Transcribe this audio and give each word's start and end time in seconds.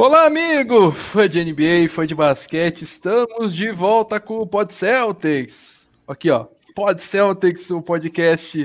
Olá, 0.00 0.26
amigo! 0.26 0.92
Fã 0.92 1.28
de 1.28 1.44
NBA, 1.44 1.88
fã 1.90 2.06
de 2.06 2.14
basquete, 2.14 2.82
estamos 2.82 3.52
de 3.52 3.72
volta 3.72 4.20
com 4.20 4.38
o 4.38 4.46
Pod 4.46 4.72
Celtics. 4.72 5.88
Aqui, 6.06 6.30
ó, 6.30 6.46
Pod 6.72 7.02
Celtics, 7.02 7.68
o 7.72 7.82
podcast 7.82 8.64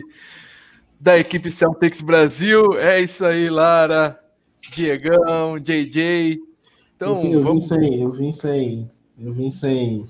da 1.00 1.18
equipe 1.18 1.50
Celtics 1.50 2.02
Brasil. 2.02 2.78
É 2.78 3.02
isso 3.02 3.26
aí, 3.26 3.50
Lara, 3.50 4.20
Diegão, 4.72 5.58
JJ. 5.58 6.40
Então, 6.96 7.16
eu, 7.16 7.22
vim, 7.24 7.32
eu 7.32 7.42
vamos... 7.42 7.68
vim 7.68 7.76
sem, 7.82 8.02
eu 8.04 8.12
vim 8.12 8.32
sem, 8.32 8.92
eu 9.18 9.34
vim 9.34 9.50
sem. 9.50 10.10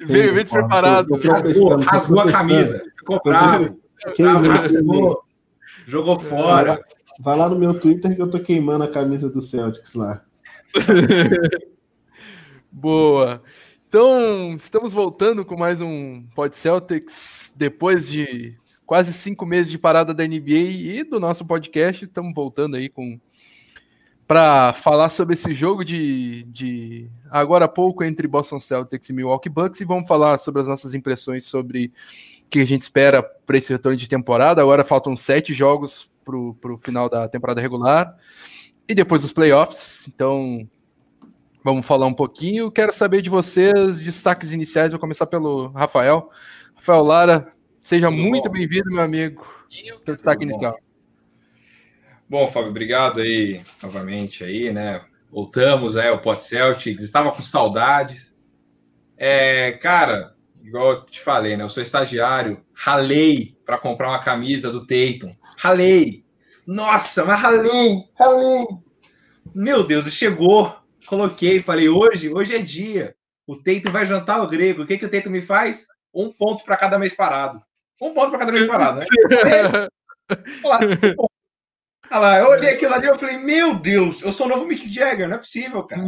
Veio 0.00 0.34
bem 0.34 0.42
despreparado. 0.42 1.14
Rasgou, 1.14 1.76
rasgou 1.76 2.18
a 2.18 2.32
camisa, 2.32 2.84
ficou 2.98 3.20
bravo. 3.24 3.80
Rasgou, 4.18 5.22
jogou 5.86 6.18
fora. 6.18 6.84
Vai 7.20 7.38
lá 7.38 7.48
no 7.48 7.56
meu 7.56 7.78
Twitter 7.78 8.16
que 8.16 8.20
eu 8.20 8.28
tô 8.28 8.40
queimando 8.40 8.82
a 8.82 8.88
camisa 8.88 9.30
do 9.30 9.40
Celtics 9.40 9.94
lá. 9.94 10.20
Boa. 12.70 13.42
Então, 13.88 14.54
estamos 14.56 14.92
voltando 14.92 15.44
com 15.44 15.56
mais 15.56 15.80
um 15.80 16.24
Pod 16.34 16.54
Celtics 16.56 17.52
depois 17.56 18.08
de 18.08 18.56
quase 18.84 19.12
cinco 19.12 19.46
meses 19.46 19.70
de 19.70 19.78
parada 19.78 20.12
da 20.12 20.26
NBA 20.26 20.50
e 20.50 21.04
do 21.04 21.20
nosso 21.20 21.44
podcast. 21.44 22.04
Estamos 22.04 22.34
voltando 22.34 22.76
aí 22.76 22.88
com 22.88 23.20
para 24.26 24.72
falar 24.72 25.10
sobre 25.10 25.34
esse 25.34 25.52
jogo 25.52 25.84
de, 25.84 26.44
de 26.44 27.10
agora 27.30 27.66
há 27.66 27.68
pouco 27.68 28.02
entre 28.02 28.26
Boston 28.26 28.58
Celtics 28.58 29.10
e 29.10 29.12
Milwaukee 29.12 29.50
Bucks 29.50 29.80
e 29.82 29.84
vamos 29.84 30.08
falar 30.08 30.38
sobre 30.38 30.62
as 30.62 30.68
nossas 30.68 30.94
impressões 30.94 31.44
sobre 31.44 31.92
o 32.46 32.48
que 32.48 32.60
a 32.60 32.66
gente 32.66 32.80
espera 32.80 33.22
para 33.22 33.58
esse 33.58 33.70
retorno 33.70 33.98
de 33.98 34.08
temporada. 34.08 34.62
Agora 34.62 34.82
faltam 34.82 35.14
sete 35.14 35.52
jogos 35.52 36.10
para 36.24 36.36
o 36.72 36.78
final 36.78 37.08
da 37.08 37.28
temporada 37.28 37.60
regular 37.60 38.16
e 38.88 38.94
depois 38.94 39.22
dos 39.22 39.32
playoffs. 39.32 40.08
Então, 40.08 40.68
vamos 41.62 41.86
falar 41.86 42.06
um 42.06 42.14
pouquinho. 42.14 42.70
Quero 42.70 42.92
saber 42.92 43.22
de 43.22 43.30
vocês, 43.30 44.00
destaques 44.00 44.52
iniciais. 44.52 44.90
Vou 44.90 45.00
começar 45.00 45.26
pelo 45.26 45.68
Rafael. 45.68 46.30
Rafael 46.74 47.02
Lara, 47.02 47.52
seja 47.80 48.10
Tudo 48.10 48.22
muito 48.22 48.50
bem-vindo, 48.50 48.90
meu 48.90 49.02
amigo. 49.02 49.46
Teu 50.04 50.14
destaque 50.14 50.44
inicial. 50.44 50.78
Bom, 52.28 52.46
Fábio, 52.48 52.70
obrigado 52.70 53.20
aí 53.20 53.62
novamente 53.82 54.44
aí, 54.44 54.72
né? 54.72 55.02
Voltamos 55.30 55.96
aí 55.96 56.08
ao 56.08 56.20
Pot 56.20 56.42
Celtics. 56.44 57.02
Estava 57.02 57.30
com 57.32 57.42
saudades. 57.42 58.34
É, 59.16 59.72
cara, 59.72 60.34
igual 60.62 60.92
eu 60.92 61.04
te 61.04 61.20
falei, 61.20 61.56
né? 61.56 61.64
Eu 61.64 61.68
sou 61.68 61.82
estagiário, 61.82 62.64
ralei 62.72 63.56
para 63.64 63.78
comprar 63.78 64.08
uma 64.08 64.22
camisa 64.22 64.70
do 64.70 64.86
Tatum. 64.86 65.34
Ralei. 65.56 66.23
Nossa, 66.66 67.24
mas 67.24 67.40
ralei, 67.40 68.04
ralei. 68.18 68.66
Meu 69.54 69.84
Deus, 69.84 70.06
chegou. 70.12 70.76
Coloquei, 71.06 71.60
falei, 71.60 71.88
hoje, 71.88 72.30
hoje 72.30 72.56
é 72.56 72.58
dia. 72.62 73.14
O 73.46 73.56
Teito 73.56 73.90
vai 73.90 74.06
jantar 74.06 74.42
o 74.42 74.48
grego. 74.48 74.82
O 74.82 74.86
que, 74.86 74.96
que 74.96 75.04
o 75.04 75.10
Teito 75.10 75.30
me 75.30 75.42
faz? 75.42 75.86
Um 76.14 76.32
ponto 76.32 76.64
para 76.64 76.76
cada 76.76 76.98
mês 76.98 77.14
parado. 77.14 77.60
Um 78.00 78.14
ponto 78.14 78.30
para 78.30 78.38
cada 78.38 78.52
mês 78.52 78.66
parado, 78.66 79.00
né? 79.00 79.06
Olha 82.10 82.20
lá, 82.20 82.38
eu 82.38 82.48
olhei 82.48 82.74
aquilo 82.74 82.94
ali 82.94 83.08
e 83.08 83.18
falei, 83.18 83.38
meu 83.38 83.74
Deus, 83.74 84.22
eu 84.22 84.30
sou 84.30 84.46
o 84.46 84.48
novo 84.48 84.66
Mick 84.66 84.92
Jagger, 84.92 85.28
não 85.28 85.36
é 85.36 85.38
possível, 85.38 85.82
cara. 85.82 86.02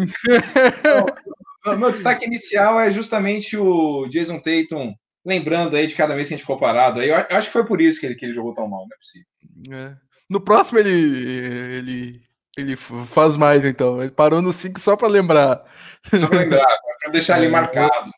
Então, 0.78 1.78
meu 1.78 1.90
destaque 1.90 2.24
inicial 2.24 2.78
é 2.80 2.90
justamente 2.90 3.56
o 3.56 4.06
Jason 4.08 4.38
Tatum, 4.38 4.94
lembrando 5.24 5.74
aí 5.74 5.86
de 5.86 5.94
cada 5.94 6.14
vez 6.14 6.28
que 6.28 6.34
a 6.34 6.36
gente 6.36 6.44
ficou 6.44 6.58
parado. 6.58 7.00
Aí, 7.00 7.08
eu 7.08 7.16
acho 7.16 7.48
que 7.48 7.52
foi 7.52 7.66
por 7.66 7.80
isso 7.80 7.98
que 7.98 8.06
ele, 8.06 8.14
que 8.14 8.24
ele 8.24 8.34
jogou 8.34 8.54
tão 8.54 8.68
mal, 8.68 8.80
não 8.80 8.94
é 8.94 8.98
possível. 8.98 9.26
É. 9.70 10.05
No 10.28 10.40
próximo 10.40 10.78
ele, 10.78 10.90
ele, 10.90 12.22
ele 12.56 12.76
faz 12.76 13.36
mais, 13.36 13.64
então. 13.64 14.00
Ele 14.00 14.10
parou 14.10 14.42
no 14.42 14.52
5 14.52 14.80
só 14.80 14.96
para 14.96 15.08
lembrar. 15.08 15.64
Só 16.10 16.26
para 16.26 16.40
lembrar, 16.40 16.78
para 17.02 17.12
deixar 17.12 17.38
ele 17.38 17.46
é. 17.46 17.50
marcado. 17.50 18.10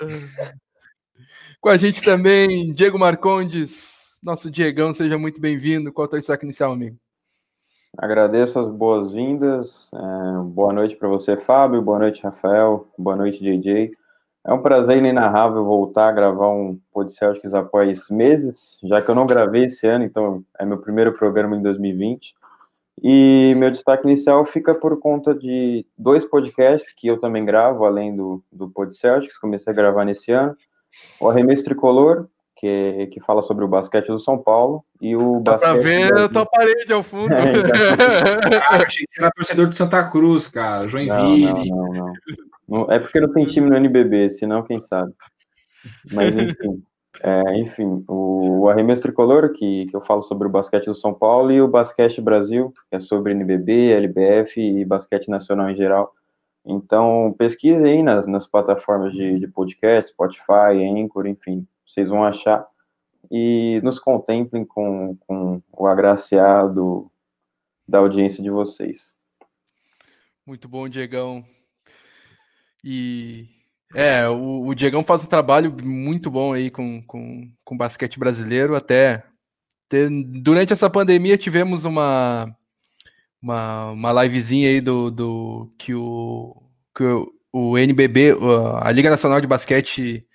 Com 1.60 1.68
a 1.70 1.76
gente 1.76 2.02
também, 2.02 2.72
Diego 2.72 2.96
Marcondes, 2.96 4.16
nosso 4.22 4.48
Diegão, 4.48 4.94
seja 4.94 5.18
muito 5.18 5.40
bem-vindo. 5.40 5.92
Qual 5.92 6.04
é 6.04 6.06
o 6.06 6.10
teu 6.10 6.18
destaque 6.20 6.44
inicial, 6.44 6.72
amigo? 6.72 6.96
Agradeço 7.96 8.60
as 8.60 8.68
boas-vindas. 8.68 9.88
É, 9.92 10.42
boa 10.44 10.72
noite 10.72 10.94
para 10.94 11.08
você, 11.08 11.36
Fábio. 11.36 11.82
Boa 11.82 11.98
noite, 11.98 12.22
Rafael. 12.22 12.88
Boa 12.96 13.16
noite, 13.16 13.40
JJ. 13.40 13.90
É 14.48 14.52
um 14.54 14.62
prazer 14.62 14.96
inenarrável 14.96 15.62
voltar 15.62 16.08
a 16.08 16.12
gravar 16.12 16.48
um 16.48 16.80
Pod 16.90 17.12
Celtics 17.12 17.52
após 17.52 18.08
meses, 18.08 18.78
já 18.82 19.02
que 19.02 19.10
eu 19.10 19.14
não 19.14 19.26
gravei 19.26 19.66
esse 19.66 19.86
ano, 19.86 20.04
então 20.04 20.42
é 20.58 20.64
meu 20.64 20.78
primeiro 20.78 21.12
programa 21.12 21.54
em 21.54 21.60
2020. 21.60 22.34
E 23.02 23.52
meu 23.56 23.70
destaque 23.70 24.06
inicial 24.06 24.46
fica 24.46 24.74
por 24.74 24.98
conta 24.98 25.34
de 25.34 25.84
dois 25.98 26.24
podcasts 26.24 26.94
que 26.94 27.08
eu 27.08 27.18
também 27.18 27.44
gravo, 27.44 27.84
além 27.84 28.16
do, 28.16 28.42
do 28.50 28.70
Pod 28.70 28.96
Celtics, 28.96 29.36
comecei 29.36 29.70
a 29.70 29.76
gravar 29.76 30.06
nesse 30.06 30.32
ano. 30.32 30.56
O 31.20 31.28
Arremesso 31.28 31.64
Tricolor, 31.64 32.26
que, 32.56 33.06
que 33.12 33.20
fala 33.20 33.42
sobre 33.42 33.66
o 33.66 33.68
basquete 33.68 34.06
do 34.06 34.18
São 34.18 34.38
Paulo, 34.38 34.82
e 34.98 35.14
o 35.14 35.40
Dá 35.40 35.52
basquete... 35.52 35.72
Pra 35.74 35.82
ver 35.82 36.18
a 36.20 36.26
tua 36.26 36.46
parede 36.46 36.90
ao 36.90 37.02
fundo. 37.02 37.34
É, 37.34 37.50
então... 37.50 37.70
ah, 38.70 38.76
achei 38.76 39.04
que 39.04 39.12
você 39.12 39.20
era 39.20 39.30
torcedor 39.30 39.66
de 39.66 39.76
Santa 39.76 40.02
Cruz, 40.04 40.48
cara, 40.48 40.88
Joinville. 40.88 41.70
Não, 41.70 41.76
não, 41.76 41.92
não, 41.92 42.06
não. 42.06 42.12
É 42.90 42.98
porque 42.98 43.20
não 43.20 43.32
tem 43.32 43.46
time 43.46 43.68
no 43.68 43.76
NBB, 43.76 44.30
senão 44.30 44.62
quem 44.62 44.80
sabe. 44.80 45.12
Mas 46.12 46.34
enfim. 46.36 46.82
É, 47.22 47.58
enfim, 47.58 48.04
o, 48.06 48.60
o 48.60 48.68
Arremesso 48.68 49.02
Tricolor, 49.02 49.52
que, 49.52 49.86
que 49.86 49.96
eu 49.96 50.00
falo 50.00 50.22
sobre 50.22 50.46
o 50.46 50.50
basquete 50.50 50.86
do 50.86 50.94
São 50.94 51.12
Paulo, 51.12 51.50
e 51.50 51.60
o 51.60 51.66
Basquete 51.66 52.20
Brasil, 52.20 52.72
que 52.88 52.96
é 52.96 53.00
sobre 53.00 53.32
NBB, 53.32 53.92
LBF 53.92 54.60
e 54.60 54.84
basquete 54.84 55.28
nacional 55.28 55.70
em 55.70 55.74
geral. 55.74 56.14
Então, 56.64 57.34
pesquise 57.36 57.84
aí 57.84 58.02
nas, 58.02 58.26
nas 58.26 58.46
plataformas 58.46 59.12
de, 59.12 59.40
de 59.40 59.48
podcast, 59.48 60.12
Spotify, 60.12 60.84
Anchor, 60.84 61.26
enfim, 61.26 61.66
vocês 61.86 62.08
vão 62.08 62.24
achar. 62.24 62.66
E 63.30 63.80
nos 63.82 63.98
contemplem 63.98 64.64
com, 64.64 65.16
com 65.26 65.60
o 65.72 65.86
agraciado 65.86 67.10
da 67.86 67.98
audiência 67.98 68.42
de 68.42 68.50
vocês. 68.50 69.14
Muito 70.46 70.68
bom, 70.68 70.88
Diegão. 70.88 71.44
E 72.84 73.48
é, 73.94 74.28
o, 74.28 74.66
o 74.66 74.74
Diegão 74.74 75.02
faz 75.02 75.24
um 75.24 75.28
trabalho 75.28 75.74
muito 75.82 76.30
bom 76.30 76.52
aí 76.52 76.70
com, 76.70 77.02
com, 77.02 77.50
com 77.64 77.76
basquete 77.76 78.18
brasileiro. 78.18 78.76
Até 78.76 79.24
ter, 79.88 80.08
durante 80.10 80.72
essa 80.72 80.90
pandemia 80.90 81.38
tivemos 81.38 81.84
uma, 81.84 82.54
uma, 83.42 83.90
uma 83.92 84.22
livezinha 84.24 84.68
aí 84.68 84.80
do, 84.80 85.10
do 85.10 85.72
que 85.78 85.94
o, 85.94 86.54
que 86.94 87.04
o, 87.04 87.32
o 87.52 87.78
NBB, 87.78 88.36
a 88.80 88.90
Liga 88.92 89.10
Nacional 89.10 89.40
de 89.40 89.46
Basquete, 89.46 90.26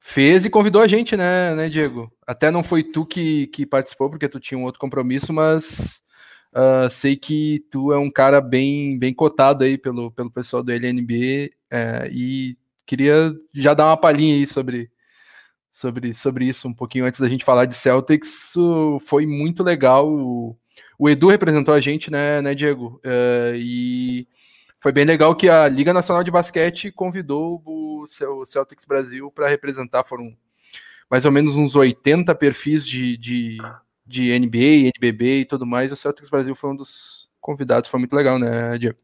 fez 0.00 0.44
e 0.44 0.50
convidou 0.50 0.82
a 0.82 0.88
gente, 0.88 1.16
né, 1.16 1.54
né, 1.54 1.68
Diego? 1.68 2.10
Até 2.26 2.50
não 2.50 2.62
foi 2.64 2.82
tu 2.82 3.04
que, 3.04 3.46
que 3.48 3.66
participou, 3.66 4.08
porque 4.08 4.28
tu 4.28 4.40
tinha 4.40 4.58
um 4.58 4.64
outro 4.64 4.80
compromisso, 4.80 5.32
mas 5.32 6.02
uh, 6.54 6.90
sei 6.90 7.16
que 7.16 7.64
tu 7.70 7.92
é 7.92 7.98
um 7.98 8.10
cara 8.10 8.40
bem, 8.40 8.98
bem 8.98 9.12
cotado 9.14 9.64
aí 9.64 9.78
pelo, 9.78 10.10
pelo 10.10 10.30
pessoal 10.30 10.62
do 10.62 10.72
LNB 10.72 11.50
é, 11.70 12.08
e 12.12 12.56
Queria 12.90 13.32
já 13.54 13.72
dar 13.72 13.86
uma 13.86 13.96
palhinha 13.96 14.34
aí 14.34 14.48
sobre, 14.48 14.90
sobre, 15.70 16.12
sobre 16.12 16.46
isso 16.46 16.66
um 16.66 16.74
pouquinho 16.74 17.04
antes 17.04 17.20
da 17.20 17.28
gente 17.28 17.44
falar 17.44 17.64
de 17.64 17.74
Celtics. 17.74 18.52
Foi 19.02 19.26
muito 19.26 19.62
legal. 19.62 20.12
O, 20.12 20.56
o 20.98 21.08
Edu 21.08 21.28
representou 21.28 21.72
a 21.72 21.80
gente, 21.80 22.10
né, 22.10 22.42
né 22.42 22.52
Diego? 22.52 23.00
Uh, 23.06 23.54
e 23.54 24.26
foi 24.80 24.90
bem 24.90 25.04
legal 25.04 25.36
que 25.36 25.48
a 25.48 25.68
Liga 25.68 25.92
Nacional 25.92 26.24
de 26.24 26.32
Basquete 26.32 26.90
convidou 26.90 27.62
o 27.64 28.04
Celtics 28.44 28.84
Brasil 28.84 29.30
para 29.30 29.46
representar. 29.46 30.02
Foram 30.02 30.36
mais 31.08 31.24
ou 31.24 31.30
menos 31.30 31.54
uns 31.54 31.76
80 31.76 32.34
perfis 32.34 32.84
de, 32.84 33.16
de, 33.16 33.58
de 34.10 34.36
NBA, 34.38 34.90
NBB 34.96 35.40
e 35.40 35.44
tudo 35.44 35.64
mais. 35.64 35.92
O 35.92 35.96
Celtics 35.96 36.28
Brasil 36.28 36.54
foi 36.54 36.70
um 36.70 36.76
dos 36.76 37.28
convidados. 37.40 37.88
Foi 37.88 38.00
muito 38.00 38.14
legal, 38.14 38.38
né, 38.38 38.76
Diego? 38.76 38.98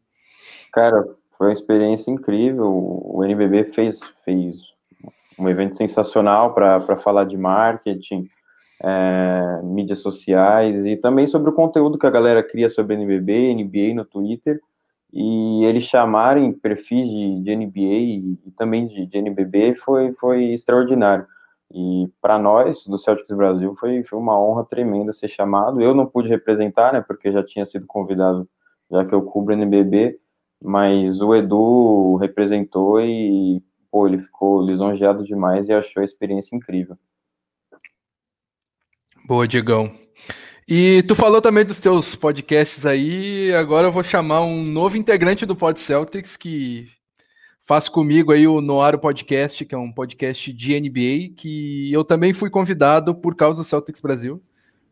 Cara, 0.73 1.07
foi 1.39 1.47
uma 1.47 1.53
experiência 1.53 2.11
incrível. 2.11 2.67
O 2.67 3.25
NBB 3.25 3.73
fez, 3.73 4.01
fez 4.25 4.57
um 5.39 5.49
evento 5.49 5.77
sensacional 5.77 6.53
para 6.53 6.99
falar 6.99 7.25
de 7.25 7.37
marketing, 7.37 8.29
é, 8.83 9.61
mídias 9.63 10.01
sociais 10.01 10.85
e 10.85 10.97
também 10.97 11.27
sobre 11.27 11.51
o 11.51 11.55
conteúdo 11.55 11.99
que 11.99 12.07
a 12.07 12.11
galera 12.11 12.43
cria 12.43 12.69
sobre 12.69 12.95
NBB, 12.95 13.55
NBA 13.55 13.95
no 13.95 14.05
Twitter. 14.05 14.61
E 15.13 15.65
eles 15.65 15.85
chamarem 15.85 16.53
perfis 16.53 17.09
de, 17.09 17.41
de 17.41 17.57
NBA 17.57 17.81
e, 17.81 18.39
também 18.57 18.87
de, 18.87 19.07
de, 19.07 19.19
NBB 19.19 19.77
foi, 19.77 20.13
foi 20.15 20.53
extraordinário. 20.53 21.27
E 21.79 22.11
para 22.23 22.39
nós, 22.39 22.87
do 22.87 22.97
Celtics 22.97 23.37
Brasil, 23.37 23.77
foi, 23.79 24.03
foi 24.03 24.19
uma 24.19 24.41
honra 24.41 24.65
tremenda 24.65 25.13
ser 25.13 25.29
chamado. 25.29 25.83
Eu 25.83 25.95
não 25.95 26.07
pude 26.07 26.27
representar, 26.27 26.95
né, 26.95 27.05
porque 27.07 27.31
já 27.31 27.45
tinha 27.45 27.67
sido 27.67 27.87
convidado, 27.87 28.49
já 28.91 29.05
que 29.05 29.15
eu 29.15 29.21
cubro 29.21 29.53
NBB, 29.53 30.19
mas 30.65 31.21
o 31.21 31.35
Edu 31.35 32.17
representou 32.17 32.99
e 33.03 33.63
pô, 33.91 34.09
ele 34.09 34.23
ficou 34.23 34.63
lisonjeado 34.63 35.23
demais 35.23 35.69
e 35.69 35.75
achou 35.75 36.01
a 36.01 36.05
experiência 36.05 36.57
incrível. 36.57 36.97
Boa, 39.29 39.47
Diegão. 39.47 39.93
E 40.67 41.03
tu 41.03 41.15
falou 41.15 41.43
também 41.43 41.65
dos 41.65 41.79
teus 41.79 42.15
podcasts 42.15 42.87
aí, 42.87 43.53
agora 43.53 43.89
eu 43.89 43.93
vou 43.93 44.03
chamar 44.03 44.41
um 44.41 44.63
novo 44.63 44.97
integrante 44.97 45.45
do 45.45 45.55
Pod 45.55 45.79
Celtics 45.79 46.39
que 46.39 46.89
faz 47.67 47.89
comigo 47.89 48.31
aí 48.31 48.47
o 48.47 48.61
Noaro 48.61 48.97
Podcast, 48.97 49.65
que 49.65 49.75
é 49.75 49.79
um 49.79 49.91
podcast 49.91 50.53
de 50.53 50.81
NBA, 50.81 51.35
que 51.37 51.93
eu 51.93 52.05
também 52.05 52.33
fui 52.33 52.49
convidado 52.49 53.13
por 53.13 53.35
causa 53.35 53.61
do 53.61 53.67
Celtics 53.67 54.01
Brasil 54.01 54.41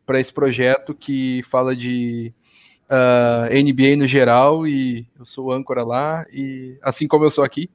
para 0.05 0.19
esse 0.19 0.33
projeto 0.33 0.93
que 0.93 1.41
fala 1.49 1.73
de 1.73 2.33
uh, 2.89 3.47
ah, 3.47 3.49
NBA 3.49 3.95
no 3.95 4.05
geral 4.05 4.67
e 4.67 5.07
eu 5.17 5.25
sou 5.25 5.53
âncora 5.53 5.85
lá 5.85 6.25
e 6.33 6.77
assim 6.83 7.07
como 7.07 7.23
eu 7.23 7.31
sou 7.31 7.45
aqui. 7.45 7.69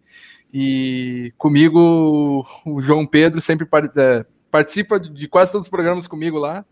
E 0.53 1.33
comigo 1.39 2.47
o 2.67 2.83
João 2.83 3.07
Pedro 3.07 3.41
sempre 3.41 3.67
é, 3.97 4.27
participa 4.51 5.01
de 5.01 5.27
quase 5.27 5.51
todos 5.51 5.65
os 5.67 5.71
programas 5.71 6.07
comigo 6.07 6.37
lá 6.37 6.63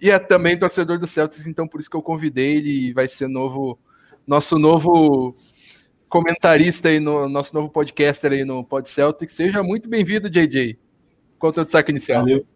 e 0.00 0.10
é 0.10 0.18
também 0.18 0.58
torcedor 0.58 0.98
do 0.98 1.06
Celtics, 1.06 1.46
então 1.46 1.68
por 1.68 1.80
isso 1.80 1.90
que 1.90 1.96
eu 1.96 2.02
convidei 2.02 2.56
ele 2.56 2.94
vai 2.94 3.06
ser 3.06 3.28
novo 3.28 3.78
nosso 4.26 4.58
novo 4.58 5.36
comentarista 6.08 6.88
aí 6.88 7.00
no 7.00 7.28
nosso 7.28 7.54
novo 7.54 7.68
podcaster 7.68 8.32
aí 8.32 8.44
no 8.44 8.64
Pod 8.64 8.88
Celtics. 8.88 9.34
Seja 9.34 9.62
muito 9.62 9.88
bem-vindo, 9.88 10.30
JJ. 10.30 10.78
Qual 11.38 11.48
é 11.48 11.52
o 11.52 11.54
seu 11.54 11.64
destaque 11.64 11.90
inicial? 11.90 12.22
Valeu, 12.22 12.46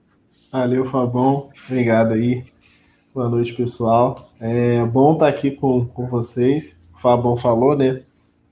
Valeu 0.50 0.84
Fabão. 0.87 1.50
Obrigado 1.66 2.12
aí. 2.12 2.44
Boa 3.14 3.28
noite, 3.28 3.54
pessoal. 3.54 4.32
É 4.40 4.84
bom 4.84 5.14
estar 5.14 5.28
aqui 5.28 5.50
com, 5.50 5.87
com 5.87 6.06
vocês. 6.06 6.81
O 6.94 6.99
Fabão 6.99 7.37
falou, 7.37 7.76
né? 7.76 8.02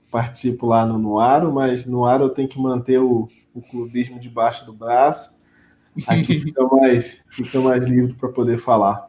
Participo 0.09 0.65
lá 0.65 0.85
no 0.85 0.97
Nuaro, 0.97 1.51
mas 1.51 1.85
no 1.85 1.93
Nuaro 1.93 2.25
eu 2.25 2.29
tenho 2.29 2.47
que 2.47 2.59
manter 2.59 2.99
o, 2.99 3.27
o 3.53 3.61
clubismo 3.61 4.19
debaixo 4.19 4.65
do 4.65 4.73
braço 4.73 5.41
Aqui 6.07 6.39
fica 6.39 6.63
mais, 6.65 7.23
fica 7.29 7.59
mais 7.59 7.83
livre 7.83 8.13
para 8.13 8.29
poder 8.29 8.57
falar. 8.57 9.07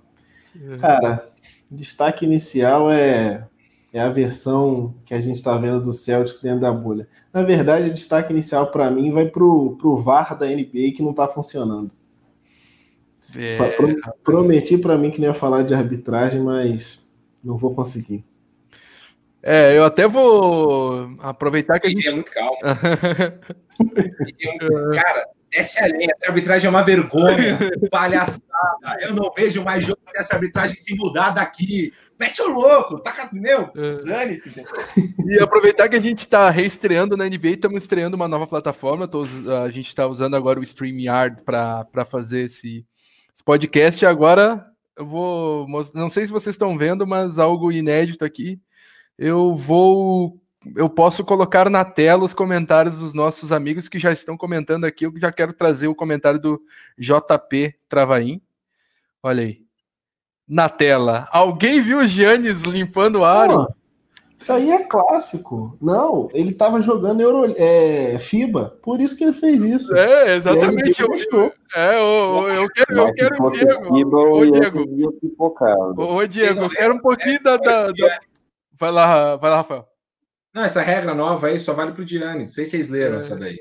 É. 0.60 0.76
Cara, 0.76 1.28
destaque 1.70 2.24
inicial 2.24 2.90
é, 2.90 3.46
é 3.92 4.00
a 4.00 4.08
versão 4.08 4.94
que 5.04 5.12
a 5.12 5.20
gente 5.20 5.36
está 5.36 5.56
vendo 5.58 5.82
do 5.82 5.92
Celtics 5.92 6.40
dentro 6.40 6.60
da 6.60 6.72
bolha. 6.72 7.06
Na 7.32 7.42
verdade, 7.42 7.90
o 7.90 7.92
destaque 7.92 8.32
inicial 8.32 8.70
para 8.70 8.90
mim 8.90 9.12
vai 9.12 9.26
para 9.26 9.44
o 9.44 9.96
VAR 9.96 10.38
da 10.38 10.46
NBA 10.46 10.92
que 10.96 11.02
não 11.02 11.10
está 11.10 11.28
funcionando. 11.28 11.90
É... 13.36 13.58
Prometi 14.24 14.78
para 14.78 14.96
mim 14.96 15.10
que 15.10 15.20
não 15.20 15.28
ia 15.28 15.34
falar 15.34 15.62
de 15.62 15.74
arbitragem, 15.74 16.40
mas 16.40 17.10
não 17.44 17.56
vou 17.56 17.74
conseguir. 17.74 18.24
É, 19.42 19.76
eu 19.76 19.84
até 19.84 20.06
vou 20.06 21.16
aproveitar 21.18 21.80
que 21.80 21.88
a 21.88 21.90
gente. 21.90 22.06
É 22.06 22.12
muito 22.12 22.30
calmo. 22.30 22.56
Cara, 24.94 25.26
essa 25.52 25.80
é 25.80 25.84
a 25.84 25.88
linha. 25.88 26.08
Essa 26.16 26.30
arbitragem 26.30 26.66
é 26.66 26.70
uma 26.70 26.82
vergonha. 26.82 27.58
Palhaçada. 27.90 28.42
Eu 29.00 29.14
não 29.14 29.30
vejo 29.36 29.62
mais 29.62 29.84
jogo 29.84 30.00
dessa 30.14 30.34
arbitragem 30.34 30.76
se 30.76 30.94
mudar 30.94 31.30
daqui. 31.30 31.92
Mete 32.18 32.42
o 32.42 32.52
louco. 32.52 33.00
Tá, 33.00 33.28
meu, 33.32 33.68
é. 33.74 34.04
dane-se. 34.04 34.52
E 35.24 35.40
aproveitar 35.40 35.88
que 35.88 35.96
a 35.96 36.00
gente 36.00 36.18
está 36.18 36.50
reestreando 36.50 37.16
na 37.16 37.26
NBA, 37.26 37.50
estamos 37.50 37.82
estreando 37.82 38.16
uma 38.16 38.28
nova 38.28 38.46
plataforma. 38.46 39.08
Tô, 39.08 39.24
a 39.64 39.70
gente 39.70 39.88
está 39.88 40.06
usando 40.06 40.34
agora 40.34 40.60
o 40.60 40.62
StreamYard 40.62 41.42
para 41.44 42.04
fazer 42.04 42.42
esse, 42.42 42.84
esse 43.34 43.44
podcast. 43.44 44.04
Agora 44.04 44.66
eu 44.96 45.06
vou. 45.06 45.66
Não 45.94 46.10
sei 46.10 46.26
se 46.26 46.32
vocês 46.32 46.54
estão 46.54 46.76
vendo, 46.76 47.06
mas 47.06 47.38
algo 47.38 47.72
inédito 47.72 48.24
aqui. 48.24 48.60
Eu 49.18 49.54
vou 49.54 50.42
eu 50.76 50.88
posso 50.88 51.24
colocar 51.24 51.68
na 51.68 51.84
tela 51.84 52.24
os 52.24 52.34
comentários 52.34 52.98
dos 52.98 53.12
nossos 53.12 53.50
amigos 53.50 53.88
que 53.88 53.98
já 53.98 54.12
estão 54.12 54.36
comentando 54.36 54.84
aqui. 54.84 55.06
Eu 55.06 55.12
já 55.16 55.32
quero 55.32 55.52
trazer 55.52 55.88
o 55.88 55.94
comentário 55.94 56.38
do 56.38 56.62
JP 56.98 57.74
Travaim. 57.88 58.40
Olha 59.22 59.42
aí. 59.42 59.62
Na 60.52 60.68
tela. 60.68 61.26
Alguém 61.32 61.80
viu 61.80 62.00
o 62.00 62.06
Giannis 62.06 62.60
limpando 62.60 63.20
o 63.20 63.24
aro? 63.24 63.66
isso 64.36 64.52
aí 64.52 64.70
é 64.70 64.84
clássico. 64.84 65.78
Não, 65.80 66.28
ele 66.34 66.50
estava 66.50 66.82
jogando 66.82 67.22
Euro, 67.22 67.54
é, 67.56 68.18
FIBA, 68.18 68.76
por 68.82 69.00
isso 69.00 69.16
que 69.16 69.24
ele 69.24 69.32
fez 69.32 69.62
isso. 69.62 69.96
É, 69.96 70.34
exatamente. 70.36 71.00
Eu, 71.00 71.08
eu, 71.32 71.52
é, 71.74 71.98
eu, 71.98 72.48
eu 72.48 72.68
quero, 72.68 72.98
eu 72.98 73.12
quero 73.14 73.46
o 73.46 73.50
Diego. 73.50 74.18
Ô, 74.18 74.44
Diego. 74.44 76.02
Ô, 76.02 76.26
Diego, 76.26 76.62
eu 76.64 76.70
quero 76.70 76.94
um 76.96 77.00
pouquinho 77.00 77.42
da, 77.42 77.56
da, 77.56 77.86
da... 77.86 78.20
Vai 78.78 78.90
lá, 78.90 79.36
vai 79.36 79.50
lá, 79.50 79.56
Rafael. 79.56 79.88
Não, 80.52 80.64
essa 80.64 80.82
regra 80.82 81.14
nova 81.14 81.46
aí 81.46 81.58
só 81.58 81.72
vale 81.72 81.92
para 81.92 82.02
o 82.02 82.04
Diane. 82.04 82.40
Não 82.40 82.46
sei 82.46 82.66
se 82.66 82.72
vocês 82.72 82.90
leram 82.90 83.14
é. 83.14 83.16
essa 83.16 83.36
daí. 83.36 83.58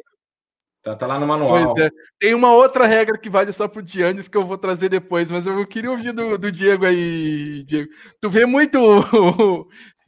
Tá, 0.83 0.95
tá, 0.95 1.05
lá 1.05 1.19
no 1.19 1.27
manual. 1.27 1.77
É. 1.77 1.89
Tem 2.19 2.33
uma 2.33 2.53
outra 2.53 2.87
regra 2.87 3.17
que 3.17 3.29
vale 3.29 3.53
só 3.53 3.67
pro 3.67 3.85
Giannis 3.85 4.27
que 4.27 4.35
eu 4.35 4.45
vou 4.45 4.57
trazer 4.57 4.89
depois, 4.89 5.29
mas 5.29 5.45
eu 5.45 5.65
queria 5.67 5.91
ouvir 5.91 6.11
do, 6.11 6.39
do 6.39 6.51
Diego 6.51 6.85
aí, 6.85 7.63
Diego. 7.63 7.89
Tu 8.19 8.29
vê 8.29 8.47
muito 8.47 8.79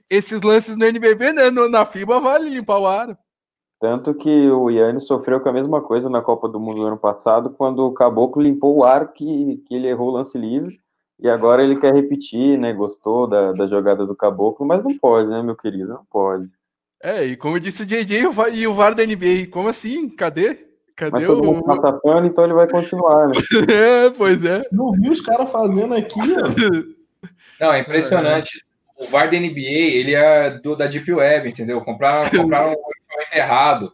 esses 0.09 0.41
lances 0.41 0.75
no 0.75 0.85
NBB, 0.85 1.31
né? 1.33 1.51
No, 1.51 1.69
na 1.69 1.85
FIBA 1.85 2.19
vale 2.19 2.49
limpar 2.49 2.79
o 2.79 2.87
ar. 2.87 3.17
Tanto 3.79 4.15
que 4.15 4.49
o 4.49 4.69
Yannis 4.69 5.05
sofreu 5.05 5.41
com 5.41 5.49
a 5.49 5.53
mesma 5.53 5.81
coisa 5.81 6.09
na 6.09 6.21
Copa 6.21 6.47
do 6.47 6.59
Mundo 6.59 6.77
do 6.77 6.87
ano 6.87 6.97
passado, 6.97 7.51
quando 7.51 7.79
o 7.79 7.93
Caboclo 7.93 8.41
limpou 8.41 8.77
o 8.77 8.83
ar 8.83 9.11
que, 9.11 9.57
que 9.67 9.75
ele 9.75 9.87
errou 9.87 10.09
o 10.09 10.13
lance 10.13 10.37
livre, 10.37 10.79
e 11.19 11.29
agora 11.29 11.63
ele 11.63 11.79
quer 11.79 11.93
repetir, 11.93 12.57
né? 12.57 12.73
Gostou 12.73 13.27
da, 13.27 13.51
da 13.51 13.67
jogada 13.67 14.05
do 14.05 14.15
Caboclo, 14.15 14.65
mas 14.65 14.81
não 14.81 14.97
pode, 14.97 15.29
né, 15.29 15.43
meu 15.43 15.55
querido? 15.55 15.89
Não 15.89 16.05
pode. 16.09 16.49
É, 17.03 17.25
e 17.25 17.35
como 17.35 17.59
disse 17.59 17.83
o 17.83 17.85
JJ 17.85 18.29
e 18.53 18.65
o 18.65 18.73
VAR 18.73 18.95
da 18.95 19.05
NBA, 19.05 19.47
como 19.51 19.67
assim? 19.67 20.07
Cadê? 20.09 20.57
Cadê 20.95 21.11
Mas 21.11 21.25
todo 21.25 21.41
o. 21.41 21.53
Mundo 21.55 21.81
tá 21.81 21.91
pano, 21.91 22.27
então 22.27 22.45
ele 22.45 22.53
vai 22.53 22.69
continuar, 22.69 23.27
né? 23.27 23.35
é, 24.07 24.09
pois 24.11 24.43
é. 24.45 24.63
Não 24.71 24.93
vi 24.93 25.09
os 25.09 25.19
caras 25.19 25.51
fazendo 25.51 25.93
aqui, 25.93 26.19
ó. 26.21 27.23
Não, 27.59 27.73
é 27.73 27.79
impressionante. 27.79 28.65
É. 28.99 29.03
O 29.03 29.07
VAR 29.07 29.29
da 29.29 29.37
NBA, 29.37 29.59
ele 29.59 30.13
é 30.13 30.51
do, 30.51 30.77
da 30.77 30.87
Deep 30.87 31.11
Web, 31.11 31.49
entendeu? 31.49 31.81
Compraram, 31.81 32.29
compraram 32.31 32.69
um 32.69 32.71
equipamento 32.71 33.35
errado. 33.35 33.93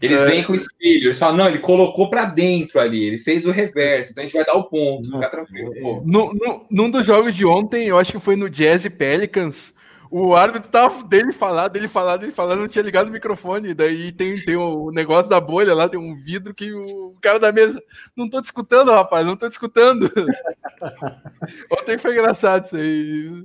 Eles 0.00 0.20
é. 0.20 0.26
vêm 0.26 0.44
com 0.44 0.54
espelho, 0.54 1.08
eles 1.08 1.18
falam, 1.18 1.36
não, 1.36 1.48
ele 1.48 1.58
colocou 1.58 2.08
para 2.08 2.24
dentro 2.24 2.80
ali, 2.80 3.04
ele 3.04 3.18
fez 3.18 3.44
o 3.44 3.50
reverso, 3.50 4.12
então 4.12 4.22
a 4.22 4.24
gente 4.24 4.34
vai 4.34 4.44
dar 4.44 4.54
o 4.54 4.64
ponto, 4.64 5.10
fica 5.10 5.28
tranquilo. 5.28 5.74
Pô. 5.78 6.02
No, 6.06 6.32
no, 6.32 6.66
num 6.70 6.90
dos 6.90 7.04
jogos 7.04 7.34
de 7.34 7.44
ontem, 7.44 7.86
eu 7.86 7.98
acho 7.98 8.10
que 8.10 8.18
foi 8.18 8.34
no 8.34 8.48
Jazz 8.48 8.88
Pelicans, 8.88 9.73
o 10.16 10.36
árbitro 10.36 10.70
tava 10.70 11.02
dele 11.02 11.32
falar, 11.32 11.66
dele 11.66 11.88
falar, 11.88 12.16
dele 12.18 12.30
falar, 12.30 12.54
não 12.54 12.68
tinha 12.68 12.84
ligado 12.84 13.08
o 13.08 13.10
microfone. 13.10 13.74
Daí 13.74 14.12
tem, 14.12 14.38
tem 14.44 14.54
o 14.54 14.92
negócio 14.92 15.28
da 15.28 15.40
bolha 15.40 15.74
lá, 15.74 15.88
tem 15.88 15.98
um 15.98 16.14
vidro 16.14 16.54
que 16.54 16.72
o 16.72 17.16
cara 17.20 17.40
da 17.40 17.50
mesa. 17.50 17.82
Não 18.16 18.30
tô 18.30 18.40
discutindo, 18.40 18.92
rapaz, 18.92 19.26
não 19.26 19.36
tô 19.36 19.48
discutindo. 19.48 20.08
Ontem 21.68 21.98
foi 21.98 22.12
engraçado 22.12 22.64
isso 22.64 22.76
aí. 22.76 23.44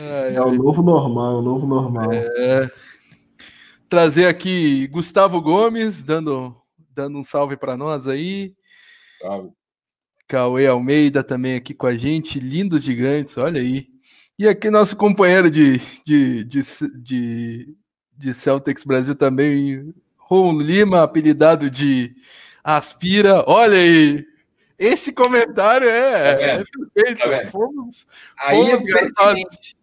Ai, 0.00 0.34
é 0.34 0.42
o 0.42 0.52
novo 0.52 0.82
normal, 0.82 1.36
é 1.36 1.38
o 1.38 1.42
novo 1.42 1.66
normal. 1.68 2.12
É... 2.12 2.68
Trazer 3.88 4.26
aqui 4.26 4.88
Gustavo 4.88 5.40
Gomes, 5.40 6.02
dando, 6.02 6.52
dando 6.92 7.16
um 7.16 7.22
salve 7.22 7.56
para 7.56 7.76
nós 7.76 8.08
aí. 8.08 8.56
Salve. 9.14 9.50
Cauê 10.26 10.66
Almeida 10.66 11.22
também 11.22 11.54
aqui 11.54 11.74
com 11.74 11.86
a 11.86 11.96
gente, 11.96 12.40
lindos 12.40 12.82
gigantes, 12.82 13.38
olha 13.38 13.60
aí. 13.60 13.86
E 14.38 14.46
aqui 14.46 14.70
nosso 14.70 14.94
companheiro 14.94 15.50
de, 15.50 15.78
de, 16.04 16.44
de, 16.44 16.62
de, 17.02 17.74
de 18.16 18.34
Celtics 18.34 18.84
Brasil 18.84 19.16
também, 19.16 19.92
Ron 20.16 20.60
Lima, 20.60 21.02
apelidado 21.02 21.68
de 21.68 22.14
Aspira. 22.62 23.42
Olha 23.48 23.76
aí, 23.76 24.24
esse 24.78 25.12
comentário 25.12 25.88
é, 25.88 26.36
tá 26.36 26.42
é 26.42 26.64
perfeito. 26.94 27.28
Tá 27.28 27.46
fomos, 27.46 28.06
aí 28.38 28.70
fomos 28.70 28.94
é 28.94 29.78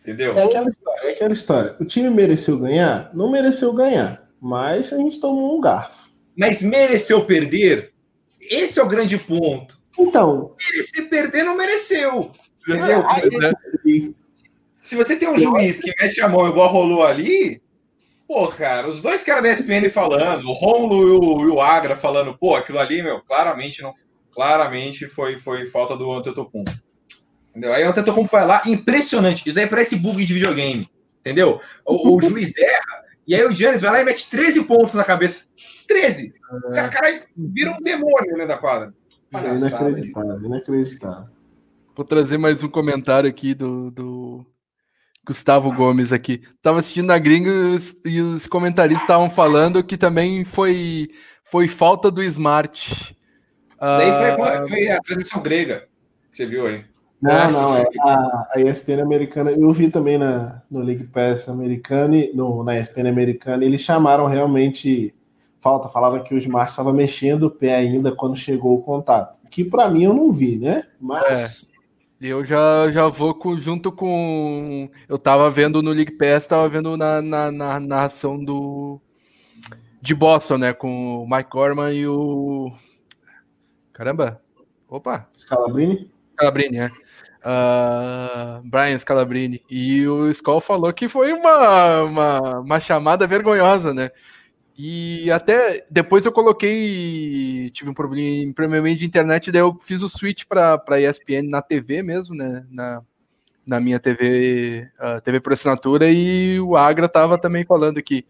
Entendeu? 0.00 0.38
É 0.38 0.44
aquela, 0.44 0.70
história, 0.70 1.00
é 1.02 1.10
aquela 1.12 1.32
história. 1.34 1.76
O 1.78 1.84
time 1.84 2.08
mereceu 2.08 2.58
ganhar? 2.58 3.10
Não 3.12 3.30
mereceu 3.30 3.74
ganhar, 3.74 4.26
mas 4.40 4.94
a 4.94 4.96
gente 4.96 5.20
tomou 5.20 5.58
um 5.58 5.60
garfo. 5.60 6.08
Mas 6.34 6.62
mereceu 6.62 7.26
perder? 7.26 7.92
Esse 8.40 8.80
é 8.80 8.82
o 8.82 8.88
grande 8.88 9.18
ponto. 9.18 9.78
Então. 9.98 10.56
Merecer 10.58 11.10
perder 11.10 11.44
não 11.44 11.54
mereceu. 11.54 12.32
Entendeu? 12.76 13.04
Aí, 13.08 14.14
se 14.82 14.96
você 14.96 15.16
tem 15.16 15.28
um 15.28 15.36
juiz 15.36 15.80
que 15.80 15.92
mete 16.00 16.20
a 16.20 16.28
mão 16.28 16.48
igual 16.48 16.68
rolou 16.68 17.04
ali, 17.04 17.60
pô, 18.26 18.48
cara, 18.48 18.88
os 18.88 19.02
dois 19.02 19.22
caras 19.22 19.42
da 19.42 19.52
ESPN 19.52 19.90
falando, 19.90 20.48
o 20.48 20.52
Romulo 20.52 21.08
e 21.08 21.10
o, 21.10 21.48
e 21.48 21.50
o 21.50 21.60
Agra 21.60 21.96
falando, 21.96 22.36
pô, 22.36 22.56
aquilo 22.56 22.78
ali, 22.78 23.02
meu, 23.02 23.20
claramente 23.20 23.82
não, 23.82 23.92
claramente 24.32 25.06
foi, 25.06 25.38
foi 25.38 25.66
falta 25.66 25.96
do 25.96 26.10
Antetokounmpo. 26.10 26.72
Entendeu? 27.50 27.72
Aí 27.72 27.84
o 27.84 27.90
Antetokounmpo 27.90 28.30
vai 28.30 28.46
lá, 28.46 28.62
impressionante, 28.66 29.46
isso 29.48 29.58
aí 29.58 29.66
parece 29.66 29.96
bug 29.96 30.24
de 30.24 30.34
videogame, 30.34 30.88
entendeu? 31.20 31.60
O, 31.84 32.16
o 32.16 32.22
juiz 32.22 32.56
erra, 32.56 33.04
e 33.26 33.34
aí 33.34 33.44
o 33.44 33.52
Giannis 33.52 33.82
vai 33.82 33.92
lá 33.92 34.00
e 34.00 34.04
mete 34.04 34.30
13 34.30 34.64
pontos 34.64 34.94
na 34.94 35.04
cabeça. 35.04 35.44
13! 35.86 36.32
O 36.68 36.72
cara, 36.72 36.88
cara 36.88 37.20
vira 37.36 37.72
um 37.72 37.82
demônio 37.82 38.36
né, 38.36 38.46
da 38.46 38.56
quadra. 38.56 38.94
É 39.34 39.54
inacreditável, 39.56 40.40
inacreditável. 40.44 41.28
Vou 42.00 42.06
trazer 42.06 42.38
mais 42.38 42.62
um 42.62 42.68
comentário 42.68 43.28
aqui 43.28 43.52
do, 43.52 43.90
do 43.90 44.46
Gustavo 45.26 45.70
Gomes 45.70 46.14
aqui. 46.14 46.40
Tava 46.62 46.80
assistindo 46.80 47.08
na 47.08 47.18
gringa 47.18 47.50
e 48.06 48.22
os 48.22 48.46
comentaristas 48.46 49.02
estavam 49.02 49.28
falando 49.28 49.84
que 49.84 49.98
também 49.98 50.42
foi, 50.42 51.08
foi 51.44 51.68
falta 51.68 52.10
do 52.10 52.22
Smart. 52.22 52.90
Isso 52.90 53.16
daí 53.80 54.12
foi, 54.12 54.36
foi, 54.36 54.48
ah, 54.48 54.66
foi, 54.66 54.88
a 54.88 55.00
transmissão 55.02 55.42
grega 55.42 55.88
que 56.30 56.38
você 56.38 56.46
viu 56.46 56.66
aí. 56.68 56.82
Não, 57.20 57.32
é. 57.32 57.50
não, 57.50 57.76
é 57.76 57.84
a, 58.00 58.48
a 58.54 58.60
ESPN 58.62 59.02
americana, 59.02 59.50
eu 59.50 59.70
vi 59.70 59.90
também 59.90 60.16
na, 60.16 60.62
no 60.70 60.80
League 60.80 61.04
Pass 61.04 61.50
americano, 61.50 62.16
no, 62.32 62.64
na 62.64 62.80
ESPN 62.80 63.10
americana, 63.10 63.62
eles 63.62 63.82
chamaram 63.82 64.24
realmente 64.26 65.14
falta, 65.60 65.90
falaram 65.90 66.24
que 66.24 66.34
o 66.34 66.38
Smart 66.38 66.70
estava 66.70 66.94
mexendo 66.94 67.42
o 67.42 67.50
pé 67.50 67.76
ainda 67.76 68.10
quando 68.10 68.36
chegou 68.36 68.78
o 68.78 68.82
contato. 68.82 69.38
Que 69.50 69.64
para 69.64 69.90
mim 69.90 70.04
eu 70.04 70.14
não 70.14 70.32
vi, 70.32 70.56
né? 70.56 70.84
Mas. 70.98 71.69
Eu 72.20 72.44
já, 72.44 72.90
já 72.92 73.08
vou 73.08 73.34
com, 73.34 73.58
junto 73.58 73.90
com. 73.90 74.90
Eu 75.08 75.18
tava 75.18 75.50
vendo 75.50 75.82
no 75.82 75.90
League 75.90 76.18
Pass, 76.18 76.46
tava 76.46 76.68
vendo 76.68 76.94
na, 76.94 77.22
na, 77.22 77.50
na 77.50 77.80
narração 77.80 78.42
do. 78.44 79.00
De 80.02 80.14
Boston, 80.14 80.58
né? 80.58 80.72
Com 80.74 81.24
o 81.24 81.26
Mike 81.28 81.48
Gorman 81.50 81.94
e 81.94 82.06
o. 82.06 82.70
Caramba! 83.94 84.42
Opa! 84.86 85.28
Scalabrini? 85.36 86.10
Scalabrini, 86.34 86.78
é. 86.78 86.90
Uh, 87.42 88.68
Brian 88.68 88.98
Scalabrini. 88.98 89.62
E 89.70 90.06
o 90.06 90.28
Skoll 90.30 90.60
falou 90.60 90.92
que 90.92 91.08
foi 91.08 91.32
uma, 91.32 92.02
uma, 92.02 92.40
uma 92.60 92.80
chamada 92.80 93.26
vergonhosa, 93.26 93.94
né? 93.94 94.10
E 94.82 95.30
até 95.30 95.84
depois 95.90 96.24
eu 96.24 96.32
coloquei, 96.32 97.68
tive 97.70 97.90
um 97.90 97.94
problema, 97.94 98.54
problema 98.54 98.94
de 98.94 99.04
internet, 99.04 99.52
daí 99.52 99.60
eu 99.60 99.76
fiz 99.78 100.00
o 100.00 100.08
switch 100.08 100.44
para 100.46 100.98
ESPN 100.98 101.50
na 101.50 101.60
TV 101.60 102.02
mesmo, 102.02 102.34
né? 102.34 102.64
Na, 102.70 103.02
na 103.66 103.78
minha 103.78 103.98
TV, 104.00 104.90
uh, 104.98 105.20
TV 105.20 105.38
por 105.38 105.52
assinatura, 105.52 106.08
e 106.10 106.58
o 106.60 106.78
Agra 106.78 107.10
tava 107.10 107.36
também 107.36 107.62
falando 107.62 108.02
que 108.02 108.24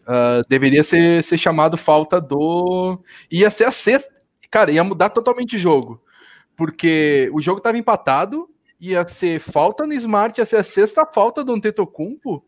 uh, 0.00 0.42
deveria 0.48 0.82
ser, 0.82 1.22
ser 1.22 1.38
chamado 1.38 1.76
falta 1.76 2.20
do. 2.20 2.98
Ia 3.30 3.48
ser 3.48 3.64
a 3.64 3.72
sexta. 3.72 4.12
Cara, 4.50 4.72
ia 4.72 4.82
mudar 4.82 5.10
totalmente 5.10 5.54
o 5.54 5.58
jogo. 5.58 6.02
Porque 6.56 7.30
o 7.32 7.40
jogo 7.40 7.60
tava 7.60 7.78
empatado, 7.78 8.48
ia 8.80 9.06
ser 9.06 9.38
falta 9.38 9.86
no 9.86 9.94
Smart, 9.94 10.40
ia 10.40 10.46
ser 10.46 10.56
a 10.56 10.64
sexta 10.64 11.06
falta 11.06 11.44
do 11.44 11.52
Antetokounmpo 11.52 12.44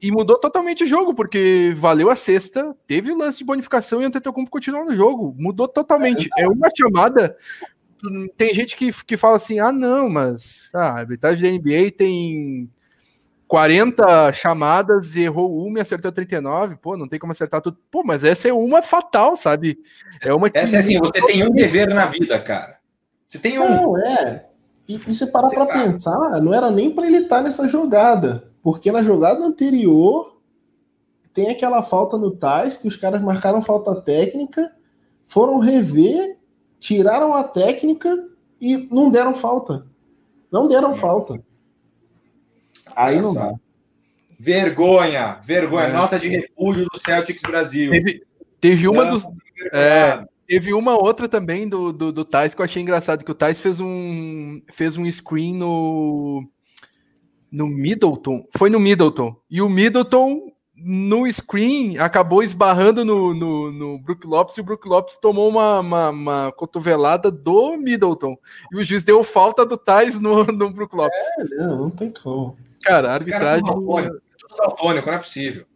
e 0.00 0.10
mudou 0.10 0.38
totalmente 0.38 0.84
o 0.84 0.86
jogo, 0.86 1.14
porque 1.14 1.72
valeu 1.76 2.10
a 2.10 2.16
sexta, 2.16 2.74
teve 2.86 3.10
o 3.10 3.18
lance 3.18 3.38
de 3.38 3.44
bonificação 3.44 4.00
e 4.00 4.04
o 4.04 4.06
Antetokounmpo 4.06 4.50
continuou 4.50 4.84
no 4.84 4.94
jogo. 4.94 5.34
Mudou 5.36 5.66
totalmente. 5.66 6.28
É, 6.38 6.44
é 6.44 6.48
uma 6.48 6.68
chamada. 6.76 7.36
Tem 8.36 8.54
gente 8.54 8.76
que, 8.76 8.92
que 9.04 9.16
fala 9.16 9.36
assim: 9.36 9.58
ah, 9.58 9.72
não, 9.72 10.08
mas 10.08 10.70
ah, 10.74 10.90
a 10.90 10.98
arbitragem 10.98 11.58
da 11.58 11.58
NBA 11.58 11.90
tem 11.90 12.70
40 13.48 14.32
chamadas 14.32 15.16
e 15.16 15.22
errou 15.22 15.66
uma 15.66 15.78
e 15.78 15.82
acertou 15.82 16.12
39. 16.12 16.76
Pô, 16.76 16.96
não 16.96 17.08
tem 17.08 17.18
como 17.18 17.32
acertar 17.32 17.60
tudo. 17.60 17.78
Pô, 17.90 18.04
mas 18.04 18.22
essa 18.22 18.48
é 18.48 18.52
uma 18.52 18.82
fatal, 18.82 19.36
sabe? 19.36 19.78
É 20.22 20.32
uma 20.32 20.48
Essa 20.54 20.76
é 20.76 20.78
assim: 20.78 20.98
você 20.98 21.20
tem 21.26 21.44
um 21.44 21.50
dever 21.50 21.88
na 21.88 22.06
vida, 22.06 22.38
cara. 22.38 22.78
Você 23.24 23.38
tem 23.38 23.58
um. 23.58 23.68
Não, 23.68 23.98
é. 23.98 24.46
E, 24.88 24.94
e 24.94 25.14
você 25.14 25.26
parar 25.26 25.50
para 25.50 25.66
pensar, 25.66 26.40
não 26.40 26.54
era 26.54 26.70
nem 26.70 26.94
para 26.94 27.06
ele 27.06 27.18
estar 27.18 27.42
nessa 27.42 27.68
jogada. 27.68 28.47
Porque 28.68 28.92
na 28.92 29.02
jogada 29.02 29.42
anterior 29.42 30.36
tem 31.32 31.48
aquela 31.48 31.80
falta 31.82 32.18
no 32.18 32.36
Tais, 32.36 32.76
que 32.76 32.86
os 32.86 32.96
caras 32.96 33.22
marcaram 33.22 33.62
falta 33.62 33.98
técnica, 34.02 34.70
foram 35.24 35.58
rever, 35.58 36.36
tiraram 36.78 37.32
a 37.32 37.44
técnica 37.44 38.28
e 38.60 38.76
não 38.76 39.10
deram 39.10 39.32
falta. 39.32 39.86
Não 40.52 40.68
deram 40.68 40.94
falta. 40.94 41.42
Aí 42.94 43.22
não 43.22 43.32
dá. 43.32 43.54
Vergonha, 44.38 45.40
vergonha, 45.42 45.86
é. 45.86 45.92
nota 45.94 46.18
de 46.18 46.28
repúdio 46.28 46.84
do 46.92 46.98
Celtics 47.00 47.40
Brasil. 47.40 47.90
Teve, 47.90 48.22
teve 48.60 48.86
uma 48.86 49.06
dos. 49.06 49.24
É, 49.72 50.22
teve 50.46 50.74
uma 50.74 50.92
outra 50.92 51.26
também 51.26 51.66
do, 51.66 51.90
do, 51.90 52.12
do 52.12 52.22
Tais 52.22 52.52
que 52.52 52.60
eu 52.60 52.66
achei 52.66 52.82
engraçado, 52.82 53.24
que 53.24 53.32
o 53.32 53.34
Tais 53.34 53.62
fez 53.62 53.80
um, 53.80 54.60
fez 54.70 54.94
um 54.98 55.10
screen 55.10 55.54
no 55.54 56.46
no 57.50 57.66
Middleton, 57.66 58.46
foi 58.56 58.70
no 58.70 58.78
Middleton, 58.78 59.34
e 59.50 59.62
o 59.62 59.68
Middleton 59.68 60.52
no 60.80 61.30
screen 61.32 61.98
acabou 61.98 62.42
esbarrando 62.42 63.04
no, 63.04 63.34
no, 63.34 63.72
no 63.72 63.98
Brook 63.98 64.26
Lopes 64.26 64.56
e 64.56 64.60
o 64.60 64.64
Brook 64.64 64.86
Lopes 64.86 65.18
tomou 65.18 65.48
uma, 65.48 65.80
uma, 65.80 66.10
uma, 66.10 66.52
cotovelada 66.52 67.30
do 67.30 67.76
Middleton 67.76 68.36
e 68.72 68.76
o 68.76 68.84
juiz 68.84 69.02
deu 69.02 69.24
falta 69.24 69.66
do 69.66 69.76
Tais 69.76 70.20
no, 70.20 70.44
no 70.44 70.70
Brook 70.70 70.94
Lopes. 70.94 71.18
É, 71.38 71.44
não, 71.56 71.76
não 71.78 71.90
tem 71.90 72.12
como. 72.12 72.56
Cara, 72.82 73.10
a 73.10 73.14
arbitragem. 73.14 73.64
Daltônico, 73.64 75.06
não 75.06 75.14
é 75.14 75.18
possível. 75.18 75.66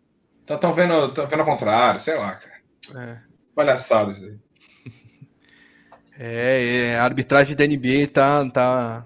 Estão 0.41 0.73
vendo, 0.73 1.09
tão 1.13 1.27
vendo 1.27 1.41
ao 1.41 1.47
contrário, 1.47 2.01
sei 2.01 2.17
lá, 2.17 2.35
cara. 2.35 2.53
É. 2.97 3.19
Palhaçada 3.55 4.11
isso 4.11 4.25
aí. 4.27 4.37
É, 6.25 6.91
é, 6.91 6.99
a 6.99 7.05
arbitragem 7.05 7.57
da 7.57 7.67
NBA 7.67 8.07
tá, 8.13 8.49
tá, 8.51 9.05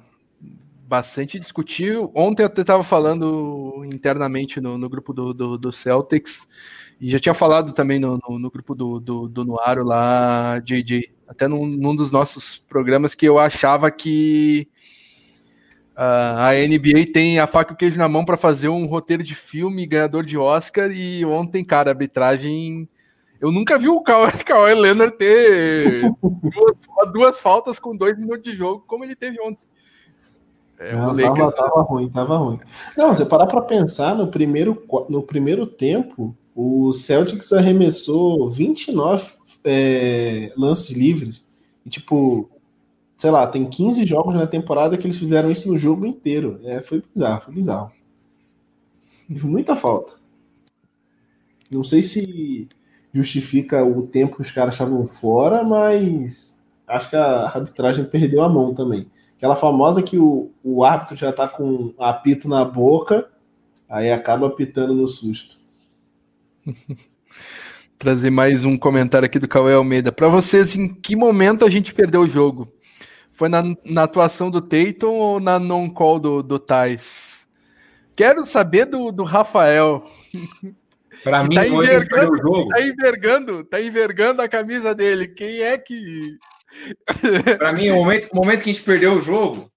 bastante 0.86 1.38
discutível. 1.38 2.10
Ontem 2.14 2.42
eu 2.42 2.46
estava 2.48 2.82
falando 2.82 3.82
internamente 3.84 4.60
no, 4.60 4.78
no 4.78 4.88
grupo 4.88 5.12
do, 5.12 5.34
do, 5.34 5.58
do, 5.58 5.72
Celtics 5.72 6.48
e 7.00 7.10
já 7.10 7.18
tinha 7.18 7.34
falado 7.34 7.72
também 7.72 7.98
no, 7.98 8.18
no, 8.26 8.38
no 8.38 8.50
grupo 8.50 8.74
do, 8.74 9.00
do, 9.00 9.28
do 9.28 9.44
Nuaro 9.44 9.84
lá, 9.84 10.58
JJ, 10.60 11.12
até 11.26 11.48
num, 11.48 11.66
num, 11.66 11.94
dos 11.94 12.10
nossos 12.12 12.56
programas 12.56 13.14
que 13.14 13.26
eu 13.26 13.38
achava 13.38 13.90
que 13.90 14.68
uh, 15.96 16.38
a 16.38 16.52
NBA 16.52 17.12
tem 17.12 17.38
a 17.38 17.46
faca 17.46 17.72
e 17.72 17.74
o 17.74 17.76
queijo 17.76 17.98
na 17.98 18.08
mão 18.08 18.24
para 18.24 18.36
fazer 18.36 18.68
um 18.68 18.86
roteiro 18.86 19.22
de 19.22 19.34
filme 19.34 19.86
ganhador 19.86 20.24
de 20.24 20.38
Oscar 20.38 20.90
e 20.90 21.24
ontem, 21.24 21.64
cara, 21.64 21.90
a 21.90 21.92
arbitragem 21.92 22.88
eu 23.40 23.52
nunca 23.52 23.78
vi 23.78 23.88
o 23.88 24.00
Kawhi 24.02 24.74
Leonard 24.74 25.16
ter 25.16 26.02
duas, 26.22 27.12
duas 27.12 27.40
faltas 27.40 27.78
com 27.78 27.96
dois 27.96 28.16
minutos 28.16 28.42
de 28.42 28.54
jogo, 28.54 28.84
como 28.86 29.04
ele 29.04 29.16
teve 29.16 29.40
ontem. 29.40 29.65
É, 30.78 30.94
não, 30.94 31.16
tava, 31.16 31.52
tava, 31.52 31.82
ruim, 31.82 32.08
tava 32.08 32.36
ruim. 32.36 32.58
Não, 32.96 33.14
você 33.14 33.24
parar 33.24 33.46
para 33.46 33.62
pensar, 33.62 34.14
no 34.14 34.28
primeiro, 34.28 34.84
no 35.08 35.22
primeiro 35.22 35.66
tempo, 35.66 36.36
o 36.54 36.92
Celtics 36.92 37.52
arremessou 37.52 38.48
29 38.48 39.32
é, 39.64 40.48
lances 40.56 40.96
livres. 40.96 41.44
E, 41.84 41.88
tipo, 41.88 42.50
sei 43.16 43.30
lá, 43.30 43.46
tem 43.46 43.64
15 43.64 44.04
jogos 44.04 44.34
na 44.34 44.46
temporada 44.46 44.96
que 44.98 45.06
eles 45.06 45.18
fizeram 45.18 45.50
isso 45.50 45.68
no 45.68 45.76
jogo 45.76 46.06
inteiro. 46.06 46.60
É, 46.64 46.80
foi 46.80 47.02
bizarro, 47.14 47.42
foi 47.42 47.54
bizarro. 47.54 47.92
Muita 49.28 49.74
falta. 49.76 50.14
Não 51.70 51.82
sei 51.82 52.02
se 52.02 52.68
justifica 53.12 53.84
o 53.84 54.06
tempo 54.06 54.36
que 54.36 54.42
os 54.42 54.50
caras 54.50 54.74
estavam 54.74 55.06
fora, 55.06 55.64
mas 55.64 56.60
acho 56.86 57.10
que 57.10 57.16
a 57.16 57.46
arbitragem 57.46 58.04
perdeu 58.04 58.42
a 58.42 58.48
mão 58.48 58.74
também. 58.74 59.10
Aquela 59.36 59.54
famosa 59.54 60.02
que 60.02 60.18
o, 60.18 60.50
o 60.64 60.82
árbitro 60.82 61.14
já 61.14 61.30
tá 61.32 61.46
com 61.46 61.94
apito 61.98 62.48
na 62.48 62.64
boca, 62.64 63.28
aí 63.88 64.10
acaba 64.10 64.46
apitando 64.46 64.94
no 64.94 65.06
susto. 65.06 65.58
Trazer 67.98 68.30
mais 68.30 68.64
um 68.64 68.76
comentário 68.76 69.26
aqui 69.26 69.38
do 69.38 69.48
Cauê 69.48 69.74
Almeida. 69.74 70.10
Para 70.10 70.28
vocês, 70.28 70.74
em 70.74 70.88
que 70.88 71.14
momento 71.14 71.64
a 71.64 71.70
gente 71.70 71.94
perdeu 71.94 72.22
o 72.22 72.26
jogo? 72.26 72.72
Foi 73.30 73.48
na, 73.50 73.62
na 73.84 74.04
atuação 74.04 74.50
do 74.50 74.60
Tayton 74.62 75.12
ou 75.12 75.38
na 75.38 75.58
non-call 75.58 76.18
do, 76.18 76.42
do 76.42 76.58
Tais? 76.58 77.46
Quero 78.16 78.46
saber 78.46 78.86
do, 78.86 79.12
do 79.12 79.24
Rafael. 79.24 80.02
Para 81.22 81.44
mim, 81.44 81.56
tá 81.56 81.66
envergando, 81.66 82.32
o 82.32 82.36
jogo. 82.36 82.68
Tá 82.68 82.80
envergando, 82.80 83.64
tá 83.64 83.82
envergando 83.82 84.42
a 84.42 84.48
camisa 84.48 84.94
dele. 84.94 85.28
Quem 85.28 85.60
é 85.60 85.76
que 85.76 86.38
para 87.58 87.72
mim, 87.72 87.90
o 87.90 87.96
momento, 87.96 88.28
o 88.32 88.36
momento 88.36 88.62
que 88.62 88.70
a 88.70 88.72
gente 88.72 88.84
perdeu 88.84 89.14
o 89.14 89.22
jogo, 89.22 89.70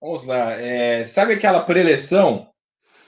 vamos 0.00 0.24
lá, 0.24 0.52
é, 0.52 1.04
sabe 1.04 1.34
aquela 1.34 1.62
preleção 1.62 2.48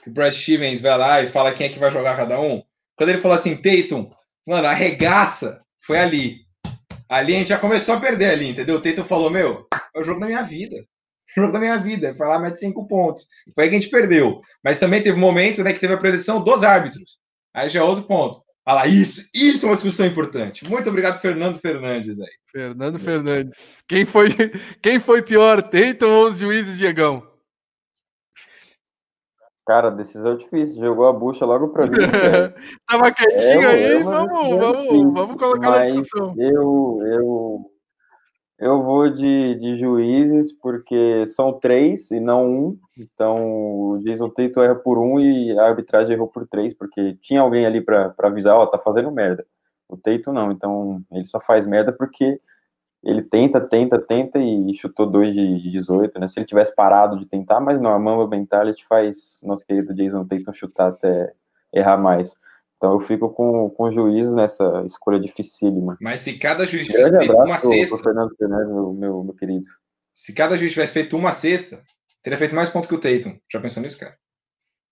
que 0.03 0.09
o 0.09 0.13
Brad 0.13 0.33
Stevens 0.33 0.81
vai 0.81 0.97
lá 0.97 1.21
e 1.21 1.27
fala 1.27 1.53
quem 1.53 1.67
é 1.67 1.69
que 1.69 1.79
vai 1.79 1.91
jogar 1.91 2.15
cada 2.15 2.39
um? 2.39 2.63
Quando 2.95 3.09
ele 3.09 3.21
falou 3.21 3.37
assim, 3.37 3.55
Tatum, 3.55 4.11
mano, 4.45 4.67
arregaça, 4.67 5.61
foi 5.79 5.99
ali. 5.99 6.41
Ali 7.07 7.35
a 7.35 7.39
gente 7.39 7.49
já 7.49 7.57
começou 7.57 7.95
a 7.95 7.99
perder 7.99 8.31
ali, 8.31 8.49
entendeu? 8.49 8.75
O 8.75 8.81
Tatum 8.81 9.03
falou, 9.03 9.29
meu, 9.29 9.67
é 9.95 9.99
o 9.99 10.03
jogo 10.03 10.19
da 10.19 10.27
minha 10.27 10.43
vida. 10.43 10.75
É 10.75 11.39
o 11.39 11.43
jogo 11.43 11.53
da 11.53 11.59
minha 11.59 11.77
vida. 11.77 12.13
Foi 12.15 12.27
lá, 12.27 12.39
mete 12.39 12.59
cinco 12.59 12.87
pontos. 12.87 13.27
Foi 13.55 13.63
aí 13.63 13.69
que 13.69 13.75
a 13.75 13.79
gente 13.79 13.91
perdeu. 13.91 14.41
Mas 14.63 14.79
também 14.79 15.01
teve 15.01 15.17
um 15.17 15.21
momento 15.21 15.63
né, 15.63 15.73
que 15.73 15.79
teve 15.79 15.93
a 15.93 15.97
preleção 15.97 16.43
dos 16.43 16.63
árbitros. 16.63 17.19
Aí 17.53 17.69
já 17.69 17.79
é 17.79 17.83
outro 17.83 18.03
ponto. 18.03 18.43
Fala 18.69 18.85
isso, 18.85 19.27
isso 19.33 19.65
é 19.65 19.69
uma 19.69 19.75
discussão 19.75 20.05
importante. 20.05 20.63
Muito 20.69 20.87
obrigado, 20.87 21.19
Fernando 21.19 21.57
Fernandes 21.57 22.21
aí. 22.21 22.29
Fernando 22.51 22.99
Fernandes. 22.99 23.83
Quem 23.87 24.05
foi, 24.05 24.29
quem 24.79 24.99
foi 24.99 25.23
pior, 25.23 25.63
Teiton 25.63 26.05
ou 26.05 26.29
os 26.29 26.37
juízes, 26.37 26.77
Diegão? 26.77 27.27
Cara, 29.65 29.89
decisão 29.89 30.37
difícil. 30.37 30.79
Jogou 30.79 31.07
a 31.07 31.13
bucha 31.13 31.45
logo 31.45 31.69
para 31.69 31.87
mim. 31.87 31.97
Tava 32.87 33.11
quietinho 33.11 33.63
é, 33.63 33.65
aí, 33.65 34.03
vamos, 34.03 34.49
vamos, 34.49 35.13
vamos 35.15 35.35
colocar 35.37 35.71
na 35.71 35.85
discussão. 35.85 36.35
Eu, 36.37 36.99
eu, 37.07 37.71
eu 38.59 38.83
vou 38.83 39.09
de, 39.09 39.55
de 39.55 39.79
juízes, 39.79 40.51
porque 40.51 41.25
são 41.27 41.53
três 41.53 42.11
e 42.11 42.19
não 42.19 42.45
um. 42.45 42.79
Então, 42.97 43.91
o 43.91 43.99
Jason 44.03 44.29
Tatum 44.29 44.61
erra 44.61 44.75
por 44.75 44.97
um 44.97 45.19
e 45.19 45.57
a 45.57 45.65
arbitragem 45.65 46.13
errou 46.13 46.27
por 46.27 46.45
três, 46.45 46.73
porque 46.73 47.17
tinha 47.21 47.41
alguém 47.41 47.65
ali 47.65 47.79
para 47.79 48.13
avisar, 48.19 48.55
ó, 48.55 48.63
oh, 48.63 48.67
tá 48.67 48.77
fazendo 48.77 49.11
merda. 49.11 49.45
O 49.87 49.95
Tatum 49.95 50.33
não, 50.33 50.51
então 50.51 51.01
ele 51.11 51.25
só 51.25 51.39
faz 51.39 51.65
merda 51.65 51.93
porque 51.93 52.39
ele 53.01 53.21
tenta, 53.21 53.61
tenta, 53.61 53.97
tenta 53.97 54.37
e 54.39 54.73
chutou 54.73 55.09
2 55.09 55.33
de 55.33 55.71
18, 55.71 56.19
né? 56.19 56.27
Se 56.27 56.37
ele 56.37 56.45
tivesse 56.45 56.75
parado 56.75 57.17
de 57.17 57.25
tentar, 57.25 57.61
mas 57.61 57.79
não, 57.79 57.91
a 57.91 57.99
Mamba 57.99 58.27
Mentality 58.27 58.85
faz 58.87 59.39
nosso 59.41 59.65
querido 59.65 59.93
Jason 59.93 60.25
Tatum 60.25 60.51
chutar 60.51 60.89
até 60.89 61.33
errar 61.73 61.97
mais. 61.97 62.35
Então 62.79 62.93
eu 62.93 63.01
fico 63.01 63.29
com, 63.29 63.69
com 63.71 63.83
o 63.83 63.91
juiz 63.91 64.33
nessa 64.33 64.83
escolha 64.85 65.19
dificílima. 65.19 65.97
Mas 65.99 66.21
se 66.21 66.39
cada 66.39 66.65
juiz 66.65 66.87
tivesse 66.87 67.09
feito 67.17 67.33
uma 67.33 67.57
sexta. 67.57 67.95
Pro 67.95 68.05
Fernando 68.05 68.35
Fernandes, 68.37 68.73
meu, 68.73 68.93
meu, 68.93 69.23
meu 69.25 69.33
querido. 69.33 69.67
Se 70.13 70.33
cada 70.33 70.55
juiz 70.55 70.71
tivesse 70.71 70.93
feito 70.93 71.17
uma 71.17 71.33
sexta, 71.33 71.83
teria 72.23 72.39
feito 72.39 72.55
mais 72.55 72.69
ponto 72.69 72.87
que 72.87 72.95
o 72.95 72.99
Tatum. 72.99 73.37
Já 73.51 73.59
pensou 73.59 73.83
nisso, 73.83 73.99
cara? 73.99 74.15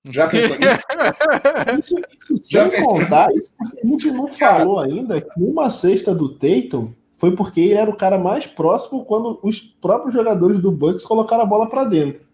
Já 0.09 0.27
pensou 0.27 0.57
nisso? 0.59 1.95
isso, 1.95 2.33
isso 2.33 2.51
Já 2.51 2.69
sem 2.69 2.83
contar, 2.83 3.33
isso 3.33 3.53
porque 3.57 3.79
a 3.81 3.87
gente 3.87 4.11
não 4.11 4.27
falou 4.27 4.79
ainda 4.79 5.21
que 5.21 5.41
uma 5.41 5.69
sexta 5.69 6.13
do 6.13 6.37
Tatum 6.37 6.93
foi 7.15 7.37
porque 7.37 7.61
ele 7.61 7.75
era 7.75 7.89
o 7.89 7.95
cara 7.95 8.17
mais 8.17 8.45
próximo 8.45 9.05
quando 9.05 9.39
os 9.41 9.61
próprios 9.61 10.13
jogadores 10.13 10.59
do 10.59 10.71
Bucks 10.71 11.05
colocaram 11.05 11.43
a 11.43 11.47
bola 11.47 11.69
para 11.69 11.85
dentro. 11.85 12.27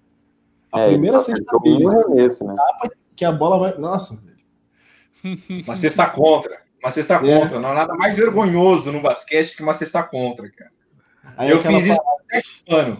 A 0.72 0.82
é, 0.82 0.88
primeira 0.88 1.20
sexta 1.20 1.60
dele, 1.60 1.86
arremesso, 1.86 2.44
né? 2.44 2.56
que 3.16 3.24
a 3.24 3.32
bola 3.32 3.60
vai. 3.60 3.78
Nossa, 3.78 4.20
Uma 5.65 5.75
cesta 5.75 6.08
contra. 6.08 6.62
Uma 6.82 6.92
cesta 6.92 7.15
é. 7.15 7.20
contra. 7.20 7.60
Não 7.60 7.70
há 7.70 7.74
nada 7.74 7.94
mais 7.96 8.18
vergonhoso 8.18 8.92
no 8.92 9.01
basquete 9.01 9.56
que 9.56 9.63
uma 9.63 9.74
cesta 9.74 10.03
contra, 10.03 10.50
cara. 10.51 10.72
Aí 11.38 11.50
eu 11.50 11.62
fiz 11.62 11.86
isso 11.86 12.01
há 12.01 12.36
sete 12.36 12.63
anos. 12.70 13.00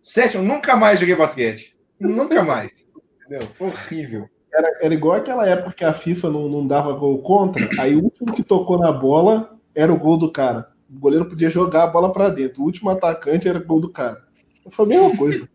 Sete, 0.00 0.38
nunca 0.38 0.76
mais 0.76 1.00
joguei 1.00 1.16
basquete. 1.16 1.76
Nunca 1.98 2.42
mais. 2.42 2.86
Entendeu? 3.20 3.48
Foi 3.56 3.68
horrível. 3.68 4.28
Era, 4.52 4.78
era 4.82 4.94
igual 4.94 5.14
aquela 5.14 5.48
época 5.48 5.72
que 5.72 5.84
a 5.84 5.92
FIFA 5.92 6.30
não, 6.30 6.48
não 6.48 6.66
dava 6.66 6.92
gol 6.92 7.20
contra. 7.22 7.68
Aí 7.80 7.96
o 7.96 8.04
último 8.04 8.32
que 8.32 8.42
tocou 8.42 8.78
na 8.78 8.92
bola 8.92 9.58
era 9.74 9.92
o 9.92 9.98
gol 9.98 10.16
do 10.16 10.30
cara. 10.30 10.72
O 10.88 10.98
goleiro 10.98 11.28
podia 11.28 11.50
jogar 11.50 11.84
a 11.84 11.88
bola 11.88 12.12
para 12.12 12.28
dentro. 12.28 12.62
O 12.62 12.66
último 12.66 12.90
atacante 12.90 13.48
era 13.48 13.58
o 13.58 13.64
gol 13.64 13.80
do 13.80 13.90
cara. 13.90 14.22
Foi 14.70 14.84
a 14.84 14.88
mesma 14.88 15.16
coisa. 15.16 15.48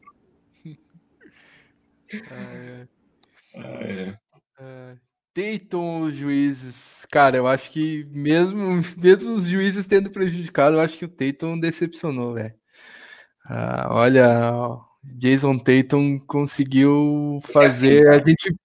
é. 2.11 2.87
Ah, 3.55 3.83
é. 3.83 4.17
é. 4.59 5.08
Dayton, 5.35 6.01
os 6.01 6.13
juízes. 6.13 7.05
Cara, 7.11 7.37
eu 7.37 7.47
acho 7.47 7.71
que 7.71 8.05
mesmo, 8.11 8.81
mesmo 8.97 9.33
os 9.33 9.45
juízes 9.45 9.87
tendo 9.87 10.09
prejudicado, 10.09 10.77
eu 10.77 10.81
acho 10.81 10.97
que 10.97 11.05
o 11.05 11.07
Dayton 11.07 11.59
decepcionou, 11.59 12.33
velho. 12.33 12.53
Ah, 13.45 13.87
olha, 13.91 14.79
Jason 15.03 15.57
Tatum 15.57 16.19
conseguiu 16.27 17.39
fazer 17.43 18.07
a 18.07 18.13
gente. 18.25 18.55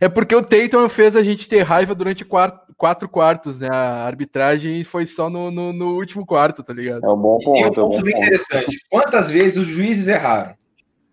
É 0.00 0.08
porque 0.08 0.34
o 0.34 0.42
Tatum 0.42 0.88
fez 0.88 1.14
a 1.16 1.22
gente 1.22 1.48
ter 1.48 1.62
raiva 1.62 1.94
durante 1.94 2.24
quatro, 2.24 2.74
quatro 2.76 3.08
quartos, 3.08 3.58
né? 3.58 3.68
A 3.70 4.04
arbitragem 4.04 4.82
foi 4.84 5.06
só 5.06 5.28
no, 5.28 5.50
no, 5.50 5.72
no 5.72 5.94
último 5.96 6.24
quarto, 6.24 6.62
tá 6.62 6.72
ligado? 6.72 7.04
É 7.04 7.08
um 7.08 7.16
bom 7.16 7.36
ponto. 7.38 7.58
E 7.58 7.60
tem 7.60 7.68
um 7.68 7.74
ponto 7.74 7.96
é 7.96 7.98
um 7.98 8.02
bem 8.02 8.16
interessante. 8.16 8.78
Quantas 8.88 9.30
vezes 9.30 9.58
os 9.58 9.68
juízes 9.68 10.08
erraram? 10.08 10.54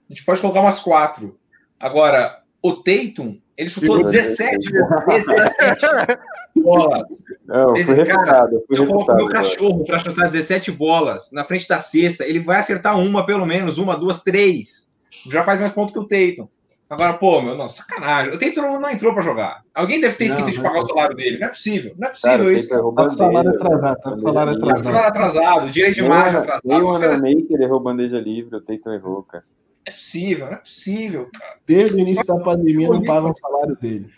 A 0.09 0.13
gente 0.13 0.23
pode 0.23 0.39
colocar 0.39 0.61
umas 0.61 0.79
quatro. 0.79 1.37
Agora, 1.79 2.41
o 2.61 2.73
Tatum, 2.73 3.37
ele 3.57 3.69
chutou 3.69 4.03
17 4.03 4.71
17 5.07 6.19
bolas. 6.55 7.03
Não, 7.45 7.75
fui 7.75 7.95
refutado, 7.95 8.63
fui 8.67 8.77
eu 8.77 8.85
coloco 8.85 9.15
meu 9.15 9.29
cachorro 9.29 9.83
para 9.83 9.99
chutar 9.99 10.29
17 10.29 10.71
bolas 10.71 11.31
na 11.31 11.43
frente 11.43 11.67
da 11.67 11.79
cesta, 11.79 12.25
ele 12.25 12.39
vai 12.39 12.59
acertar 12.59 12.99
uma, 12.99 13.25
pelo 13.25 13.45
menos, 13.45 13.77
uma, 13.77 13.97
duas, 13.97 14.21
três. 14.21 14.87
Já 15.31 15.43
faz 15.43 15.59
mais 15.59 15.73
ponto 15.73 15.91
que 15.91 15.99
o 15.99 16.03
Tatum. 16.03 16.47
Agora, 16.89 17.13
pô, 17.13 17.41
meu, 17.41 17.57
não, 17.57 17.67
sacanagem. 17.67 18.33
O 18.33 18.39
Tatum 18.39 18.79
não 18.79 18.89
entrou 18.89 19.13
para 19.13 19.23
jogar. 19.23 19.61
Alguém 19.73 19.99
deve 19.99 20.15
ter 20.15 20.25
esquecido 20.25 20.55
de 20.55 20.61
pagar 20.61 20.81
o 20.81 20.85
salário 20.85 21.15
dele. 21.15 21.37
Não 21.39 21.47
é 21.47 21.49
possível. 21.49 21.93
Não 21.97 22.07
é 22.07 22.11
possível 22.11 22.37
cara, 22.37 22.53
isso. 22.53 22.69
Tá 22.69 23.05
com 23.05 23.11
salário 23.11 23.49
atrasado. 23.49 24.01
Tá 24.01 24.11
com 24.11 24.17
salário 24.19 24.53
atrasado. 24.53 24.77
Tá 24.77 24.83
salário 24.83 25.09
atrasado. 25.09 25.69
Direito 25.69 25.95
de 25.95 26.03
imagem 26.03 26.37
atrasado. 26.37 26.61
Nem 26.63 26.81
o 26.81 27.41
Maker 27.41 27.61
errou 27.61 27.79
bandeja 27.79 28.19
livre, 28.19 28.55
o 28.55 28.61
Tatum 28.61 28.93
errou, 28.93 29.23
cara. 29.23 29.43
É 29.87 29.91
possível, 29.91 30.47
não 30.47 30.53
é 30.53 30.57
possível, 30.57 31.29
cara. 31.31 31.57
Desde 31.65 31.95
o 31.95 31.99
início 31.99 32.25
da 32.25 32.37
pandemia 32.37 32.89
não 32.89 33.01
pagam 33.01 33.31
o 33.31 33.37
salário 33.37 33.75
dele. 33.77 34.09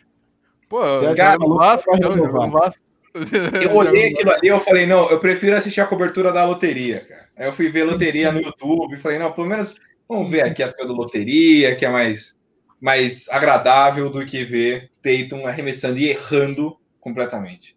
Pô, 0.67 0.79
cara, 1.15 1.39
o 1.39 1.55
Vasco, 1.55 1.91
então, 1.95 2.49
Vasco. 2.49 2.83
Eu 3.61 3.75
olhei 3.75 4.13
aquilo 4.13 4.31
ali 4.31 4.47
eu 4.47 4.59
falei, 4.59 4.85
não, 4.85 5.09
eu 5.09 5.19
prefiro 5.19 5.55
assistir 5.55 5.81
a 5.81 5.87
cobertura 5.87 6.31
da 6.31 6.45
loteria, 6.45 6.99
cara. 6.99 7.27
Aí 7.35 7.47
eu 7.47 7.53
fui 7.53 7.67
ver 7.67 7.83
loteria 7.83 8.31
no 8.31 8.39
YouTube 8.39 8.93
e 8.93 8.99
falei, 8.99 9.17
não, 9.17 9.31
pelo 9.31 9.47
menos 9.47 9.79
vamos 10.07 10.29
ver 10.29 10.41
aqui 10.41 10.61
as 10.61 10.75
coisas 10.75 10.95
da 10.95 11.01
loteria, 11.01 11.75
que 11.75 11.83
é 11.83 11.89
mais, 11.89 12.39
mais 12.79 13.27
agradável 13.29 14.11
do 14.11 14.23
que 14.23 14.43
ver 14.43 14.91
Tatum 15.01 15.47
arremessando 15.47 15.97
e 15.97 16.07
errando 16.07 16.77
completamente. 16.99 17.75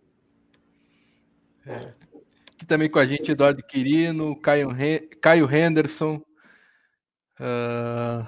É. 1.67 1.93
Aqui 2.55 2.67
também 2.67 2.91
com 2.91 2.99
a 2.99 3.07
gente, 3.07 3.31
Eduardo 3.31 3.63
Quirino, 3.63 4.37
Caio, 4.37 4.69
Caio 5.19 5.49
Henderson, 5.51 6.21
Uh... 7.43 8.25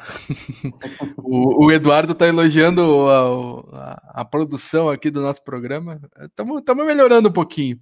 o, 1.23 1.67
o, 1.67 1.73
Eduardo 1.73 2.13
está 2.13 2.27
elogiando 2.27 3.09
a, 3.09 3.79
a, 3.79 4.23
a, 4.23 4.25
produção 4.25 4.89
aqui 4.89 5.09
do 5.09 5.21
nosso 5.21 5.43
programa. 5.45 6.01
Estamos 6.21 6.85
melhorando 6.85 7.29
um 7.29 7.33
pouquinho. 7.33 7.79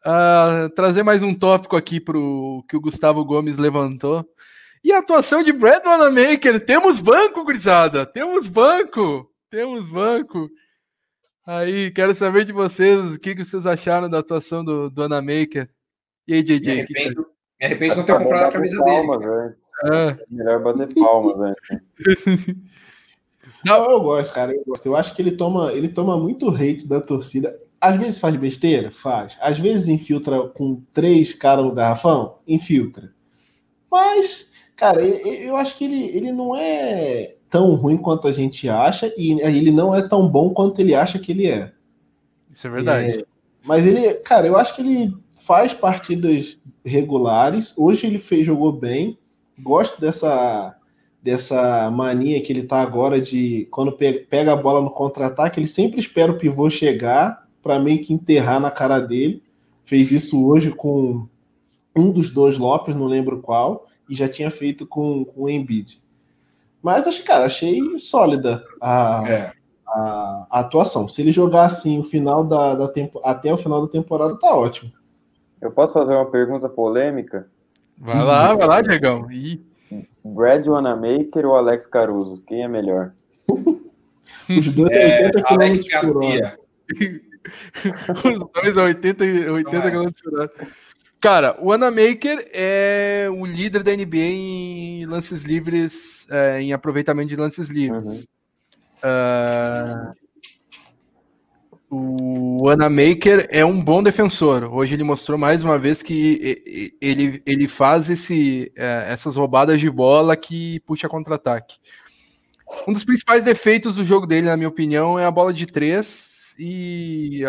Uh, 0.00 0.70
trazer 0.74 1.02
mais 1.02 1.22
um 1.22 1.34
tópico 1.34 1.76
aqui 1.76 2.00
para 2.00 2.16
o 2.16 2.64
que 2.66 2.74
o 2.74 2.80
Gustavo 2.80 3.22
Gomes 3.22 3.58
levantou. 3.58 4.26
E 4.82 4.92
a 4.92 5.00
atuação 5.00 5.42
de 5.42 5.52
Brad 5.52 5.84
Wanamaker. 5.84 6.64
Temos 6.64 7.00
banco, 7.00 7.44
gurizada. 7.44 8.06
Temos 8.06 8.48
banco. 8.48 9.30
Temos 9.50 9.90
banco. 9.90 10.48
Aí, 11.46 11.90
quero 11.90 12.14
saber 12.14 12.46
de 12.46 12.52
vocês 12.52 13.12
o 13.12 13.18
que, 13.18 13.34
que 13.34 13.44
vocês 13.44 13.66
acharam 13.66 14.08
da 14.08 14.20
atuação 14.20 14.64
do, 14.64 14.88
do 14.88 15.02
Wanamaker. 15.02 15.68
E 16.26 16.32
aí, 16.32 16.42
JJ? 16.42 16.60
Me 16.60 16.80
arrependo, 16.80 17.26
me 17.60 17.66
arrependo 17.66 17.92
de 17.92 17.98
não 17.98 18.06
ter 18.06 18.18
comprado 18.18 18.44
a 18.44 18.52
camisa 18.52 18.82
dele. 18.82 19.18
Velho. 19.18 19.59
É. 19.84 20.16
Melhor 20.30 20.62
bater 20.62 20.92
palmas, 20.94 21.36
né? 21.38 21.54
Não, 23.66 23.90
eu 23.90 24.00
gosto, 24.00 24.32
cara. 24.32 24.54
Eu 24.54 24.64
gosto. 24.64 24.86
Eu 24.86 24.96
acho 24.96 25.14
que 25.14 25.22
ele 25.22 25.32
toma, 25.32 25.72
ele 25.72 25.88
toma 25.88 26.18
muito 26.18 26.48
hate 26.48 26.86
da 26.86 27.00
torcida. 27.00 27.56
Às 27.80 27.98
vezes 27.98 28.20
faz 28.20 28.36
besteira? 28.36 28.90
Faz. 28.90 29.36
Às 29.40 29.58
vezes 29.58 29.88
infiltra 29.88 30.48
com 30.48 30.82
três 30.92 31.32
caras 31.32 31.64
no 31.64 31.72
garrafão? 31.72 32.38
Infiltra. 32.46 33.12
Mas, 33.90 34.50
cara, 34.76 35.02
eu 35.02 35.56
acho 35.56 35.76
que 35.76 35.84
ele, 35.84 36.04
ele 36.16 36.30
não 36.30 36.54
é 36.54 37.36
tão 37.48 37.74
ruim 37.74 37.96
quanto 37.96 38.28
a 38.28 38.32
gente 38.32 38.68
acha 38.68 39.12
e 39.16 39.40
ele 39.40 39.72
não 39.72 39.94
é 39.94 40.06
tão 40.06 40.28
bom 40.28 40.50
quanto 40.50 40.80
ele 40.80 40.94
acha 40.94 41.18
que 41.18 41.32
ele 41.32 41.46
é. 41.48 41.72
Isso 42.52 42.66
é 42.66 42.70
verdade. 42.70 43.10
É, 43.10 43.24
mas 43.64 43.84
ele, 43.84 44.14
cara, 44.14 44.46
eu 44.46 44.56
acho 44.56 44.74
que 44.76 44.82
ele 44.82 45.14
faz 45.44 45.74
partidas 45.74 46.58
regulares. 46.84 47.74
Hoje 47.76 48.06
ele 48.06 48.18
fez, 48.18 48.46
jogou 48.46 48.72
bem 48.72 49.18
gosto 49.62 50.00
dessa 50.00 50.76
dessa 51.22 51.90
mania 51.90 52.40
que 52.42 52.52
ele 52.52 52.62
tá 52.62 52.80
agora 52.80 53.20
de 53.20 53.68
quando 53.70 53.92
pega 53.92 54.52
a 54.52 54.56
bola 54.56 54.80
no 54.80 54.90
contra-ataque, 54.90 55.60
ele 55.60 55.66
sempre 55.66 56.00
espera 56.00 56.32
o 56.32 56.38
pivô 56.38 56.70
chegar 56.70 57.46
para 57.62 57.78
meio 57.78 58.02
que 58.02 58.12
enterrar 58.12 58.58
na 58.58 58.70
cara 58.70 58.98
dele. 58.98 59.42
Fez 59.84 60.12
isso 60.12 60.46
hoje 60.46 60.70
com 60.70 61.28
um 61.94 62.10
dos 62.10 62.30
dois 62.30 62.56
Lopes, 62.56 62.94
não 62.94 63.06
lembro 63.06 63.40
qual, 63.40 63.86
e 64.08 64.14
já 64.14 64.28
tinha 64.28 64.50
feito 64.50 64.86
com, 64.86 65.24
com 65.24 65.42
o 65.42 65.50
Embiid. 65.50 66.00
Mas, 66.82 67.06
acho, 67.06 67.22
cara, 67.24 67.44
achei 67.44 67.98
sólida 67.98 68.62
a, 68.80 69.24
é. 69.28 69.52
a, 69.86 70.46
a, 70.50 70.60
atuação. 70.60 71.08
Se 71.08 71.20
ele 71.20 71.30
jogar 71.30 71.66
assim 71.66 71.98
o 71.98 72.04
final 72.04 72.44
da, 72.44 72.74
da 72.74 72.88
tempo, 72.88 73.20
até 73.22 73.52
o 73.52 73.58
final 73.58 73.82
da 73.82 73.92
temporada, 73.92 74.38
tá 74.38 74.54
ótimo. 74.54 74.90
Eu 75.60 75.70
posso 75.70 75.92
fazer 75.92 76.14
uma 76.14 76.30
pergunta 76.30 76.68
polêmica? 76.68 77.50
Vai 78.00 78.24
lá, 78.24 78.54
vai 78.54 78.66
lá, 78.66 78.80
Diegão. 78.80 79.30
Ih. 79.30 79.62
Brad 80.24 80.66
Wanamaker 80.66 81.44
ou 81.44 81.54
Alex 81.54 81.86
Caruso? 81.86 82.42
Quem 82.46 82.64
é 82.64 82.68
melhor? 82.68 83.12
Os 84.48 84.68
dois 84.68 84.90
é, 84.90 85.26
80 85.26 85.54
Alex 85.54 85.82
Garcia. 85.82 86.58
Os 88.24 88.38
dois 88.52 88.76
80, 88.76 89.24
80 89.52 89.90
km 89.90 90.08
por 90.22 90.40
hora. 90.40 90.52
Cara, 91.20 91.56
o 91.60 91.66
Wanamaker 91.66 92.48
é 92.54 93.28
o 93.30 93.44
líder 93.44 93.82
da 93.82 93.94
NBA 93.94 94.16
em 94.16 95.06
lances 95.06 95.42
livres, 95.42 96.26
é, 96.30 96.62
em 96.62 96.72
aproveitamento 96.72 97.28
de 97.28 97.36
lances 97.36 97.68
livres. 97.68 98.06
Uhum. 98.06 98.24
Uh, 99.04 100.14
o 101.90 102.68
Anamaker 102.68 103.48
é 103.50 103.64
um 103.64 103.82
bom 103.82 104.00
defensor. 104.00 104.72
Hoje 104.72 104.94
ele 104.94 105.02
mostrou 105.02 105.36
mais 105.36 105.64
uma 105.64 105.76
vez 105.76 106.04
que 106.04 106.94
ele, 107.00 107.42
ele 107.44 107.66
faz 107.66 108.08
esse, 108.08 108.72
é, 108.76 109.06
essas 109.12 109.34
roubadas 109.34 109.80
de 109.80 109.90
bola 109.90 110.36
que 110.36 110.78
puxa 110.80 111.08
contra-ataque. 111.08 111.78
Um 112.86 112.92
dos 112.92 113.04
principais 113.04 113.42
defeitos 113.42 113.96
do 113.96 114.04
jogo 114.04 114.24
dele, 114.24 114.46
na 114.46 114.56
minha 114.56 114.68
opinião, 114.68 115.18
é 115.18 115.24
a 115.24 115.30
bola 115.32 115.52
de 115.52 115.66
três 115.66 116.54
e 116.56 117.42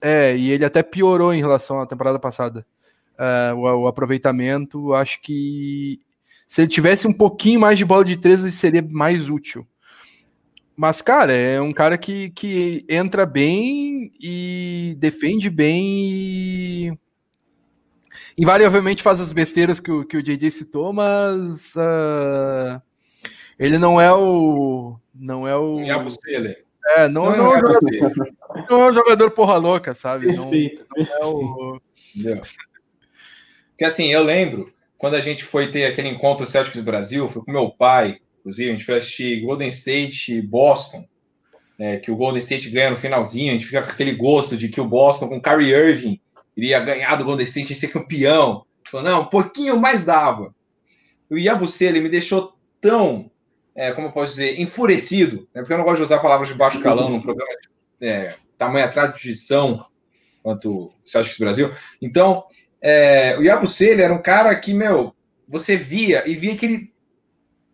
é, 0.00 0.34
e 0.34 0.50
ele 0.50 0.64
até 0.64 0.82
piorou 0.82 1.34
em 1.34 1.40
relação 1.40 1.80
à 1.80 1.86
temporada 1.86 2.18
passada. 2.18 2.66
Uh, 3.12 3.54
o, 3.54 3.82
o, 3.82 3.86
aproveitamento, 3.86 4.94
acho 4.94 5.20
que 5.20 6.00
se 6.46 6.62
ele 6.62 6.68
tivesse 6.68 7.06
um 7.06 7.12
pouquinho 7.12 7.60
mais 7.60 7.76
de 7.76 7.84
bola 7.84 8.04
de 8.04 8.16
três, 8.16 8.40
ele 8.40 8.50
seria 8.50 8.82
mais 8.90 9.28
útil. 9.28 9.66
Mas, 10.76 11.02
cara, 11.02 11.32
é 11.32 11.60
um 11.60 11.72
cara 11.72 11.98
que, 11.98 12.30
que 12.30 12.84
entra 12.88 13.26
bem 13.26 14.12
e 14.20 14.96
defende 14.98 15.50
bem 15.50 15.84
e, 15.84 16.98
invariavelmente 18.38 19.02
faz 19.02 19.20
as 19.20 19.32
besteiras 19.32 19.78
que 19.78 19.90
o, 19.90 20.04
que 20.04 20.16
o 20.16 20.22
JJ 20.22 20.50
citou, 20.50 20.92
mas 20.92 21.74
uh, 21.74 22.80
ele 23.58 23.78
não 23.78 24.00
é 24.00 24.12
o. 24.12 24.96
Não 25.14 25.46
é 25.46 25.56
o. 25.56 25.80
É, 26.96 27.06
não, 27.06 27.26
não, 27.26 27.36
não, 27.36 27.54
é, 27.54 27.60
jogador, 27.60 28.12
não 28.70 28.80
é 28.80 28.90
um 28.90 28.94
jogador 28.94 29.30
porra 29.30 29.56
louca, 29.56 29.94
sabe? 29.94 30.26
Perfeito. 30.26 30.84
Não, 30.96 31.06
não 31.06 31.14
é 31.14 31.24
o... 31.26 31.80
Porque 33.70 33.84
assim, 33.84 34.12
eu 34.12 34.22
lembro 34.22 34.72
quando 34.98 35.14
a 35.14 35.20
gente 35.20 35.44
foi 35.44 35.70
ter 35.70 35.84
aquele 35.84 36.08
encontro 36.08 36.46
Celtics 36.46 36.80
Brasil, 36.80 37.28
foi 37.28 37.42
com 37.42 37.52
meu 37.52 37.70
pai, 37.70 38.20
inclusive, 38.42 38.70
a 38.70 38.72
gente 38.72 38.84
foi 38.84 38.96
assistir 38.96 39.40
Golden 39.40 39.68
State 39.68 40.34
e 40.34 40.42
Boston, 40.42 41.06
né, 41.78 41.98
que 41.98 42.10
o 42.10 42.16
Golden 42.16 42.40
State 42.40 42.68
ganha 42.70 42.90
no 42.90 42.96
finalzinho, 42.96 43.50
a 43.50 43.52
gente 43.54 43.66
fica 43.66 43.82
com 43.82 43.90
aquele 43.90 44.12
gosto 44.12 44.56
de 44.56 44.68
que 44.68 44.80
o 44.80 44.86
Boston 44.86 45.28
com 45.28 45.40
Kyrie 45.40 45.72
Irving 45.72 46.20
iria 46.56 46.80
ganhar 46.80 47.14
do 47.16 47.24
Golden 47.24 47.46
State 47.46 47.72
e 47.72 47.76
ser 47.76 47.88
campeão. 47.88 48.66
Falou, 48.90 49.08
não, 49.08 49.22
um 49.22 49.26
pouquinho 49.26 49.78
mais 49.78 50.04
dava. 50.04 50.54
O 51.30 51.38
Yabusele 51.38 52.00
me 52.00 52.08
deixou 52.08 52.52
tão, 52.80 53.30
é, 53.74 53.92
como 53.92 54.08
eu 54.08 54.12
posso 54.12 54.32
dizer, 54.32 54.60
enfurecido, 54.60 55.48
né, 55.54 55.62
porque 55.62 55.72
eu 55.72 55.78
não 55.78 55.84
gosto 55.84 55.98
de 55.98 56.02
usar 56.02 56.18
palavras 56.18 56.48
de 56.48 56.54
baixo 56.54 56.82
calão 56.82 57.08
num 57.08 57.22
programa 57.22 57.52
de 58.00 58.06
é, 58.06 58.34
tamanha 58.58 58.88
tradição 58.88 59.86
quanto 60.42 60.70
o 60.72 60.92
Celtics 61.04 61.38
Brasil. 61.38 61.72
Então, 62.02 62.44
é, 62.80 63.38
o 63.38 63.42
Yabusele 63.42 64.02
era 64.02 64.12
um 64.12 64.20
cara 64.20 64.54
que, 64.56 64.74
meu, 64.74 65.14
você 65.48 65.76
via 65.76 66.28
e 66.28 66.34
via 66.34 66.56
que 66.56 66.66
ele 66.66 66.91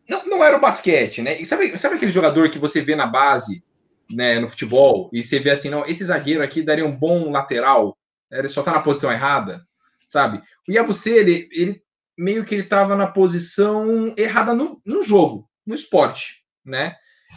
não, 0.08 0.26
não 0.26 0.44
era 0.44 0.56
o 0.56 0.60
basquete, 0.60 1.22
né? 1.22 1.40
E 1.40 1.44
sabe, 1.44 1.76
sabe 1.76 1.96
aquele 1.96 2.12
jogador 2.12 2.50
que 2.50 2.58
você 2.58 2.80
vê 2.80 2.96
na 2.96 3.06
base, 3.06 3.62
né, 4.10 4.38
no 4.38 4.48
futebol, 4.48 5.10
e 5.12 5.22
você 5.22 5.38
vê 5.38 5.50
assim, 5.50 5.68
não, 5.68 5.84
esse 5.86 6.04
zagueiro 6.04 6.42
aqui 6.42 6.62
daria 6.62 6.86
um 6.86 6.96
bom 6.96 7.30
lateral, 7.30 7.96
ele 8.30 8.48
só 8.48 8.62
tá 8.62 8.72
na 8.72 8.80
posição 8.80 9.12
errada, 9.12 9.62
sabe? 10.06 10.42
O 10.66 10.72
Yabusele, 10.72 11.18
ele, 11.18 11.48
ele 11.52 11.82
meio 12.16 12.44
que 12.44 12.54
ele 12.54 12.64
tava 12.64 12.96
na 12.96 13.06
posição 13.06 14.12
errada 14.16 14.54
no, 14.54 14.80
no 14.84 15.02
jogo, 15.02 15.48
no 15.66 15.74
esporte, 15.74 16.42
né? 16.64 16.96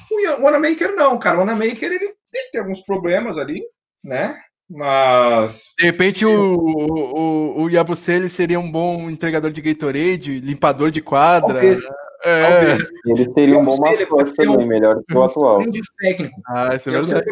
O 0.10 0.43
Wanamaker 0.43 0.95
não, 0.95 1.19
cara. 1.19 1.38
O 1.38 1.39
Wanamaker, 1.39 1.91
ele, 1.91 2.05
ele 2.05 2.49
tem 2.51 2.62
alguns 2.62 2.81
problemas 2.81 3.38
ali, 3.38 3.62
né? 4.03 4.39
Mas. 4.69 5.73
De 5.77 5.86
repente 5.86 6.25
o, 6.25 6.55
o, 6.55 7.63
o 7.63 7.69
Yabusele 7.69 8.29
seria 8.29 8.60
um 8.60 8.71
bom 8.71 9.10
entregador 9.10 9.51
de 9.51 9.62
Gatorade, 9.62 10.39
limpador 10.39 10.89
de 10.89 11.01
quadra. 11.01 11.53
Talvez. 11.53 11.81
É. 12.23 12.77
Ele 13.05 13.31
seria 13.31 13.57
um 13.57 13.65
bom 13.65 13.77
mascote 13.77 14.34
também, 14.34 14.65
um, 14.65 14.67
melhor 14.67 15.01
que 15.07 15.15
o 15.15 15.23
atual. 15.23 15.60
Técnico. 15.99 16.41
Ah, 16.47 16.75
isso 16.75 16.89
é 16.89 16.91
verdade. 16.93 17.25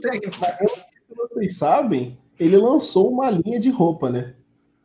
Técnico. 0.00 0.36
Se 0.36 1.14
vocês 1.16 1.56
sabem, 1.56 2.18
ele 2.38 2.56
lançou 2.56 3.10
uma 3.10 3.30
linha 3.30 3.58
de 3.58 3.70
roupa, 3.70 4.10
né? 4.10 4.34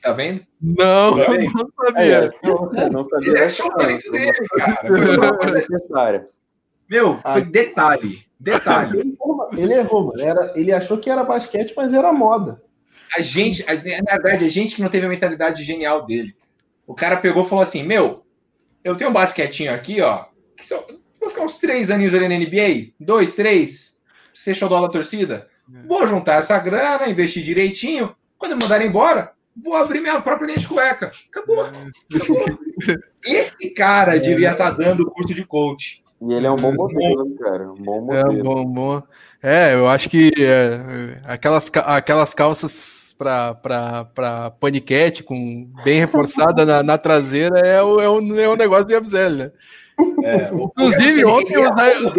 Tá 0.01 0.11
vendo? 0.13 0.41
Não, 0.61 1.17
tá 1.17 1.31
vendo? 1.31 1.51
não 1.53 1.69
sabia. 1.85 2.15
É, 2.15 2.31
não, 2.47 2.89
não 2.89 3.03
sabia. 3.03 3.29
Ele 3.29 3.39
achou 3.39 3.67
o 3.67 3.75
talento 3.75 4.11
dele, 4.11 4.33
cara. 5.91 6.29
Meu, 6.89 7.19
foi 7.31 7.41
detalhe. 7.41 8.27
Detalhe. 8.39 8.99
Ele 8.99 9.15
errou, 9.19 9.49
ele 9.57 9.73
errou, 9.73 10.03
mano. 10.05 10.21
Era, 10.21 10.53
ele 10.55 10.71
achou 10.71 10.97
que 10.97 11.09
era 11.09 11.23
basquete, 11.23 11.73
mas 11.75 11.91
era 11.91 12.13
moda. 12.13 12.61
A 13.15 13.21
gente, 13.21 13.65
na 13.65 14.13
verdade, 14.17 14.45
a 14.45 14.49
gente 14.49 14.75
que 14.75 14.81
não 14.81 14.89
teve 14.89 15.05
a 15.05 15.09
mentalidade 15.09 15.63
genial 15.63 16.05
dele. 16.05 16.35
O 16.85 16.93
cara 16.93 17.17
pegou 17.17 17.43
e 17.43 17.47
falou 17.47 17.63
assim: 17.63 17.83
Meu, 17.83 18.23
eu 18.87 18.95
tenho 18.95 19.09
um 19.09 19.13
basquetinho 19.13 19.73
aqui, 19.73 20.01
ó. 20.01 20.25
Vou 21.19 21.29
ficar 21.29 21.43
uns 21.43 21.57
três 21.57 21.91
aninhos 21.91 22.13
ali 22.13 22.27
na 22.29 22.37
NBA, 22.37 22.93
dois, 22.99 23.35
três, 23.35 24.01
ser 24.33 24.53
xodó 24.53 24.81
da 24.81 24.87
torcida. 24.87 25.47
É. 25.73 25.85
Vou 25.85 26.07
juntar 26.07 26.35
essa 26.35 26.57
grana, 26.57 27.09
investir 27.09 27.43
direitinho. 27.43 28.15
Quando 28.37 28.53
eu 28.53 28.57
mandar 28.57 28.81
embora, 28.81 29.33
vou 29.55 29.75
abrir 29.75 29.99
minha 29.99 30.21
própria 30.21 30.47
linha 30.47 30.59
de 30.59 30.67
cueca. 30.67 31.11
Acabou. 31.29 31.65
É. 31.65 31.69
Acabou. 32.15 32.45
Esse 33.25 33.71
cara 33.71 34.15
é. 34.15 34.19
devia 34.19 34.51
estar 34.51 34.71
tá 34.71 34.77
dando 34.77 35.11
curso 35.11 35.33
de 35.33 35.43
coach. 35.43 36.01
E 36.21 36.33
ele 36.33 36.47
é 36.47 36.51
um 36.51 36.55
bom 36.55 36.73
modelo, 36.73 37.35
cara. 37.35 37.69
Um 37.69 37.75
bom 37.75 38.01
modelo. 38.01 38.39
É, 38.39 38.43
bom, 38.43 38.65
bom. 38.65 39.03
é 39.43 39.73
eu 39.73 39.87
acho 39.87 40.09
que 40.09 40.31
é, 40.39 41.19
aquelas, 41.25 41.69
aquelas 41.85 42.33
calças 42.33 43.06
para 43.17 44.51
paniquete, 44.59 45.23
com 45.23 45.69
bem 45.83 45.99
reforçada 45.99 46.65
na, 46.65 46.83
na, 46.83 46.97
traseira, 46.97 47.59
é 47.59 47.81
o, 47.81 47.99
é, 47.99 48.09
o, 48.09 48.39
é 48.39 48.47
o 48.47 48.55
negócio 48.55 48.85
do 48.85 48.93
Yabzel, 48.93 49.31
né? 49.31 49.51
É, 50.23 50.53
Inclusive, 50.53 51.25
ontem 51.25 51.57
o 51.57 51.63
Zion, 51.63 52.11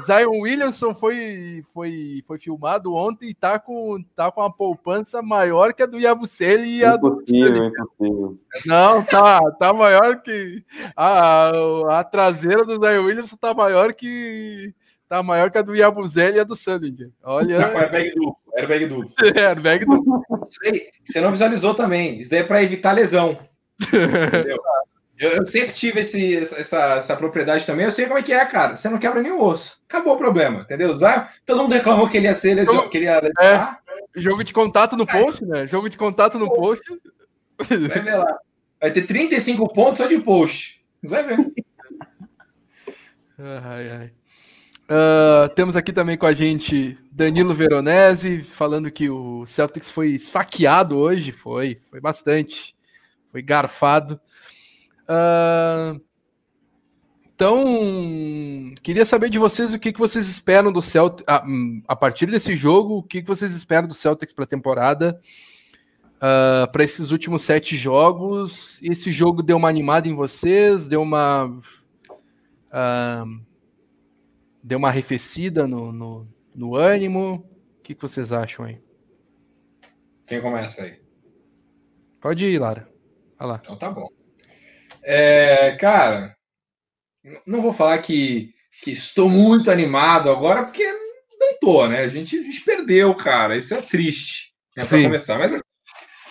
Zion 0.00 0.40
Williamson 0.40 0.94
foi, 0.94 1.62
foi, 1.72 2.22
foi 2.26 2.38
filmado 2.38 2.94
ontem 2.94 3.30
e 3.30 3.34
tá 3.34 3.58
com, 3.58 4.02
tá 4.14 4.30
com 4.30 4.40
uma 4.40 4.52
poupança 4.52 5.20
maior 5.20 5.72
que 5.72 5.82
a 5.82 5.86
do 5.86 5.98
Yabusele 5.98 6.78
e 6.78 6.84
a 6.84 6.96
do. 6.96 7.20
Impossível. 7.22 8.38
Não, 8.64 9.02
tá, 9.02 9.40
tá 9.58 9.72
maior 9.72 10.22
que. 10.22 10.64
A, 10.96 11.50
a 11.98 12.04
traseira 12.04 12.64
do 12.64 12.80
Zion 12.80 13.04
Williamson 13.04 13.36
tá 13.36 13.52
maior 13.52 13.92
que. 13.92 14.72
Tá 15.08 15.22
maior 15.22 15.50
que 15.50 15.58
a 15.58 15.62
do 15.62 15.74
Yabusele 15.74 16.36
e 16.36 16.40
a 16.40 16.44
do 16.44 16.54
Sandinger. 16.54 17.10
Olha. 17.22 17.60
Tá 17.60 17.70
com 17.70 17.78
airbag 17.78 18.14
duplo. 18.14 18.36
Airbag 18.58 18.86
duplo. 18.86 19.12
É, 19.36 19.46
airbag 19.46 19.84
duplo. 19.84 20.22
Você 21.04 21.20
não 21.20 21.30
visualizou 21.30 21.74
também. 21.74 22.20
Isso 22.20 22.30
daí 22.30 22.40
é 22.40 22.44
pra 22.44 22.62
evitar 22.62 22.92
lesão. 22.92 23.38
Entendeu? 23.80 24.58
Eu, 25.18 25.30
eu, 25.30 25.46
sempre 25.46 25.72
tive 25.72 26.00
esse, 26.00 26.36
essa, 26.36 26.94
essa 26.94 27.16
propriedade 27.16 27.66
também. 27.66 27.84
Eu 27.84 27.90
sei 27.90 28.06
como 28.06 28.18
é 28.18 28.22
que 28.22 28.32
é, 28.32 28.44
cara. 28.44 28.76
Você 28.76 28.88
não 28.88 28.98
quebra 28.98 29.20
nenhum 29.20 29.42
osso. 29.42 29.80
Acabou 29.88 30.14
o 30.14 30.18
problema, 30.18 30.60
entendeu? 30.60 30.94
Zá, 30.94 31.28
todo 31.44 31.62
mundo 31.62 31.72
reclamou 31.72 32.08
que 32.08 32.16
ele 32.16 32.26
ia 32.26 32.34
ser 32.34 32.54
lesionado. 32.54 32.88
Que 32.88 32.98
ele 32.98 33.06
ia 33.06 33.20
é, 33.40 33.76
jogo 34.14 34.44
de 34.44 34.52
contato 34.52 34.96
no 34.96 35.04
post, 35.04 35.44
né? 35.44 35.66
Jogo 35.66 35.88
de 35.88 35.98
contato 35.98 36.38
no 36.38 36.52
post. 36.52 36.84
Vai 37.58 38.02
ver 38.02 38.16
lá. 38.16 38.38
Vai 38.80 38.92
ter 38.92 39.02
35 39.06 39.72
pontos 39.74 39.98
só 39.98 40.06
de 40.06 40.18
post. 40.20 40.80
Você 41.02 41.22
vai 41.22 41.36
ver. 41.36 41.52
Ai, 43.40 43.88
ai. 43.90 44.12
Uh, 44.90 45.48
temos 45.54 45.76
aqui 45.76 45.92
também 45.92 46.18
com 46.18 46.26
a 46.26 46.34
gente 46.34 46.98
Danilo 47.18 47.52
Veronese, 47.52 48.44
falando 48.44 48.92
que 48.92 49.10
o 49.10 49.44
Celtics 49.44 49.90
foi 49.90 50.10
esfaqueado 50.10 50.96
hoje. 50.96 51.32
Foi, 51.32 51.80
foi 51.90 52.00
bastante. 52.00 52.76
Foi 53.32 53.42
garfado. 53.42 54.20
Uh, 55.02 56.00
então, 57.34 58.72
queria 58.84 59.04
saber 59.04 59.30
de 59.30 59.38
vocês 59.38 59.74
o 59.74 59.80
que, 59.80 59.92
que 59.92 59.98
vocês 59.98 60.28
esperam 60.28 60.70
do 60.70 60.80
Celtics 60.80 61.24
a, 61.26 61.42
a 61.88 61.96
partir 61.96 62.26
desse 62.26 62.54
jogo, 62.54 62.98
o 62.98 63.02
que, 63.02 63.20
que 63.20 63.26
vocês 63.26 63.52
esperam 63.52 63.88
do 63.88 63.94
Celtics 63.94 64.32
para 64.32 64.44
a 64.44 64.48
temporada, 64.48 65.20
uh, 65.20 66.20
ah, 66.20 66.68
para 66.70 66.84
esses 66.84 67.10
últimos 67.10 67.42
sete 67.42 67.76
jogos. 67.76 68.80
Esse 68.80 69.10
jogo 69.10 69.42
deu 69.42 69.56
uma 69.56 69.68
animada 69.68 70.06
em 70.06 70.14
vocês, 70.14 70.86
deu 70.86 71.02
uma 71.02 71.46
uh, 71.46 73.42
deu 74.62 74.78
uma 74.78 74.88
arrefecida 74.88 75.66
no, 75.66 75.90
no, 75.92 76.28
no 76.58 76.74
ânimo. 76.74 77.48
O 77.78 77.82
que, 77.82 77.94
que 77.94 78.02
vocês 78.02 78.32
acham 78.32 78.64
aí? 78.64 78.82
Quem 80.26 80.42
começa 80.42 80.82
aí? 80.82 81.00
Pode 82.20 82.44
ir, 82.44 82.58
Lara. 82.58 82.92
Vai 83.38 83.48
lá. 83.48 83.60
Então 83.62 83.78
tá 83.78 83.90
bom. 83.90 84.08
É, 85.04 85.76
cara, 85.76 86.36
não 87.46 87.62
vou 87.62 87.72
falar 87.72 87.96
que, 87.98 88.52
que 88.82 88.90
estou 88.90 89.28
muito 89.28 89.70
animado 89.70 90.28
agora, 90.30 90.64
porque 90.64 90.84
não 91.38 91.58
tô, 91.60 91.86
né? 91.86 92.00
A 92.00 92.08
gente, 92.08 92.36
a 92.36 92.42
gente 92.42 92.60
perdeu, 92.62 93.14
cara. 93.14 93.56
Isso 93.56 93.72
é 93.72 93.80
triste 93.80 94.52
né, 94.76 94.84
para 94.84 95.02
começar. 95.02 95.38
Mas 95.38 95.52
assim, 95.52 95.62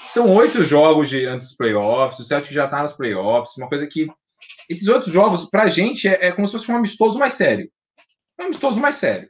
são 0.01 0.35
oito 0.35 0.61
jogos 0.63 1.09
de, 1.09 1.25
antes 1.25 1.47
dos 1.47 1.55
playoffs, 1.55 2.19
o 2.19 2.23
Celtic 2.25 2.51
já 2.51 2.67
tá 2.67 2.83
nos 2.83 2.93
playoffs, 2.93 3.57
uma 3.57 3.69
coisa 3.69 3.87
que. 3.87 4.07
Esses 4.69 4.89
outros 4.89 5.13
jogos, 5.13 5.49
pra 5.49 5.69
gente, 5.69 6.09
é, 6.09 6.27
é 6.27 6.31
como 6.33 6.45
se 6.45 6.51
fosse 6.51 6.69
um 6.69 6.75
amistoso 6.75 7.17
mais 7.17 7.35
sério. 7.35 7.71
Um 8.37 8.43
amistoso 8.43 8.81
mais 8.81 8.97
sério. 8.97 9.29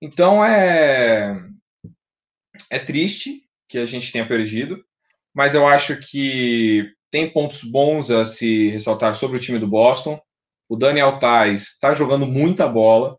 Então 0.00 0.44
é. 0.44 1.36
É 2.70 2.78
triste 2.78 3.42
que 3.68 3.78
a 3.78 3.86
gente 3.86 4.12
tenha 4.12 4.26
perdido, 4.26 4.82
mas 5.34 5.54
eu 5.54 5.66
acho 5.66 5.96
que 6.00 6.90
tem 7.10 7.30
pontos 7.30 7.62
bons 7.62 8.10
a 8.10 8.26
se 8.26 8.68
ressaltar 8.68 9.14
sobre 9.14 9.38
o 9.38 9.40
time 9.40 9.58
do 9.58 9.66
Boston. 9.66 10.20
O 10.68 10.76
Daniel 10.76 11.18
Tais 11.18 11.62
está 11.62 11.94
jogando 11.94 12.26
muita 12.26 12.66
bola. 12.68 13.16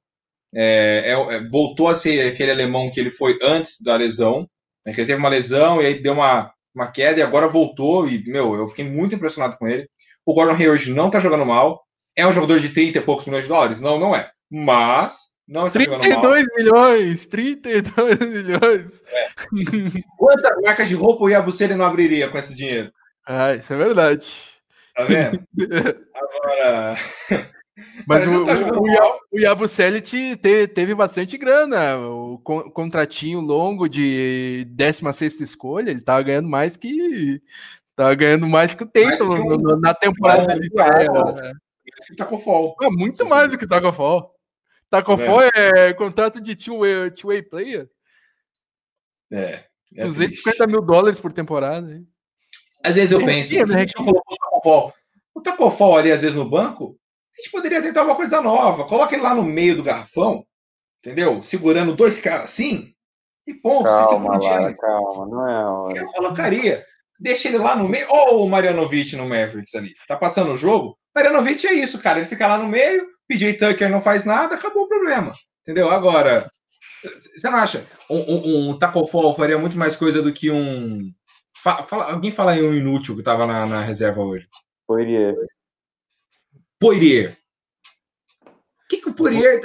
É, 0.53 1.03
é, 1.05 1.35
é, 1.35 1.49
voltou 1.49 1.87
a 1.87 1.95
ser 1.95 2.31
aquele 2.31 2.51
alemão 2.51 2.91
que 2.91 2.99
ele 2.99 3.09
foi 3.09 3.37
antes 3.41 3.81
da 3.81 3.95
lesão. 3.95 4.47
Né, 4.85 4.93
que 4.93 5.01
ele 5.01 5.07
teve 5.07 5.19
uma 5.19 5.29
lesão 5.29 5.81
e 5.81 5.85
aí 5.85 6.01
deu 6.01 6.13
uma, 6.13 6.53
uma 6.73 6.91
queda 6.91 7.19
e 7.19 7.23
agora 7.23 7.47
voltou. 7.47 8.07
E, 8.07 8.23
meu, 8.25 8.55
eu 8.55 8.67
fiquei 8.67 8.85
muito 8.85 9.15
impressionado 9.15 9.57
com 9.57 9.67
ele. 9.67 9.89
O 10.25 10.33
Gordon 10.33 10.55
Hayward 10.55 10.93
não 10.93 11.07
está 11.07 11.19
jogando 11.19 11.45
mal. 11.45 11.83
É 12.15 12.25
um 12.27 12.33
jogador 12.33 12.59
de 12.59 12.69
30 12.69 12.97
e 12.97 13.01
poucos 13.01 13.25
milhões 13.25 13.45
de 13.45 13.49
dólares? 13.49 13.81
Não, 13.81 13.99
não 13.99 14.15
é. 14.15 14.31
Mas 14.51 15.28
não 15.49 15.65
está 15.65 15.79
32 15.79 16.45
milhões! 16.55 17.25
32 17.25 18.19
milhões! 18.21 19.03
É. 19.11 19.27
Quantas 20.17 20.61
marcas 20.61 20.87
de 20.87 20.93
roupa 20.95 21.23
o 21.23 21.29
Yabusele 21.29 21.73
não 21.75 21.85
abriria 21.85 22.29
com 22.29 22.37
esse 22.37 22.55
dinheiro? 22.55 22.93
Ah, 23.27 23.55
isso 23.55 23.73
é 23.73 23.77
verdade. 23.77 24.31
Tá 24.95 25.03
vendo? 25.03 25.43
Agora, 26.13 26.97
Mas 28.07 28.27
o, 28.27 28.45
tá 28.45 28.53
o, 28.79 29.37
o 29.37 29.39
Yabuselit 29.39 30.35
te, 30.35 30.67
teve 30.67 30.93
bastante 30.93 31.37
grana. 31.37 31.97
O 31.97 32.37
contratinho 32.39 33.39
longo 33.39 33.87
de 33.87 34.65
16 34.69 35.41
escolha, 35.41 35.89
ele 35.89 36.01
tava 36.01 36.21
ganhando 36.21 36.49
mais 36.49 36.75
que. 36.77 37.41
Tava 37.95 38.13
ganhando 38.15 38.47
mais 38.47 38.73
que 38.73 38.83
o 38.83 38.87
Tatum 38.87 39.25
um, 39.25 39.79
na 39.79 39.93
temporada 39.93 40.47
dele. 40.47 40.69
É, 40.77 42.15
Tacofol. 42.15 42.75
É 42.81 42.89
muito 42.89 43.25
mais 43.27 43.51
do 43.51 43.57
que 43.57 43.67
Tacofol. 43.67 44.33
Tacofol 44.89 45.41
é. 45.41 45.89
é 45.89 45.93
contrato 45.93 46.41
de 46.41 46.55
two-way 46.55 47.11
two 47.11 47.31
player. 47.49 47.89
É. 49.31 49.63
é 49.95 50.05
250 50.05 50.67
mil 50.67 50.81
dólares 50.81 51.19
por 51.19 51.31
temporada. 51.31 51.93
Hein? 51.93 52.07
Às 52.83 52.95
vezes 52.95 53.11
eu 53.11 53.23
penso, 53.23 53.55
é, 53.55 53.65
né? 53.65 53.85
o 55.33 55.41
Tacofol 55.41 55.97
ali, 55.97 56.11
às 56.11 56.21
vezes, 56.21 56.35
no 56.35 56.49
banco, 56.49 56.97
a 57.37 57.41
gente 57.41 57.51
poderia 57.51 57.81
tentar 57.81 58.03
uma 58.03 58.15
coisa 58.15 58.41
nova. 58.41 58.85
Coloca 58.85 59.13
ele 59.13 59.23
lá 59.23 59.35
no 59.35 59.43
meio 59.43 59.75
do 59.75 59.83
garrafão, 59.83 60.45
entendeu? 60.99 61.43
Segurando 61.43 61.95
dois 61.95 62.19
caras 62.19 62.45
assim, 62.45 62.93
e 63.45 63.53
ponto. 63.53 63.85
Calma, 63.85 64.37
Lara, 64.37 64.73
calma, 64.73 65.25
não 65.27 65.49
é 65.49 65.65
hora. 65.65 65.97
Eu 65.97 66.05
colocaria. 66.07 66.85
Deixa 67.19 67.49
ele 67.49 67.57
lá 67.57 67.75
no 67.75 67.87
meio. 67.87 68.07
Ou 68.09 68.45
o 68.45 68.49
Marianovic 68.49 69.15
no 69.15 69.27
Mavericks 69.27 69.75
ali. 69.75 69.93
Tá 70.07 70.15
passando 70.15 70.53
o 70.53 70.57
jogo. 70.57 70.97
Marianovic 71.13 71.67
é 71.67 71.73
isso, 71.73 71.99
cara. 71.99 72.19
Ele 72.19 72.27
fica 72.27 72.47
lá 72.47 72.57
no 72.57 72.67
meio, 72.67 73.07
PJ 73.29 73.53
Tucker 73.53 73.89
não 73.89 74.01
faz 74.01 74.25
nada, 74.25 74.55
acabou 74.55 74.83
o 74.83 74.89
problema. 74.89 75.31
Entendeu? 75.61 75.89
Agora, 75.91 76.51
você 77.35 77.47
não 77.47 77.59
acha? 77.59 77.85
Um, 78.09 78.17
um, 78.17 78.69
um 78.69 78.79
Taco 78.79 79.05
Fall 79.05 79.35
faria 79.35 79.57
muito 79.57 79.77
mais 79.77 79.95
coisa 79.95 80.21
do 80.21 80.33
que 80.33 80.49
um. 80.49 81.13
Fala, 81.61 82.11
alguém 82.11 82.31
fala 82.31 82.55
em 82.55 82.63
um 82.63 82.73
inútil 82.73 83.15
que 83.15 83.21
tava 83.21 83.45
na, 83.45 83.65
na 83.67 83.81
reserva 83.81 84.21
hoje. 84.21 84.47
Poirier. 84.87 85.35
Poirier. 86.79 87.37
O 88.45 88.87
que, 88.89 88.97
que 88.97 89.09
o 89.09 89.13
Poirier 89.13 89.61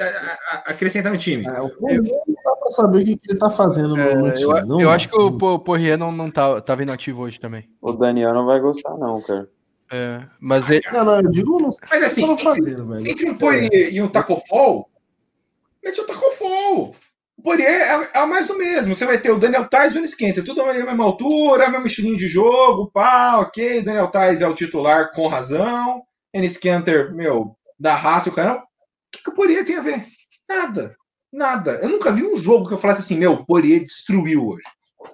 acrescenta 0.67 1.09
no 1.09 1.17
time? 1.17 1.47
É, 1.47 1.61
o 1.63 1.71
Poirier 1.71 2.03
não 2.03 2.35
dá 2.45 2.57
para 2.57 2.71
saber 2.73 2.99
o 2.99 3.05
que, 3.05 3.13
ele 3.13 3.21
está 3.31 3.49
fazendo 3.49 3.99
é, 3.99 4.15
no, 4.15 4.31
time. 4.33 4.43
Eu, 4.43 4.67
não, 4.67 4.81
eu 4.81 4.91
acho 4.91 5.09
que 5.09 5.17
o 5.17 5.59
Poirier 5.61 5.97
não, 5.97 6.13
não 6.13 6.31
tá, 6.31 6.61
tá 6.61 6.75
vindo 6.75 6.93
ativo 6.93 7.23
hoje 7.23 7.41
também. 7.41 7.71
O 7.81 7.93
Daniel 7.93 8.35
não 8.35 8.45
vai 8.45 8.61
gostar, 8.61 8.95
não, 8.99 9.23
cara. 9.23 9.49
É, 9.97 10.27
mas 10.41 10.69
ele... 10.69 10.83
Não, 10.93 11.05
não, 11.05 11.21
eu 11.21 11.31
digo 11.31 11.63
não 11.63 11.71
Mas 11.89 12.03
assim, 12.03 12.25
entre, 12.25 12.43
fazendo, 12.43 12.89
velho. 12.89 13.09
entre 13.09 13.31
um 13.31 13.39
Poirier 13.39 13.95
e 13.95 14.03
um 14.03 14.09
Tacofol, 14.09 14.91
mete 15.85 16.01
o 16.01 16.05
Tacofol. 16.05 16.97
O 17.39 17.43
Poirier 17.43 17.71
é, 17.71 18.11
é 18.13 18.27
mais 18.27 18.49
do 18.49 18.59
mesmo. 18.59 18.93
Você 18.93 19.07
vai 19.07 19.19
ter 19.19 19.31
o 19.31 19.39
Daniel 19.39 19.69
Tais 19.69 19.95
e 19.95 19.97
o 19.97 20.01
Unisquenta, 20.01 20.43
tudo 20.43 20.63
a 20.63 20.75
mesma 20.75 21.05
altura, 21.05 21.71
mesmo 21.71 21.87
estilinho 21.87 22.17
de 22.17 22.27
jogo, 22.27 22.91
pá, 22.91 23.39
ok. 23.39 23.83
Daniel 23.83 24.09
Tais 24.09 24.43
é 24.43 24.49
o 24.49 24.55
titular 24.55 25.13
com 25.13 25.29
razão. 25.29 26.03
Enes 26.33 26.57
Kanter, 26.57 27.15
meu, 27.15 27.57
da 27.79 27.95
raça, 27.95 28.31
o 28.31 28.33
cara. 28.33 28.57
O 28.57 28.63
que, 29.13 29.23
que 29.23 29.31
o 29.31 29.35
Poirier 29.35 29.65
tem 29.65 29.77
a 29.77 29.81
ver? 29.81 30.05
Nada. 30.49 30.97
Nada. 31.33 31.79
Eu 31.81 31.89
nunca 31.89 32.11
vi 32.11 32.25
um 32.25 32.35
jogo 32.35 32.67
que 32.67 32.75
eu 32.75 32.79
falasse 32.79 33.03
assim, 33.03 33.17
meu, 33.17 33.35
o 33.35 33.47
Poirier 33.47 33.85
destruiu 33.85 34.49
hoje. 34.49 34.65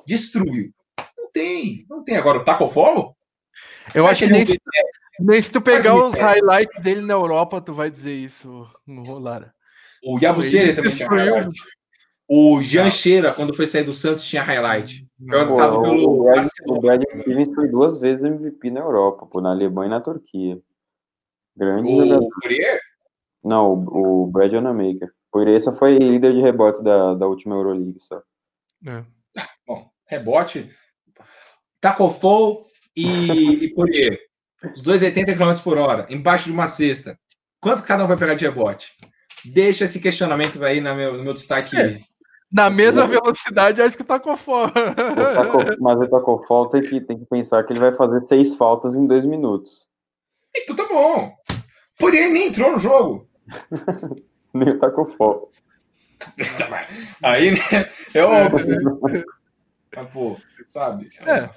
Destruiu. 0.07 0.73
Não 1.19 1.31
tem. 1.31 1.85
Não 1.87 2.03
tem. 2.03 2.17
Agora, 2.17 2.39
o 2.39 2.45
Taco 2.47 2.67
Fall? 2.67 3.15
Eu 3.95 4.07
acho 4.07 4.25
que 4.25 4.31
nem 4.31 4.47
se, 4.47 4.61
nem 5.19 5.43
se 5.43 5.53
tu 5.53 5.61
pegar 5.61 5.95
os 5.95 6.19
highlights 6.19 6.81
dele 6.83 7.01
na 7.01 7.15
Europa, 7.15 7.61
tu 7.61 7.75
vai 7.75 7.91
dizer 7.91 8.15
isso 8.15 8.67
no 8.87 9.03
Rolara. 9.03 9.53
O 10.05 10.19
Yabuseira 10.19 10.75
também 10.75 10.95
tinha 10.95 11.09
highlight. 11.09 11.61
O 12.33 12.63
Jean 12.63 12.89
Cheira, 12.89 13.33
quando 13.33 13.55
foi 13.55 13.67
sair 13.67 13.83
do 13.83 13.93
Santos, 13.93 14.25
tinha 14.25 14.43
highlight. 14.43 15.05
Pô, 15.19 15.83
pelo... 15.83 16.21
O 16.21 16.23
Brad, 16.23 16.49
o 16.69 16.81
Brad 16.81 17.03
foi 17.55 17.67
duas 17.67 17.99
vezes 17.99 18.25
MVP 18.25 18.71
na 18.71 18.81
Europa, 18.81 19.27
pô, 19.27 19.41
na 19.41 19.51
Alemanha 19.51 19.89
e 19.89 19.91
na 19.91 20.01
Turquia. 20.01 20.61
Grande 21.57 21.93
o 21.93 22.05
jogador. 22.05 22.29
Poirier? 22.41 22.81
Não, 23.43 23.73
o, 23.73 24.23
o 24.23 24.27
Brad 24.29 24.53
Onamaker. 24.53 25.11
Poirier 25.33 25.61
só 25.61 25.75
foi 25.77 25.99
líder 25.99 26.33
de 26.33 26.41
rebote 26.41 26.85
da, 26.85 27.15
da 27.15 27.27
última 27.27 27.57
Euroleague, 27.57 27.99
só. 27.99 28.23
É. 28.87 29.05
Ah, 29.37 29.49
bom, 29.67 29.91
rebote. 30.07 30.71
Tacofou 31.81 32.70
e, 32.97 33.65
e 33.65 33.75
Poirier. 33.75 34.19
Os 34.75 34.83
dois 34.83 35.03
80 35.03 35.35
km 35.35 35.55
por 35.63 35.79
hora, 35.79 36.07
embaixo 36.11 36.47
de 36.47 36.53
uma 36.53 36.69
cesta. 36.69 37.19
Quanto 37.61 37.83
cada 37.83 38.05
um 38.05 38.09
vai 38.09 38.17
pegar 38.17 38.35
de 38.35 38.45
rebote? 38.45 38.95
Deixa 39.45 39.85
esse 39.85 40.01
questionamento 40.01 40.63
aí 40.63 40.81
no 40.81 40.95
meu, 40.95 41.17
no 41.17 41.25
meu 41.25 41.33
destaque. 41.33 41.77
É. 41.77 41.99
Na 42.53 42.69
mesma 42.69 43.07
velocidade, 43.07 43.81
acho 43.81 43.97
que 43.97 44.05
tá 44.05 44.19
com 44.19 44.37
falta. 44.37 44.95
Mas 45.79 45.99
o 46.01 46.11
Tacofol 46.11 46.69
tem 46.69 46.81
que, 46.81 47.01
tem 47.01 47.19
que 47.19 47.27
pensar 47.27 47.63
que 47.63 47.73
ele 47.73 47.81
vai 47.81 47.93
fazer 47.93 48.27
seis 48.27 48.55
faltas 48.57 48.95
em 48.95 49.07
dois 49.07 49.25
minutos. 49.25 49.89
Então 50.55 50.75
tá 50.75 50.87
bom. 50.89 51.33
Porém, 51.97 52.25
ele 52.25 52.33
nem 52.33 52.49
entrou 52.49 52.73
no 52.73 52.79
jogo. 52.79 53.29
nem 54.53 54.77
tá 54.79 54.91
com 54.91 55.07
foco. 55.07 55.53
Aí, 57.23 57.53
né? 57.53 57.59
É 58.15 58.23
óbvio. 58.23 58.67
Né? 58.67 59.25
Pô, 60.13 60.37
sabe? 60.67 61.09
É, 61.27 61.49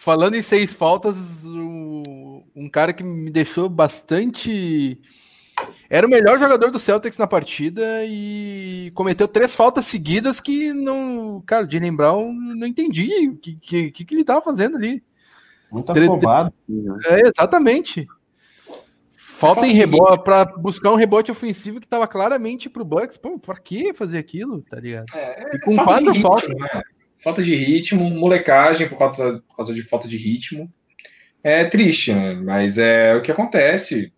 falando 0.00 0.34
em 0.34 0.40
seis 0.40 0.72
faltas, 0.72 1.44
um 1.44 2.70
cara 2.72 2.90
que 2.90 3.04
me 3.04 3.30
deixou 3.30 3.68
bastante. 3.68 4.98
Era 5.90 6.06
o 6.06 6.10
melhor 6.10 6.38
jogador 6.38 6.70
do 6.70 6.78
Celtics 6.78 7.18
na 7.18 7.26
partida 7.26 7.82
e 8.06 8.90
cometeu 8.94 9.28
três 9.28 9.54
faltas 9.54 9.84
seguidas 9.84 10.40
que 10.40 10.72
não. 10.72 11.42
Cara, 11.44 11.66
o 11.66 11.70
Jalen 11.70 11.94
Brown 11.94 12.32
não 12.32 12.66
entendi 12.66 13.28
o 13.28 13.36
que, 13.36 13.56
que, 13.56 13.90
que, 13.90 14.14
ele 14.14 14.24
tava 14.24 14.40
fazendo 14.40 14.78
ali. 14.78 15.04
Muito 15.70 15.92
afobado. 15.92 16.54
É, 17.06 17.20
exatamente. 17.28 18.08
Falta 19.12 19.66
em 19.66 19.72
rebote 19.72 20.24
para 20.24 20.46
buscar 20.46 20.92
um 20.92 20.96
rebote 20.96 21.30
ofensivo 21.30 21.78
que 21.78 21.86
estava 21.86 22.08
claramente 22.08 22.70
para 22.70 22.82
o 22.82 22.86
Bucks. 22.86 23.18
Pô, 23.18 23.38
para 23.38 23.58
que 23.60 23.92
fazer 23.92 24.16
aquilo, 24.16 24.62
tá 24.62 24.80
ligado? 24.80 25.06
É, 25.14 25.56
e 25.56 25.60
com 25.60 25.74
falta 25.74 26.04
quatro 26.04 26.20
faltas. 26.20 26.48
Né? 26.48 26.82
Falta 27.22 27.42
de 27.42 27.54
ritmo, 27.54 28.08
molecagem 28.10 28.88
por 28.88 28.98
causa, 28.98 29.42
por 29.46 29.56
causa 29.56 29.74
de 29.74 29.82
falta 29.82 30.08
de 30.08 30.16
ritmo. 30.16 30.72
É 31.42 31.64
triste, 31.64 32.12
né? 32.12 32.34
Mas 32.34 32.78
é 32.78 33.14
o 33.14 33.22
que 33.22 33.30
acontece. 33.30 34.12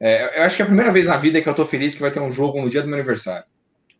É, 0.00 0.40
eu 0.40 0.42
acho 0.44 0.56
que 0.56 0.62
é 0.62 0.64
a 0.64 0.68
primeira 0.68 0.92
vez 0.92 1.08
na 1.08 1.16
vida 1.16 1.40
que 1.40 1.48
eu 1.48 1.54
tô 1.54 1.64
feliz 1.64 1.94
que 1.94 2.00
vai 2.00 2.10
ter 2.10 2.20
um 2.20 2.30
jogo 2.30 2.60
no 2.60 2.70
dia 2.70 2.82
do 2.82 2.88
meu 2.88 2.96
aniversário. 2.96 3.44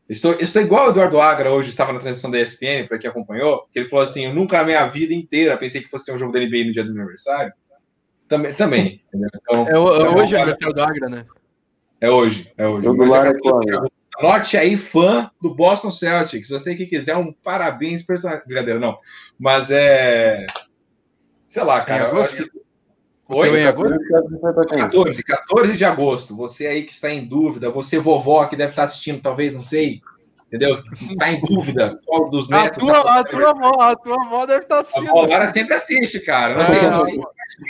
Estou, 0.08 0.32
estou 0.38 0.60
igual 0.60 0.88
o 0.88 0.90
Eduardo 0.90 1.20
Agra 1.20 1.50
hoje 1.50 1.70
estava 1.70 1.92
na 1.92 1.98
transmissão 1.98 2.30
da 2.30 2.38
ESPN, 2.38 2.86
para 2.86 2.98
quem 2.98 3.08
acompanhou, 3.08 3.66
que 3.72 3.78
ele 3.78 3.88
falou 3.88 4.04
assim: 4.04 4.26
Eu 4.26 4.34
nunca 4.34 4.58
na 4.58 4.64
minha 4.64 4.86
vida 4.86 5.14
inteira 5.14 5.56
pensei 5.56 5.80
que 5.80 5.88
fosse 5.88 6.06
ter 6.06 6.12
um 6.12 6.18
jogo 6.18 6.32
da 6.32 6.40
NBA 6.40 6.64
no 6.66 6.72
dia 6.72 6.84
do 6.84 6.92
meu 6.92 7.02
aniversário. 7.02 7.52
Também. 8.28 8.52
também 8.52 9.02
então, 9.12 9.66
é, 9.66 9.72
é 9.72 9.78
hoje 9.78 10.34
é 10.34 10.38
aniversário 10.38 10.74
do 10.74 10.82
Agra, 10.82 11.08
né? 11.08 11.24
É 12.00 12.10
hoje, 12.10 12.52
é 12.56 12.68
hoje. 12.68 12.86
Anote 14.18 14.57
aí, 14.57 14.77
fã 14.77 15.31
do 15.40 15.55
Boston 15.55 15.90
Celtics. 15.90 16.48
Você 16.48 16.74
que 16.74 16.87
quiser 16.87 17.16
um 17.16 17.33
parabéns 17.33 18.03
personal. 18.03 18.40
Brincadeira, 18.46 18.79
não. 18.79 18.98
Mas 19.38 19.70
é. 19.70 20.46
Sei 21.46 21.62
lá, 21.62 21.81
cara. 21.81 22.11
Eu 22.11 22.22
acho 22.22 22.37
que. 22.37 22.64
Oi, 23.27 23.61
em 23.61 23.66
agosto? 23.66 23.98
14, 24.77 25.22
14 25.22 25.77
de 25.77 25.85
agosto. 25.85 26.37
Você 26.37 26.66
aí 26.66 26.83
que 26.83 26.92
está 26.92 27.11
em 27.11 27.24
dúvida, 27.24 27.70
você 27.70 27.98
vovó 27.98 28.44
que 28.46 28.57
deve 28.57 28.70
estar 28.70 28.85
assistindo, 28.85 29.22
talvez, 29.22 29.55
não 29.55 29.62
sei, 29.62 30.03
entendeu? 30.46 30.83
Está 30.92 31.33
em 31.33 31.40
dúvida 31.40 31.98
qual 32.05 32.29
dos 32.29 32.50
netos. 32.50 32.79
A 32.79 32.81
tua, 32.81 33.03
tá 33.03 33.20
a 33.20 33.24
tua, 33.24 33.50
avó, 33.50 33.81
a 33.81 33.96
tua 33.96 34.22
avó 34.27 34.46
deve 34.46 34.64
estar 34.64 34.81
assistindo. 34.81 35.09
A 35.09 35.37
avó 35.37 35.48
sempre 35.48 35.74
assiste, 35.74 36.20
cara. 36.20 36.59
Não 36.59 36.64
sei, 36.66 36.79
é, 36.79 36.90
não 36.90 36.98
sei 37.00 37.20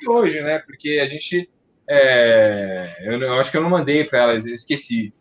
hoje, 0.08 0.42
né? 0.42 0.58
Porque 0.58 1.00
a 1.00 1.06
gente. 1.06 1.48
É, 1.88 2.96
eu, 3.02 3.20
eu, 3.20 3.34
acho 3.34 3.50
que 3.50 3.56
eu 3.56 3.62
não 3.62 3.70
mandei 3.70 4.04
para 4.04 4.22
ela, 4.22 4.34
esqueci. 4.34 5.14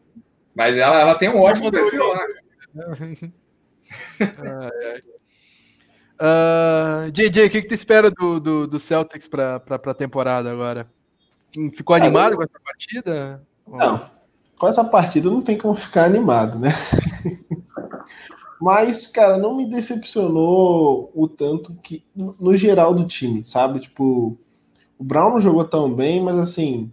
Mas 0.56 0.78
ela, 0.78 1.00
ela 1.00 1.16
tem 1.16 1.30
um 1.30 1.40
ótimo 1.40 1.72
perfil 1.72 2.08
lá. 2.08 2.26
Uh, 6.24 7.12
JJ, 7.12 7.48
o 7.48 7.50
que, 7.50 7.62
que 7.62 7.68
tu 7.68 7.74
espera 7.74 8.10
do, 8.10 8.40
do, 8.40 8.68
do 8.68 8.80
Celtics 8.80 9.28
para 9.28 9.62
a 9.68 9.94
temporada 9.94 10.50
agora? 10.52 10.88
Ficou 11.76 11.96
animado 11.96 12.36
com 12.36 12.44
essa 12.44 12.60
partida? 12.64 13.44
Não, 13.68 14.10
com 14.58 14.68
essa 14.68 14.84
partida 14.84 15.30
não 15.30 15.42
tem 15.42 15.58
como 15.58 15.76
ficar 15.76 16.06
animado, 16.06 16.58
né? 16.58 16.70
Mas, 18.62 19.06
cara, 19.06 19.38
não 19.38 19.58
me 19.58 19.70
decepcionou 19.70 21.12
o 21.14 21.28
tanto 21.28 21.76
que, 21.84 22.06
no 22.16 22.56
geral 22.56 22.94
do 22.94 23.06
time, 23.06 23.44
sabe? 23.44 23.82
Tipo, 23.82 24.38
o 24.98 25.04
Brown 25.04 25.32
não 25.32 25.42
jogou 25.42 25.66
tão 25.66 25.94
bem, 25.94 26.24
mas 26.24 26.38
assim, 26.38 26.90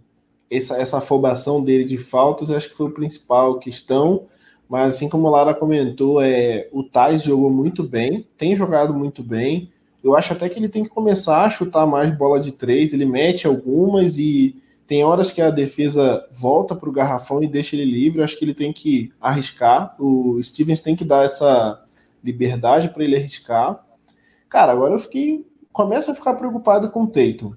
essa, 0.51 0.75
essa 0.75 0.97
afobação 0.97 1.63
dele 1.63 1.85
de 1.85 1.97
faltas 1.97 2.51
acho 2.51 2.69
que 2.69 2.75
foi 2.75 2.87
o 2.87 2.93
principal 2.93 3.57
questão. 3.57 4.27
Mas 4.67 4.95
assim 4.95 5.09
como 5.09 5.27
a 5.27 5.31
Lara 5.31 5.53
comentou, 5.53 6.21
é, 6.21 6.67
o 6.71 6.83
Tais 6.83 7.23
jogou 7.23 7.49
muito 7.49 7.83
bem, 7.83 8.27
tem 8.37 8.55
jogado 8.55 8.93
muito 8.93 9.23
bem. 9.23 9.71
Eu 10.03 10.15
acho 10.15 10.33
até 10.33 10.49
que 10.49 10.57
ele 10.57 10.69
tem 10.69 10.83
que 10.83 10.89
começar 10.89 11.45
a 11.45 11.49
chutar 11.49 11.85
mais 11.85 12.15
bola 12.17 12.39
de 12.39 12.51
três. 12.51 12.91
Ele 12.91 13.05
mete 13.05 13.45
algumas 13.45 14.17
e 14.17 14.55
tem 14.87 15.03
horas 15.03 15.29
que 15.29 15.41
a 15.41 15.49
defesa 15.49 16.25
volta 16.31 16.75
para 16.75 16.89
o 16.89 16.91
garrafão 16.91 17.43
e 17.43 17.47
deixa 17.47 17.75
ele 17.75 17.85
livre. 17.85 18.19
Eu 18.19 18.23
acho 18.23 18.37
que 18.37 18.43
ele 18.43 18.53
tem 18.53 18.73
que 18.73 19.11
arriscar. 19.21 19.95
O 19.99 20.41
Stevens 20.41 20.81
tem 20.81 20.95
que 20.95 21.05
dar 21.05 21.23
essa 21.23 21.83
liberdade 22.23 22.89
para 22.89 23.03
ele 23.03 23.15
arriscar. 23.15 23.85
Cara, 24.49 24.71
agora 24.71 24.93
eu 24.93 24.99
fiquei. 24.99 25.45
Começa 25.71 26.11
a 26.11 26.15
ficar 26.15 26.33
preocupado 26.33 26.89
com 26.89 27.03
o 27.03 27.07
Tatum. 27.07 27.53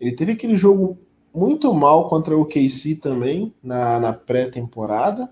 Ele 0.00 0.12
teve 0.12 0.32
aquele 0.32 0.56
jogo 0.56 0.98
muito 1.34 1.74
mal 1.74 2.08
contra 2.08 2.36
o 2.36 2.46
KC 2.46 2.96
também 2.96 3.52
na, 3.62 3.98
na 3.98 4.12
pré-temporada. 4.12 5.28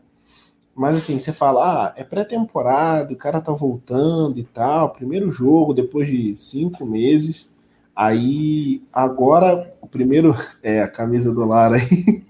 Mas 0.74 0.96
assim, 0.96 1.18
você 1.18 1.32
fala, 1.32 1.86
ah, 1.88 1.94
é 1.96 2.02
pré-temporada, 2.02 3.12
o 3.12 3.16
cara 3.16 3.40
tá 3.40 3.52
voltando 3.52 4.38
e 4.38 4.44
tal, 4.44 4.92
primeiro 4.92 5.30
jogo 5.30 5.74
depois 5.74 6.08
de 6.08 6.36
cinco 6.36 6.84
meses. 6.84 7.52
Aí, 7.94 8.82
agora, 8.92 9.74
o 9.80 9.86
primeiro. 9.86 10.34
É, 10.62 10.80
a 10.80 10.88
camisa 10.88 11.32
do 11.32 11.44
Lara 11.44 11.76
aí. 11.76 12.24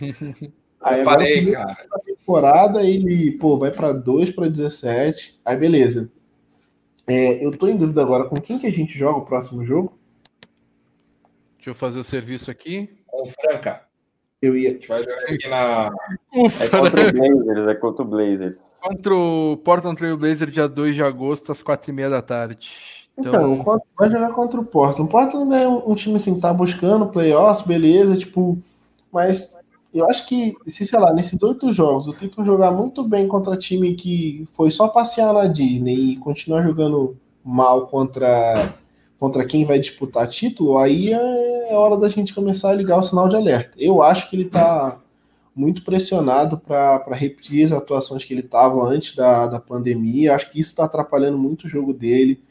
aí 0.80 1.00
eu 1.00 1.04
falei, 1.04 1.50
cara. 1.50 1.76
temporada 2.06 2.84
ele, 2.84 3.32
pô, 3.32 3.58
vai 3.58 3.72
para 3.72 3.92
2 3.92 4.30
para 4.30 4.48
17. 4.48 5.40
Aí, 5.44 5.56
beleza. 5.56 6.10
É, 7.06 7.44
eu 7.44 7.50
tô 7.50 7.66
em 7.66 7.76
dúvida 7.76 8.00
agora 8.00 8.24
com 8.24 8.36
quem 8.36 8.58
que 8.58 8.66
a 8.66 8.72
gente 8.72 8.96
joga 8.96 9.18
o 9.18 9.26
próximo 9.26 9.64
jogo. 9.64 9.98
Deixa 11.56 11.70
eu 11.70 11.74
fazer 11.74 11.98
o 11.98 12.04
serviço 12.04 12.50
aqui. 12.50 12.88
Com 13.24 13.28
o 13.28 13.32
Franca. 13.32 13.82
Eu 14.42 14.56
ia. 14.56 14.70
A 14.70 14.72
gente 14.72 14.88
vai 14.88 15.02
jogar 15.02 15.16
aqui 15.16 15.48
na. 15.48 15.90
Ufa, 16.36 16.64
é 16.64 16.68
contra 16.68 17.08
o 17.08 17.12
Blazers, 17.12 17.66
é 17.66 17.74
contra 17.74 18.02
o 18.02 18.04
Blazers. 18.04 18.58
Contra 18.82 19.14
o 19.14 19.56
Portland 19.64 19.96
Trail 19.96 20.18
Blazers, 20.18 20.52
dia 20.52 20.68
2 20.68 20.94
de 20.94 21.02
agosto, 21.02 21.50
às 21.50 21.62
4h30 21.62 22.10
da 22.10 22.20
tarde. 22.20 22.70
Então, 23.16 23.54
então 23.54 23.82
vai 23.98 24.10
jogar 24.10 24.32
contra 24.32 24.60
o 24.60 24.64
Portland. 24.64 25.02
O 25.02 25.06
Portland 25.06 25.54
é 25.54 25.66
um, 25.66 25.92
um 25.92 25.94
time 25.94 26.16
assim, 26.16 26.38
tá 26.38 26.52
buscando 26.52 27.06
playoffs, 27.06 27.66
beleza, 27.66 28.16
tipo, 28.16 28.58
mas 29.10 29.56
eu 29.94 30.10
acho 30.10 30.26
que, 30.26 30.54
se 30.66 30.84
sei 30.84 30.98
lá, 30.98 31.12
nesses 31.14 31.40
oito 31.42 31.72
jogos, 31.72 32.08
o 32.08 32.12
Tatum 32.12 32.44
jogar 32.44 32.72
muito 32.72 33.04
bem 33.04 33.28
contra 33.28 33.56
time 33.56 33.94
que 33.94 34.46
foi 34.52 34.70
só 34.70 34.88
passear 34.88 35.32
na 35.32 35.46
Disney 35.46 36.12
e 36.12 36.16
continuar 36.16 36.62
jogando 36.62 37.16
mal 37.44 37.86
contra 37.86 38.74
contra 39.24 39.46
quem 39.46 39.64
vai 39.64 39.78
disputar 39.78 40.28
título, 40.28 40.76
aí 40.76 41.10
é, 41.10 41.72
é 41.72 41.74
hora 41.74 41.96
da 41.96 42.10
gente 42.10 42.34
começar 42.34 42.68
a 42.68 42.74
ligar 42.74 42.98
o 42.98 43.02
sinal 43.02 43.26
de 43.26 43.34
alerta. 43.34 43.72
Eu 43.78 44.02
acho 44.02 44.28
que 44.28 44.36
ele 44.36 44.44
tá 44.44 45.00
muito 45.56 45.82
pressionado 45.82 46.58
para 46.58 47.02
repetir 47.14 47.64
as 47.64 47.72
atuações 47.72 48.22
que 48.22 48.34
ele 48.34 48.42
estava 48.42 48.84
antes 48.84 49.16
da, 49.16 49.46
da 49.46 49.58
pandemia. 49.58 50.34
Acho 50.34 50.52
que 50.52 50.60
isso 50.60 50.72
está 50.72 50.84
atrapalhando 50.84 51.38
muito 51.38 51.64
o 51.64 51.68
jogo 51.70 51.94
dele. 51.94 52.42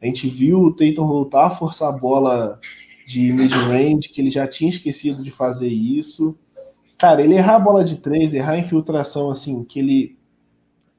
A 0.00 0.06
gente 0.06 0.26
viu 0.26 0.62
o 0.62 0.72
Tatum 0.72 1.06
voltar 1.06 1.44
a 1.44 1.50
forçar 1.50 1.90
a 1.90 1.98
bola 1.98 2.58
de 3.06 3.30
mid-range, 3.30 4.08
que 4.08 4.22
ele 4.22 4.30
já 4.30 4.48
tinha 4.48 4.70
esquecido 4.70 5.22
de 5.22 5.30
fazer 5.30 5.68
isso. 5.68 6.34
Cara, 6.96 7.20
ele 7.20 7.34
errar 7.34 7.56
a 7.56 7.60
bola 7.60 7.84
de 7.84 7.96
três, 7.96 8.32
errar 8.32 8.52
a 8.52 8.58
infiltração, 8.58 9.30
assim, 9.30 9.64
que 9.64 9.80
ele 9.80 10.16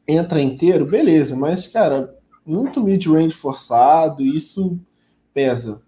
entra 0.08 0.40
inteiro, 0.40 0.86
beleza, 0.86 1.36
mas, 1.36 1.66
cara, 1.66 2.14
muito 2.46 2.84
mid-range 2.84 3.36
forçado, 3.36 4.22
isso 4.22 4.80
pesa. 5.34 5.82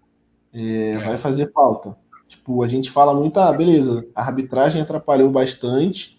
É, 0.52 0.92
é. 0.92 0.98
Vai 0.98 1.16
fazer 1.16 1.52
falta. 1.52 1.96
Tipo, 2.26 2.62
a 2.62 2.68
gente 2.68 2.90
fala 2.90 3.14
muito, 3.14 3.38
ah, 3.38 3.52
beleza, 3.52 4.06
a 4.14 4.22
arbitragem 4.22 4.82
atrapalhou 4.82 5.30
bastante, 5.30 6.18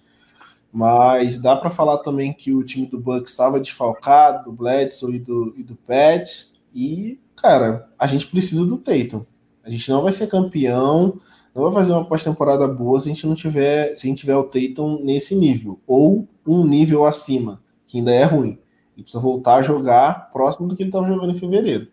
mas 0.71 1.39
dá 1.39 1.55
para 1.55 1.69
falar 1.69 1.97
também 1.97 2.31
que 2.31 2.53
o 2.53 2.63
time 2.63 2.85
do 2.85 2.99
Bucks 2.99 3.31
estava 3.31 3.59
desfalcado, 3.59 4.45
do 4.45 4.51
Bledsoe 4.51 5.15
e 5.15 5.19
do, 5.19 5.53
e 5.57 5.63
do 5.63 5.75
Pet, 5.75 6.53
e, 6.73 7.19
cara, 7.35 7.89
a 7.99 8.07
gente 8.07 8.27
precisa 8.27 8.65
do 8.65 8.77
Tatum. 8.77 9.25
A 9.63 9.69
gente 9.69 9.89
não 9.89 10.01
vai 10.01 10.13
ser 10.13 10.27
campeão, 10.27 11.19
não 11.53 11.63
vai 11.63 11.73
fazer 11.73 11.91
uma 11.91 12.05
pós-temporada 12.05 12.67
boa 12.67 12.99
se 12.99 13.09
a 13.09 13.13
gente 13.13 13.27
não 13.27 13.35
tiver, 13.35 13.93
se 13.95 14.07
a 14.07 14.09
gente 14.09 14.19
tiver 14.19 14.37
o 14.37 14.43
Tatum 14.43 15.03
nesse 15.03 15.35
nível, 15.35 15.79
ou 15.85 16.27
um 16.45 16.65
nível 16.65 17.03
acima, 17.03 17.61
que 17.85 17.97
ainda 17.97 18.11
é 18.11 18.23
ruim. 18.23 18.59
Ele 18.95 19.03
precisa 19.03 19.21
voltar 19.21 19.55
a 19.55 19.61
jogar 19.61 20.31
próximo 20.31 20.67
do 20.67 20.75
que 20.75 20.83
ele 20.83 20.89
estava 20.89 21.07
jogando 21.07 21.31
em 21.31 21.37
fevereiro. 21.37 21.87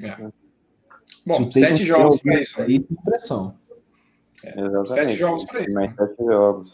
É. 0.00 0.16
Bom, 1.26 1.50
sete 1.50 1.84
jogos 1.84 2.20
para 2.20 2.40
isso. 2.40 2.60
Né? 2.60 2.66
Isso 2.68 2.88
é 2.92 3.10
pressão. 3.10 3.58
É, 4.42 4.54
sete 4.88 5.16
jogos 5.16 5.44
para 5.44 5.60
isso. 5.60 5.72
Mais 5.72 5.94
sete 5.94 6.24
jogos. 6.24 6.72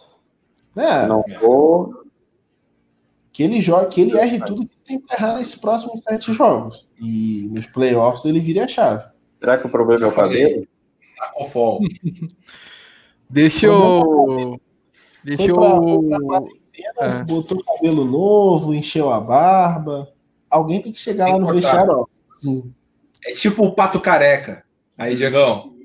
É. 0.77 1.07
Não 1.07 1.25
vou 1.41 2.03
que 3.33 3.43
ele 3.43 3.61
jogue, 3.61 3.89
que 3.89 4.01
ele 4.03 4.17
erre 4.17 4.39
tudo 4.41 4.67
que 4.67 4.77
tem 4.87 5.01
para 5.01 5.17
errar 5.17 5.39
nesses 5.39 5.55
próximos 5.55 6.03
sete 6.03 6.33
jogos. 6.33 6.87
E 7.01 7.49
nos 7.51 7.67
playoffs 7.67 8.25
ele 8.27 8.41
vire 8.41 8.61
a 8.61 8.69
chave. 8.69 9.05
Será 9.41 9.57
que 9.57 9.67
o 9.67 9.71
problema 9.71 10.05
é 10.05 10.09
o 10.09 10.15
cabelo? 10.15 10.67
Tá 11.17 11.33
com 11.35 11.45
fome. 11.47 11.89
Deixa 13.29 13.67
eu. 13.67 14.61
Deixa 15.25 15.45
eu. 15.45 16.11
É. 17.01 17.25
Botou 17.25 17.63
cabelo 17.65 18.05
novo, 18.05 18.75
encheu 18.75 19.11
a 19.11 19.19
barba. 19.19 20.13
Alguém 20.51 20.83
tem 20.83 20.93
que 20.93 20.99
chegar 20.99 21.25
tem 21.27 21.35
lá 21.35 21.41
no 21.41 21.55
vestiário. 21.55 22.09
Sim. 22.35 22.75
É 23.25 23.33
tipo 23.33 23.65
o 23.65 23.75
pato 23.75 24.01
careca. 24.01 24.65
Aí, 24.97 25.15
Diegão. 25.15 25.77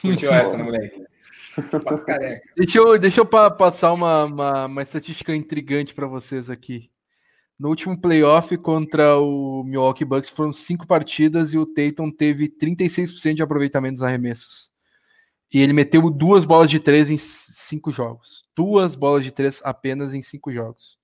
Curtiu 0.00 0.32
essa, 0.32 0.56
né, 0.56 0.62
moleque? 0.62 1.02
Pato 1.54 2.04
careca. 2.04 2.48
Deixa 2.56 2.78
eu, 2.78 2.98
deixa 2.98 3.20
eu 3.20 3.26
passar 3.26 3.92
uma, 3.92 4.24
uma, 4.24 4.66
uma 4.66 4.82
estatística 4.82 5.34
intrigante 5.34 5.94
para 5.94 6.06
vocês 6.06 6.48
aqui. 6.48 6.90
No 7.58 7.68
último 7.68 7.96
playoff 7.96 8.56
contra 8.56 9.16
o 9.18 9.62
Milwaukee 9.64 10.04
Bucks 10.04 10.30
foram 10.30 10.52
cinco 10.52 10.86
partidas 10.86 11.54
e 11.54 11.58
o 11.58 11.66
Tatum 11.66 12.10
teve 12.10 12.48
36% 12.48 13.34
de 13.34 13.42
aproveitamento 13.42 13.94
dos 13.94 14.02
arremessos. 14.02 14.70
E 15.52 15.60
ele 15.60 15.72
meteu 15.72 16.10
duas 16.10 16.44
bolas 16.44 16.70
de 16.70 16.80
três 16.80 17.10
em 17.10 17.18
cinco 17.18 17.92
jogos. 17.92 18.44
Duas 18.56 18.96
bolas 18.96 19.22
de 19.22 19.30
três 19.30 19.60
apenas 19.62 20.14
em 20.14 20.22
cinco 20.22 20.50
jogos. 20.50 20.98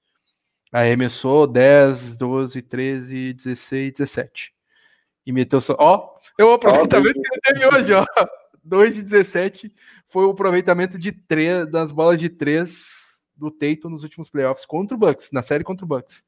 Arremessou 0.72 1.46
10, 1.46 2.16
12, 2.16 2.62
13, 2.62 3.32
16, 3.34 3.92
17. 3.92 4.57
E 5.28 5.32
meteu 5.32 5.60
só. 5.60 5.76
Ó, 5.78 6.14
é 6.38 6.42
o 6.42 6.52
aproveitamento 6.52 7.20
que 7.20 7.28
ele 7.34 7.40
teve 7.44 7.66
hoje, 7.66 7.92
ó. 7.92 8.06
2 8.64 8.94
de 8.94 9.02
17 9.02 9.70
foi 10.06 10.24
o 10.24 10.30
aproveitamento 10.30 10.98
de 10.98 11.12
três, 11.12 11.70
das 11.70 11.92
bolas 11.92 12.18
de 12.18 12.30
três 12.30 13.20
do 13.36 13.50
Tatum 13.50 13.90
nos 13.90 14.04
últimos 14.04 14.30
playoffs 14.30 14.64
contra 14.64 14.96
o 14.96 14.98
Bucks, 14.98 15.28
na 15.30 15.42
série 15.42 15.62
contra 15.62 15.84
o 15.84 15.88
Bucks. 15.88 16.24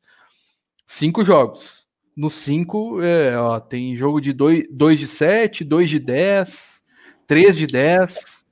Cinco 0.84 1.24
jogos. 1.24 1.88
Nos 2.14 2.34
cinco, 2.34 3.00
é, 3.00 3.38
ó, 3.38 3.58
tem 3.58 3.96
jogo 3.96 4.20
de 4.20 4.34
2 4.34 4.68
de 5.00 5.06
7, 5.06 5.64
2 5.64 5.88
de 5.88 5.98
10, 5.98 6.84
3 7.26 7.56
de 7.56 7.66
10. 7.68 8.44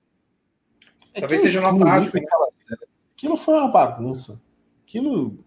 É 1.13 1.21
Talvez 1.21 1.43
seja 1.43 1.61
uma 1.61 1.79
parte. 1.79 2.11
Aquilo 3.15 3.37
foi 3.37 3.53
uma 3.53 3.69
bagunça. 3.69 4.41
Aquilo. 4.83 5.45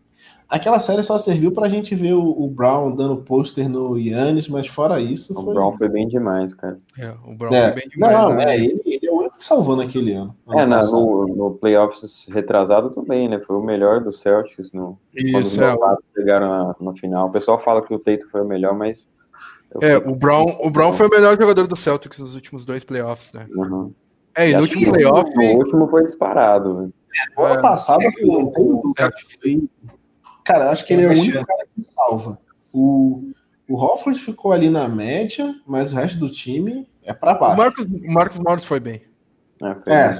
Aquela 0.51 0.81
série 0.81 1.01
só 1.01 1.17
serviu 1.17 1.53
pra 1.53 1.69
gente 1.69 1.95
ver 1.95 2.11
o, 2.11 2.25
o 2.25 2.45
Brown 2.49 2.93
dando 2.93 3.15
pôster 3.15 3.69
no 3.69 3.97
Yannis, 3.97 4.49
mas 4.49 4.67
fora 4.67 4.99
isso. 4.99 5.31
O 5.31 5.45
foi... 5.45 5.53
Brown 5.53 5.77
foi 5.77 5.87
bem 5.87 6.09
demais, 6.09 6.53
cara. 6.53 6.77
É, 6.99 7.13
o 7.25 7.33
Brown 7.33 7.53
é. 7.53 7.71
foi 7.71 7.75
bem 7.79 7.87
demais. 7.87 8.17
Não, 8.17 8.33
né? 8.35 8.43
é, 8.43 8.55
ele, 8.57 8.81
ele, 8.85 9.07
é 9.07 9.09
o 9.09 9.19
único 9.19 9.37
que 9.37 9.45
salvou 9.45 9.77
naquele 9.77 10.11
ano. 10.11 10.35
ano 10.45 10.59
é, 10.59 10.65
na, 10.65 10.85
no, 10.87 11.25
no 11.25 11.51
playoffs 11.51 12.27
retrasado 12.29 12.89
também, 12.89 13.29
né? 13.29 13.39
Foi 13.39 13.55
o 13.55 13.63
melhor 13.63 14.01
do 14.01 14.11
Celtics 14.11 14.73
no, 14.73 14.99
isso, 15.15 15.31
quando 15.31 15.45
os 15.45 15.57
é. 15.57 15.73
chegaram 16.17 16.49
na, 16.49 16.75
no 16.81 16.97
final. 16.97 17.29
O 17.29 17.31
pessoal 17.31 17.57
fala 17.57 17.81
que 17.81 17.93
o 17.93 17.99
Tatum 17.99 18.27
foi 18.29 18.41
o 18.41 18.45
melhor, 18.45 18.75
mas. 18.75 19.07
É, 19.81 19.95
o 19.95 20.13
Brown, 20.13 20.57
o 20.59 20.69
Brown 20.69 20.91
foi 20.91 21.07
o 21.07 21.09
melhor 21.09 21.37
jogador 21.39 21.65
do 21.65 21.77
Celtics 21.77 22.19
nos 22.19 22.35
últimos 22.35 22.65
dois 22.65 22.83
playoffs, 22.83 23.31
né? 23.31 23.47
Uhum. 23.55 23.93
É, 24.35 24.49
e 24.49 24.53
no 24.53 24.63
último 24.63 24.91
playoff. 24.91 25.31
O 25.33 25.57
último 25.59 25.87
foi 25.87 26.03
disparado. 26.03 26.91
É, 27.37 27.41
ano 27.41 27.61
passado, 27.61 28.05
assim, 28.05 28.25
não 28.25 28.51
tem 28.51 28.67
dúvida. 28.67 29.13
Cara, 30.43 30.65
eu 30.65 30.71
acho 30.71 30.85
que 30.85 30.93
ele 30.93 31.03
é 31.03 31.07
o 31.07 31.11
único 31.11 31.45
cara 31.45 31.65
que 31.73 31.81
salva. 31.81 32.39
O, 32.73 33.31
o 33.69 33.75
Hofford 33.75 34.19
ficou 34.19 34.51
ali 34.51 34.69
na 34.69 34.87
média, 34.87 35.55
mas 35.65 35.91
o 35.91 35.95
resto 35.95 36.17
do 36.17 36.29
time 36.29 36.87
é 37.03 37.13
para 37.13 37.33
baixo. 37.33 37.55
O 37.55 37.57
Marcos, 37.57 37.85
o 37.85 38.13
Marcos 38.13 38.39
Morris 38.39 38.65
foi 38.65 38.79
bem. 38.79 39.01
É. 39.61 39.93
é. 39.93 40.19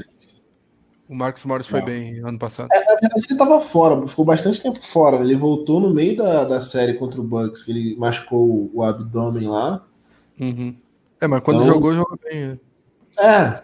O 1.10 1.16
Marcos 1.16 1.44
Morris 1.44 1.68
foi 1.68 1.82
bem 1.82 2.20
ano 2.20 2.40
passado. 2.40 2.70
É, 2.72 2.80
na 2.80 2.94
verdade, 2.94 3.26
ele 3.26 3.34
estava 3.34 3.60
fora, 3.60 4.08
ficou 4.08 4.24
bastante 4.24 4.64
tempo 4.64 4.82
fora. 4.82 5.18
Ele 5.18 5.36
voltou 5.36 5.82
no 5.82 5.94
meio 5.94 6.16
da, 6.16 6.46
da 6.46 6.62
série 6.62 6.94
contra 6.94 7.20
o 7.20 7.24
Bucks, 7.24 7.64
que 7.64 7.72
ele 7.72 7.96
machucou 7.98 8.48
o, 8.48 8.72
o 8.74 8.84
abdômen 8.84 9.50
lá. 9.50 9.86
Uhum. 10.40 10.74
É, 11.20 11.28
mas 11.28 11.42
quando 11.42 11.62
então, 11.62 11.74
jogou, 11.74 11.94
jogou 11.94 12.18
bem. 12.24 12.60
É. 13.20 13.26
é. 13.26 13.64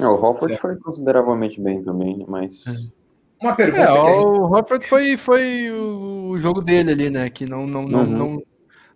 é 0.00 0.06
o 0.06 0.14
Hofford 0.14 0.56
foi 0.56 0.76
consideravelmente 0.76 1.60
bem 1.60 1.82
também, 1.84 2.24
mas. 2.26 2.64
É. 2.66 2.99
Uma 3.40 3.54
pergunta. 3.54 3.82
É, 3.82 3.90
o 3.90 4.52
Hofford 4.52 4.86
foi, 4.86 5.16
foi 5.16 5.70
o 5.70 6.36
jogo 6.38 6.62
dele 6.62 6.92
ali, 6.92 7.10
né? 7.10 7.30
Que 7.30 7.46
não, 7.46 7.66
não, 7.66 7.82
não, 7.82 8.00
uhum. 8.00 8.06
não, 8.06 8.42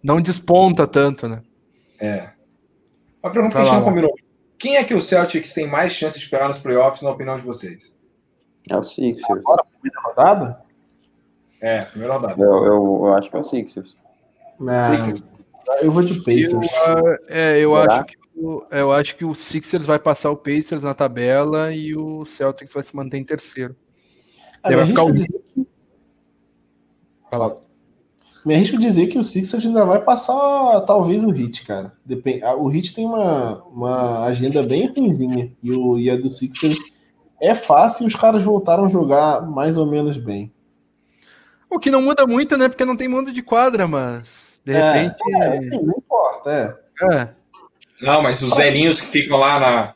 não 0.02 0.20
desponta 0.20 0.87
tanto, 0.87 1.26
né? 1.26 1.42
É. 1.98 2.28
Uma 3.22 3.33
pergunta 3.33 3.57
que 3.57 3.62
a 3.62 3.64
gente 3.64 3.75
não 3.75 3.85
combinou. 3.85 4.14
Quem 4.58 4.77
é 4.77 4.85
que 4.85 4.94
o 4.94 5.00
Celtics 5.00 5.54
tem 5.54 5.66
mais 5.66 5.92
chances 5.92 6.21
de 6.21 6.29
pegar 6.29 6.48
nos 6.48 6.58
playoffs, 6.58 7.02
na 7.02 7.10
opinião 7.10 7.37
de 7.37 7.42
vocês? 7.42 7.96
É 8.69 8.77
o 8.77 8.83
Sixers. 8.83 9.40
Agora, 9.40 9.64
primeira 9.64 10.00
rodada? 10.02 10.60
É, 11.60 11.83
primeira 11.83 12.14
rodada. 12.14 12.42
Eu, 12.42 12.64
eu, 12.64 13.02
eu 13.06 13.14
acho 13.14 13.31
que 13.31 13.37
é 13.37 13.40
o 13.40 13.44
Sixers. 13.44 13.96
Não, 14.60 14.85
Sixers. 14.85 15.25
Eu 15.81 15.90
vou 15.90 16.02
de 16.02 16.21
Pacers. 16.21 16.52
Eu, 16.52 17.19
é, 17.29 17.58
eu 17.60 17.75
acho 17.75 18.04
que 18.04 18.16
eu 18.71 18.92
acho 18.92 19.16
que 19.16 19.25
o 19.25 19.35
Sixers 19.35 19.87
vai 19.87 19.98
passar 19.98 20.31
o 20.31 20.37
Pacers 20.37 20.83
na 20.83 20.92
tabela 20.92 21.73
e 21.73 21.96
o 21.96 22.25
Celtics 22.25 22.73
vai 22.73 22.83
se 22.83 22.94
manter 22.94 23.19
em 23.19 23.25
terceiro. 23.25 23.77
Ele 24.65 24.77
vai 24.77 24.87
ficar 24.87 25.04
o... 25.04 25.12
Fala. 27.31 27.60
me 28.46 28.54
arrisco 28.54 28.79
dizer 28.79 29.08
que 29.08 29.19
o 29.19 29.25
Sixers 29.25 29.67
ainda 29.67 29.85
vai 29.85 30.02
passar 30.02 30.81
talvez 30.83 31.25
o 31.25 31.31
Hit, 31.31 31.67
cara. 31.67 31.92
Depende, 32.04 32.44
o 32.44 32.69
Hit 32.69 32.94
tem 32.94 33.04
uma, 33.06 33.62
uma 33.65 34.25
agenda 34.25 34.62
bem 34.62 34.87
ruimzinha 34.87 35.52
e, 35.62 35.73
o, 35.73 35.98
e 35.98 36.10
a 36.10 36.17
do 36.17 36.31
Sixers 36.31 36.79
é 37.40 37.54
fácil 37.54 38.04
e 38.04 38.06
os 38.06 38.15
caras 38.15 38.42
voltaram 38.42 38.85
a 38.85 38.88
jogar 38.88 39.42
mais 39.42 39.77
ou 39.77 39.87
menos 39.87 40.17
bem. 40.17 40.52
O 41.69 41.79
que 41.79 41.90
não 41.90 42.00
muda 42.00 42.27
muito, 42.27 42.56
né? 42.56 42.69
Porque 42.69 42.85
não 42.85 42.96
tem 42.96 43.08
mundo 43.08 43.33
de 43.33 43.42
quadra, 43.42 43.88
mas 43.88 44.60
de 44.65 44.73
é, 44.73 44.92
repente. 44.92 45.35
É, 45.35 45.60
não 45.60 45.94
importa, 45.98 46.50
é. 46.50 47.15
é. 47.15 47.29
Não, 48.00 48.23
mas 48.23 48.42
os 48.42 48.54
velhinhos 48.56 49.00
que 49.00 49.08
ficam 49.08 49.38
lá 49.38 49.58
na, 49.58 49.94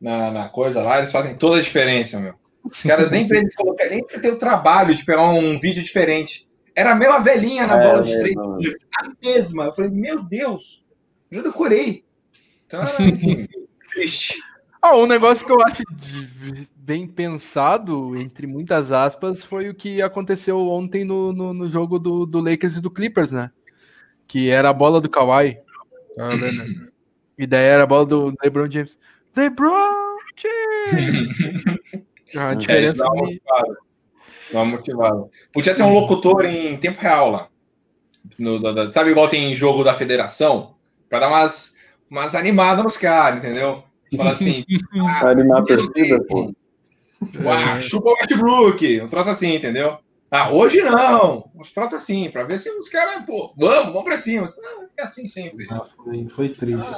na, 0.00 0.30
na, 0.30 0.48
coisa 0.48 0.82
lá, 0.82 0.98
eles 0.98 1.12
fazem 1.12 1.36
toda 1.36 1.56
a 1.56 1.62
diferença, 1.62 2.20
meu. 2.20 2.34
Os 2.64 2.82
caras 2.82 3.10
nem 3.10 3.28
pra 3.28 3.38
eles 3.38 3.54
colocar, 3.54 3.88
nem 3.88 4.04
pra 4.04 4.18
ter 4.18 4.32
o 4.32 4.36
trabalho 4.36 4.94
de 4.94 5.04
pegar 5.04 5.28
um 5.28 5.60
vídeo 5.60 5.82
diferente. 5.82 6.48
Era 6.74 6.92
a 6.92 6.94
mesma 6.94 7.20
velhinha 7.20 7.66
na 7.66 7.80
é, 7.80 7.86
bola 7.86 8.02
de 8.02 8.18
três. 8.18 8.34
A 8.98 9.12
mesma. 9.22 9.64
Eu 9.66 9.72
falei, 9.72 9.90
meu 9.90 10.22
Deus, 10.24 10.84
já 11.30 11.42
decorei. 11.42 12.04
Então, 12.66 12.82
enfim, 12.82 13.46
triste. 13.92 14.42
Ah, 14.80 14.96
um 14.96 15.06
negócio 15.06 15.46
que 15.46 15.52
eu 15.52 15.60
acho 15.62 15.82
bem 16.76 17.06
pensado, 17.06 18.14
entre 18.16 18.46
muitas 18.46 18.92
aspas, 18.92 19.42
foi 19.42 19.70
o 19.70 19.74
que 19.74 20.02
aconteceu 20.02 20.58
ontem 20.58 21.04
no, 21.04 21.32
no, 21.32 21.54
no 21.54 21.70
jogo 21.70 21.98
do, 21.98 22.26
do, 22.26 22.40
Lakers 22.40 22.76
e 22.76 22.80
do 22.80 22.90
Clippers, 22.90 23.32
né? 23.32 23.50
Que 24.26 24.50
era 24.50 24.68
a 24.68 24.74
bola 24.74 25.00
do 25.00 25.08
Kawhi. 25.08 25.58
Tá 26.16 26.28
e 27.38 27.46
daí 27.46 27.64
era 27.64 27.84
a 27.84 27.86
bola 27.86 28.04
do 28.04 28.34
LeBron 28.42 28.70
James. 28.70 28.98
LeBron 29.34 30.18
James! 30.36 32.04
a 32.36 32.54
diferença. 32.54 32.94
É, 32.94 32.98
dá, 32.98 33.06
uma 33.10 33.24
motivada. 33.24 33.76
dá 34.52 34.58
uma 34.60 34.64
motivada. 34.64 35.28
Podia 35.52 35.74
ter 35.74 35.82
um 35.82 35.92
locutor 35.92 36.44
em 36.44 36.76
tempo 36.76 37.00
real 37.00 37.30
lá. 37.30 37.48
No, 38.38 38.58
da, 38.58 38.90
sabe, 38.92 39.10
igual 39.10 39.28
tem 39.28 39.54
jogo 39.54 39.84
da 39.84 39.94
federação? 39.94 40.74
Pra 41.08 41.20
dar 41.20 41.28
umas, 41.28 41.76
umas 42.10 42.34
animadas 42.34 42.82
nos 42.82 42.96
caras, 42.96 43.38
entendeu? 43.38 43.84
Fala 44.16 44.30
assim. 44.30 44.64
ah, 45.06 45.28
animar 45.28 45.60
a 45.60 45.64
torcida, 45.64 46.22
pô. 46.24 46.52
Uau, 47.42 47.80
chupa 47.80 48.10
o 48.10 48.14
Westbrook. 48.14 49.00
Um 49.00 49.08
troço 49.08 49.30
assim, 49.30 49.54
entendeu? 49.54 49.98
Ah, 50.30 50.50
hoje 50.50 50.80
não. 50.82 51.48
Um 51.54 51.62
troço 51.62 51.94
assim, 51.94 52.28
pra 52.30 52.42
ver 52.42 52.58
se 52.58 52.68
os 52.70 52.88
caras, 52.88 53.24
pô, 53.24 53.52
vamos, 53.56 53.92
vamos 53.92 54.04
pra 54.04 54.18
cima. 54.18 54.44
Não, 54.58 54.88
é 54.96 55.02
assim 55.02 55.28
sempre. 55.28 55.66
Ah, 55.70 55.86
foi, 55.96 56.28
foi 56.28 56.48
triste. 56.48 56.92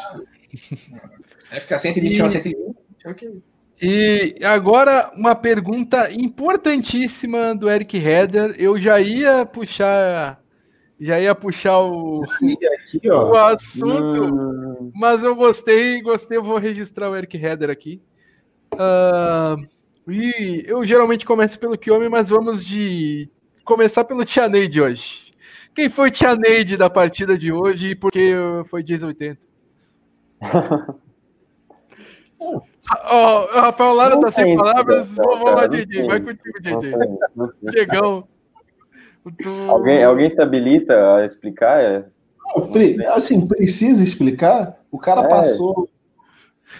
Ah, 0.95 1.57
é 1.57 1.61
ficar 1.61 1.78
121 1.78 2.24
a 2.24 2.28
120. 2.28 3.43
E 3.81 4.37
agora 4.45 5.12
uma 5.16 5.35
pergunta 5.35 6.11
importantíssima 6.12 7.55
do 7.55 7.68
Eric 7.68 7.99
Heder. 7.99 8.55
Eu 8.59 8.79
já 8.79 9.01
ia 9.01 9.45
puxar 9.45 10.41
já 10.99 11.20
ia 11.20 11.35
puxar 11.35 11.79
o, 11.81 12.24
aqui, 12.24 13.11
ó. 13.11 13.31
o 13.31 13.37
assunto, 13.37 14.91
mas 14.95 15.22
eu 15.22 15.35
gostei, 15.35 16.01
gostei, 16.01 16.39
eu 16.39 16.43
vou 16.43 16.57
registrar 16.57 17.11
o 17.11 17.16
Eric 17.16 17.37
Heder 17.37 17.68
aqui. 17.68 18.01
Uh, 18.72 19.62
e 20.11 20.64
eu 20.66 20.83
geralmente 20.85 21.27
começo 21.27 21.59
pelo 21.59 21.77
Kiyomi, 21.77 22.09
mas 22.09 22.31
vamos 22.31 22.64
de 22.64 23.29
começar 23.62 24.05
pelo 24.05 24.24
Tia 24.24 24.49
Neide 24.49 24.81
hoje. 24.81 25.31
Quem 25.74 25.91
foi 25.91 26.11
Tia 26.11 26.35
Neide 26.35 26.79
da 26.79 26.89
partida 26.89 27.37
de 27.37 27.53
hoje 27.53 27.91
e 27.91 27.95
por 27.95 28.11
que 28.11 28.33
foi 28.70 28.83
1080? 28.83 29.47
oh, 32.39 32.61
o 33.12 33.61
Rafael 33.61 33.95
Lara 33.95 34.20
tá 34.20 34.30
sem 34.30 34.57
palavras, 34.57 35.14
vamos 35.14 35.55
lá, 35.55 35.66
DJ, 35.66 36.07
vai 36.07 36.20
contigo, 36.20 36.61
DJ. 36.62 37.72
Chegão. 37.72 38.28
Alguém, 39.68 40.05
alguém 40.05 40.30
se 40.30 40.41
habilita 40.41 41.16
a 41.16 41.24
explicar? 41.24 41.80
É... 41.80 42.09
Assim, 43.09 43.47
precisa 43.47 44.03
explicar? 44.03 44.80
O 44.91 44.99
cara 44.99 45.22
é. 45.22 45.28
passou 45.28 45.89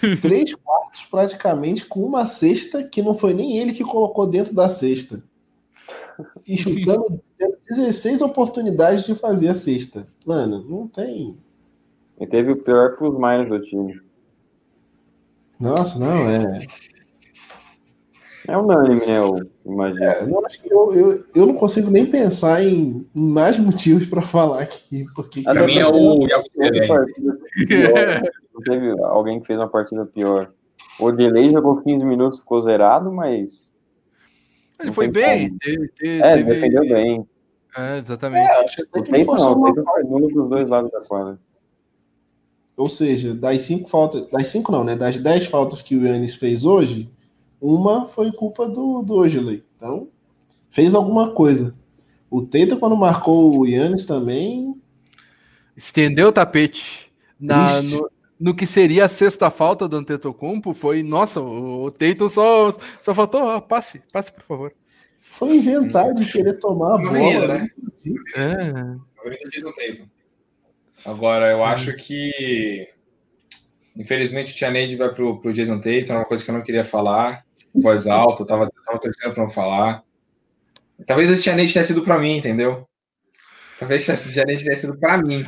três 0.21 0.55
quartos 0.55 1.05
praticamente 1.05 1.85
com 1.85 2.01
uma 2.01 2.25
cesta 2.25 2.83
que 2.83 3.01
não 3.01 3.15
foi 3.15 3.33
nem 3.33 3.57
ele 3.57 3.73
que 3.73 3.83
colocou 3.83 4.25
dentro 4.25 4.55
da 4.55 4.69
cesta. 4.69 5.21
E 6.47 6.57
chutando 6.57 7.21
16 7.69 8.21
oportunidades 8.21 9.05
de 9.05 9.13
fazer 9.13 9.49
a 9.49 9.53
cesta. 9.53 10.07
Mano, 10.25 10.65
não 10.67 10.87
tem. 10.87 11.37
E 12.19 12.25
teve 12.25 12.51
o 12.51 12.63
pior 12.63 12.97
plus 12.97 13.15
minus 13.17 13.47
do 13.47 13.61
time. 13.61 14.01
Nossa, 15.59 15.99
não, 15.99 16.29
é. 16.29 16.59
É 18.47 18.57
unânime, 18.57 19.05
né? 19.05 19.17
Eu 19.17 19.35
imagino. 19.65 20.05
É, 20.05 20.23
eu, 20.23 20.45
acho 20.45 20.61
que 20.61 20.73
eu, 20.73 20.93
eu, 20.93 21.25
eu 21.35 21.45
não 21.45 21.53
consigo 21.53 21.91
nem 21.91 22.05
pensar 22.05 22.63
em, 22.63 23.05
mais 23.13 23.59
motivos 23.59 24.07
para 24.07 24.21
falar 24.21 24.61
aqui. 24.61 25.05
Porque, 25.13 25.41
Para 25.41 25.65
mim 25.65 25.77
é 25.77 25.85
o 25.85 26.19
Não 28.53 28.61
teve 28.63 28.95
alguém 29.03 29.41
que 29.41 29.47
fez 29.47 29.59
uma 29.59 29.67
partida 29.67 30.05
pior. 30.05 30.53
O 30.99 31.11
delay 31.11 31.51
jogou 31.51 31.81
15 31.81 32.05
minutos, 32.05 32.39
ficou 32.39 32.61
zerado, 32.61 33.11
mas. 33.11 33.73
Ele 34.79 34.93
foi 34.93 35.09
bem. 35.09 35.57
Teve, 35.57 35.89
teve, 35.89 36.19
é, 36.19 36.31
teve... 36.37 36.43
defendeu 36.43 36.81
bem. 36.87 37.27
É, 37.75 37.97
exatamente. 37.97 38.49
É, 38.49 38.63
acho 38.63 38.77
que 38.77 39.03
tempo 39.03 39.35
não, 39.35 39.73
teve 39.73 39.81
um 40.07 40.27
dos 40.27 40.49
dois 40.49 40.69
lados 40.69 40.89
da 40.91 41.01
quadra. 41.01 41.37
Ou 42.77 42.87
seja, 42.87 43.33
das 43.33 43.63
cinco 43.63 43.89
faltas. 43.89 44.29
Das 44.29 44.47
cinco 44.49 44.71
não, 44.71 44.83
né? 44.83 44.95
Das 44.95 45.17
dez 45.17 45.47
faltas 45.47 45.81
que 45.81 45.95
o 45.95 46.05
Yannis 46.05 46.35
fez 46.35 46.63
hoje, 46.63 47.09
uma 47.59 48.05
foi 48.05 48.31
culpa 48.31 48.69
do, 48.69 49.01
do 49.01 49.15
Ogilvy. 49.15 49.63
Então, 49.75 50.07
fez 50.69 50.93
alguma 50.93 51.31
coisa. 51.31 51.73
O 52.29 52.43
Teita, 52.43 52.77
quando 52.77 52.95
marcou 52.95 53.57
o 53.57 53.65
Yannis 53.65 54.03
também. 54.03 54.79
Estendeu 55.75 56.27
o 56.27 56.31
tapete. 56.31 57.11
Na, 57.39 57.81
no, 57.81 58.09
no, 58.39 58.55
que 58.55 58.67
seria 58.67 59.05
a 59.05 59.09
sexta 59.09 59.49
falta 59.49 59.87
do 59.87 59.97
Antetokounmpo, 59.97 60.73
foi. 60.73 61.01
Nossa, 61.01 61.41
o, 61.41 61.85
o 61.85 61.91
Teito 61.91 62.29
só, 62.29 62.75
só 63.01 63.13
faltou. 63.13 63.49
Ah, 63.49 63.61
passe, 63.61 64.03
passe, 64.13 64.31
por 64.31 64.43
favor. 64.43 64.73
Foi 65.21 65.55
inventar 65.55 66.13
de 66.13 66.25
querer 66.31 66.53
tomar 66.59 66.95
a 66.95 66.97
bola. 66.97 67.47
Né? 67.59 67.69
É. 68.35 68.97
Agora, 71.05 71.51
eu 71.51 71.63
acho 71.63 71.95
que. 71.95 72.87
Infelizmente, 73.95 74.53
o 74.53 74.55
Tianeide 74.55 74.95
vai 74.95 75.13
pro, 75.13 75.41
pro 75.41 75.53
Jason 75.53 75.79
Tatum, 75.79 76.13
é 76.13 76.17
uma 76.17 76.25
coisa 76.25 76.43
que 76.43 76.51
eu 76.51 76.55
não 76.55 76.63
queria 76.63 76.83
falar 76.83 77.47
voz 77.81 78.07
alta, 78.07 78.43
eu 78.43 78.47
tava, 78.47 78.69
tava 78.85 78.99
torcendo 78.99 79.33
pra 79.33 79.43
não 79.43 79.51
falar. 79.51 80.03
Talvez 81.05 81.29
o 81.29 81.41
Tianete 81.41 81.73
tenha 81.73 81.85
sido 81.85 82.03
pra 82.03 82.17
mim, 82.17 82.37
entendeu? 82.37 82.83
Talvez 83.79 84.07
o 84.07 84.31
Tianete 84.31 84.63
tenha 84.63 84.77
sido 84.77 84.97
pra 84.97 85.17
mim. 85.17 85.45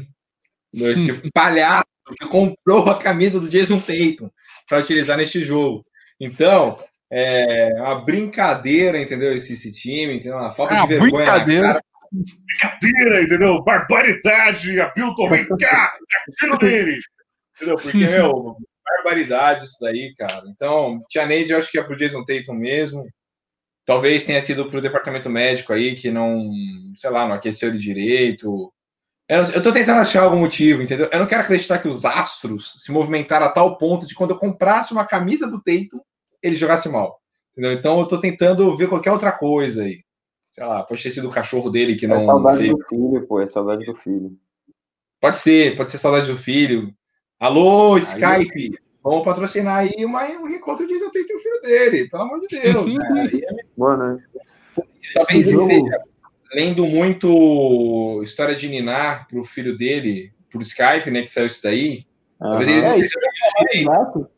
Esse 0.73 1.13
palhaço 1.33 1.85
que 2.19 2.27
comprou 2.27 2.89
a 2.89 2.99
camisa 2.99 3.39
do 3.39 3.49
Jason 3.49 3.79
Tatum 3.79 4.29
para 4.67 4.79
utilizar 4.79 5.17
neste 5.17 5.43
jogo. 5.43 5.83
Então, 6.19 6.79
é 7.11 7.73
uma 7.77 8.03
brincadeira, 8.03 9.01
entendeu? 9.01 9.33
Esse, 9.33 9.53
esse 9.53 9.71
time, 9.71 10.15
entendeu? 10.15 10.37
Uma 10.37 10.51
falta 10.51 10.75
ah, 10.75 10.81
de 10.81 10.87
vergonha 10.87 11.09
brincadeira. 11.09 11.67
cara. 11.67 11.83
Brincadeira, 12.11 13.23
entendeu? 13.23 13.63
Barbaridade, 13.63 14.79
Abilton, 14.79 15.29
vem 15.29 15.47
cá, 15.47 15.93
tiro 16.37 16.57
dele. 16.57 16.99
Entendeu? 17.55 17.75
Porque, 17.75 17.97
meu, 17.97 18.55
barbaridade 18.97 19.65
isso 19.65 19.77
daí, 19.81 20.13
cara. 20.15 20.43
Então, 20.47 21.03
Tia 21.09 21.25
Neide, 21.25 21.51
eu 21.51 21.57
acho 21.57 21.71
que 21.71 21.77
é 21.77 21.83
pro 21.83 21.95
Jason 21.95 22.23
Tatum 22.25 22.53
mesmo. 22.53 23.05
Talvez 23.85 24.23
tenha 24.23 24.41
sido 24.41 24.69
pro 24.69 24.81
departamento 24.81 25.29
médico 25.29 25.73
aí, 25.73 25.95
que 25.95 26.11
não, 26.11 26.51
sei 26.95 27.09
lá, 27.09 27.27
não 27.27 27.35
aqueceu 27.35 27.69
ele 27.69 27.77
direito. 27.77 28.71
Eu, 29.27 29.43
eu 29.43 29.63
tô 29.63 29.71
tentando 29.71 29.99
achar 29.99 30.23
algum 30.23 30.39
motivo, 30.39 30.81
entendeu? 30.81 31.09
Eu 31.11 31.19
não 31.19 31.27
quero 31.27 31.41
acreditar 31.41 31.79
que 31.79 31.87
os 31.87 32.05
astros 32.05 32.75
se 32.77 32.91
movimentaram 32.91 33.45
a 33.45 33.51
tal 33.51 33.77
ponto 33.77 34.07
de 34.07 34.15
quando 34.15 34.31
eu 34.31 34.37
comprasse 34.37 34.91
uma 34.91 35.05
camisa 35.05 35.47
do 35.47 35.61
Tatum, 35.61 35.99
ele 36.41 36.55
jogasse 36.55 36.89
mal. 36.89 37.19
Entendeu? 37.51 37.73
Então 37.73 37.99
eu 37.99 38.07
tô 38.07 38.19
tentando 38.19 38.75
ver 38.75 38.87
qualquer 38.87 39.11
outra 39.11 39.31
coisa 39.31 39.83
aí. 39.83 40.03
Sei 40.51 40.65
lá, 40.65 40.83
pode 40.83 41.01
ter 41.01 41.11
sido 41.11 41.29
o 41.29 41.31
cachorro 41.31 41.69
dele 41.69 41.95
que 41.95 42.05
é 42.05 42.09
não. 42.09 42.21
É 42.21 42.25
saudade 42.25 42.57
fez. 42.57 42.71
do 42.71 42.85
filho, 42.85 43.27
pô, 43.27 43.41
é 43.41 43.47
saudade 43.47 43.85
do 43.85 43.95
filho. 43.95 44.37
Pode 45.21 45.37
ser, 45.37 45.75
pode 45.75 45.91
ser 45.91 45.97
saudade 45.97 46.27
do 46.27 46.37
filho. 46.37 46.93
Alô, 47.39 47.95
aí, 47.95 48.01
Skype! 48.01 48.79
Vamos 49.03 49.23
patrocinar 49.23 49.77
aí 49.77 50.05
uma, 50.05 50.23
um 50.23 50.49
encontro 50.49 50.85
de 50.85 50.93
eu 50.93 51.09
tenho 51.09 51.25
o 51.35 51.39
filho 51.39 51.61
dele, 51.61 52.09
pelo 52.09 52.23
amor 52.23 52.39
de 52.41 52.47
Deus. 52.47 52.93
né? 52.93 53.63
Boa 53.77 53.97
noite. 53.97 54.23
Talvez 55.13 55.47
ele 55.47 55.61
esteja 55.61 56.03
lendo 56.53 56.85
muito 56.85 58.21
história 58.23 58.55
de 58.55 58.67
Niná 58.67 59.25
pro 59.29 59.43
filho 59.43 59.77
dele, 59.77 60.33
por 60.51 60.61
Skype, 60.61 61.09
né? 61.11 61.21
Que 61.21 61.31
saiu 61.31 61.47
isso 61.47 61.63
daí. 61.63 62.05
Uhum. 62.41 62.49
Talvez 62.49 62.69
ele 62.69 62.81
não 62.81 62.91
é, 62.91 62.99
isso 62.99 63.19
exato. 63.73 64.29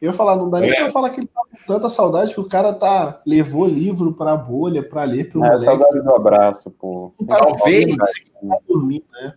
Eu 0.00 0.10
ia 0.10 0.12
falar, 0.12 0.36
não 0.36 0.50
dá 0.50 0.60
nem 0.60 0.70
é. 0.70 0.76
pra 0.76 0.90
falar 0.90 1.10
que 1.10 1.20
ele 1.20 1.26
tá 1.28 1.40
tanta 1.66 1.88
saudade 1.88 2.34
que 2.34 2.40
o 2.40 2.48
cara 2.48 2.72
tá, 2.72 3.20
levou 3.26 3.66
livro 3.66 4.12
pra 4.12 4.36
bolha 4.36 4.82
pra 4.82 5.04
ler 5.04 5.30
pro 5.30 5.44
é, 5.44 5.50
moleque. 5.50 5.64
Saudade 5.64 6.02
do 6.02 6.14
abraço, 6.14 6.70
pô. 6.70 7.12
Talvez. 7.26 7.96
Tá 7.96 8.58
dormindo, 8.68 9.04
né? 9.12 9.34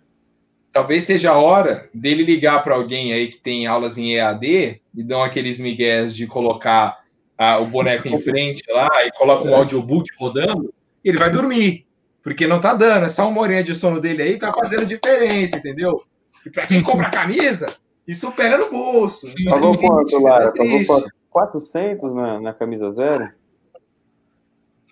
talvez 0.72 1.04
seja 1.04 1.32
a 1.32 1.38
hora 1.38 1.90
dele 1.94 2.24
ligar 2.24 2.62
para 2.64 2.76
alguém 2.76 3.14
aí 3.14 3.28
que 3.28 3.38
tem 3.38 3.68
aulas 3.68 3.98
em 3.98 4.16
EAD 4.16 4.82
e 4.96 5.04
dão 5.04 5.24
aqueles 5.24 5.60
migués 5.60 6.16
de 6.16 6.28
colocar 6.28 7.00
ah, 7.38 7.60
o 7.60 7.66
boneco 7.66 8.08
em 8.08 8.18
frente 8.18 8.64
lá 8.70 8.90
e 9.06 9.12
coloca 9.12 9.48
um 9.48 9.56
audiobook 9.56 10.10
rodando 10.18 10.74
e 11.04 11.10
ele 11.10 11.18
vai 11.18 11.30
dormir. 11.30 11.86
Porque 12.22 12.48
não 12.48 12.60
tá 12.60 12.74
dando, 12.74 13.06
essa 13.06 13.26
uma 13.26 13.42
horinha 13.42 13.64
de 13.64 13.74
sono 13.74 14.00
dele 14.00 14.22
aí 14.22 14.38
tá 14.38 14.54
fazendo 14.54 14.86
diferença, 14.86 15.58
entendeu? 15.58 16.04
E 16.46 16.50
pra 16.50 16.68
quem 16.68 16.82
compra 16.82 17.10
camisa, 17.10 17.66
isso 18.08 18.28
supera 18.28 18.58
no 18.58 18.70
bolso. 18.70 19.28
Pagou 19.46 19.78
quanto, 19.78 20.22
Lara? 20.22 20.52
Pagou 20.52 20.86
quanto? 20.86 21.10
400 21.48 22.14
na, 22.14 22.42
na 22.42 22.54
camisa 22.54 22.92
zero? 22.92 23.30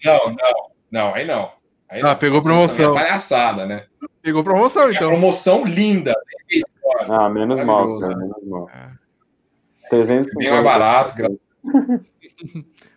Não, 0.03 0.29
não, 0.29 0.71
não, 0.91 1.13
aí 1.13 1.25
não. 1.25 1.51
Aí 1.89 2.01
ah, 2.01 2.09
não. 2.09 2.15
pegou 2.15 2.41
promoção. 2.41 2.91
É 2.91 2.93
palhaçada, 2.93 3.65
né? 3.65 3.85
Pegou 4.21 4.43
promoção, 4.43 4.91
então. 4.91 5.07
É 5.07 5.11
promoção 5.11 5.65
linda. 5.65 6.13
Ah, 7.09 7.29
menos 7.29 7.63
mal, 7.65 7.99
cara, 7.99 8.15
menos 8.15 8.43
mal. 8.45 8.69
É. 8.69 8.91
300 9.89 10.33
Bem 10.35 10.51
mais 10.51 10.63
barato. 10.63 11.13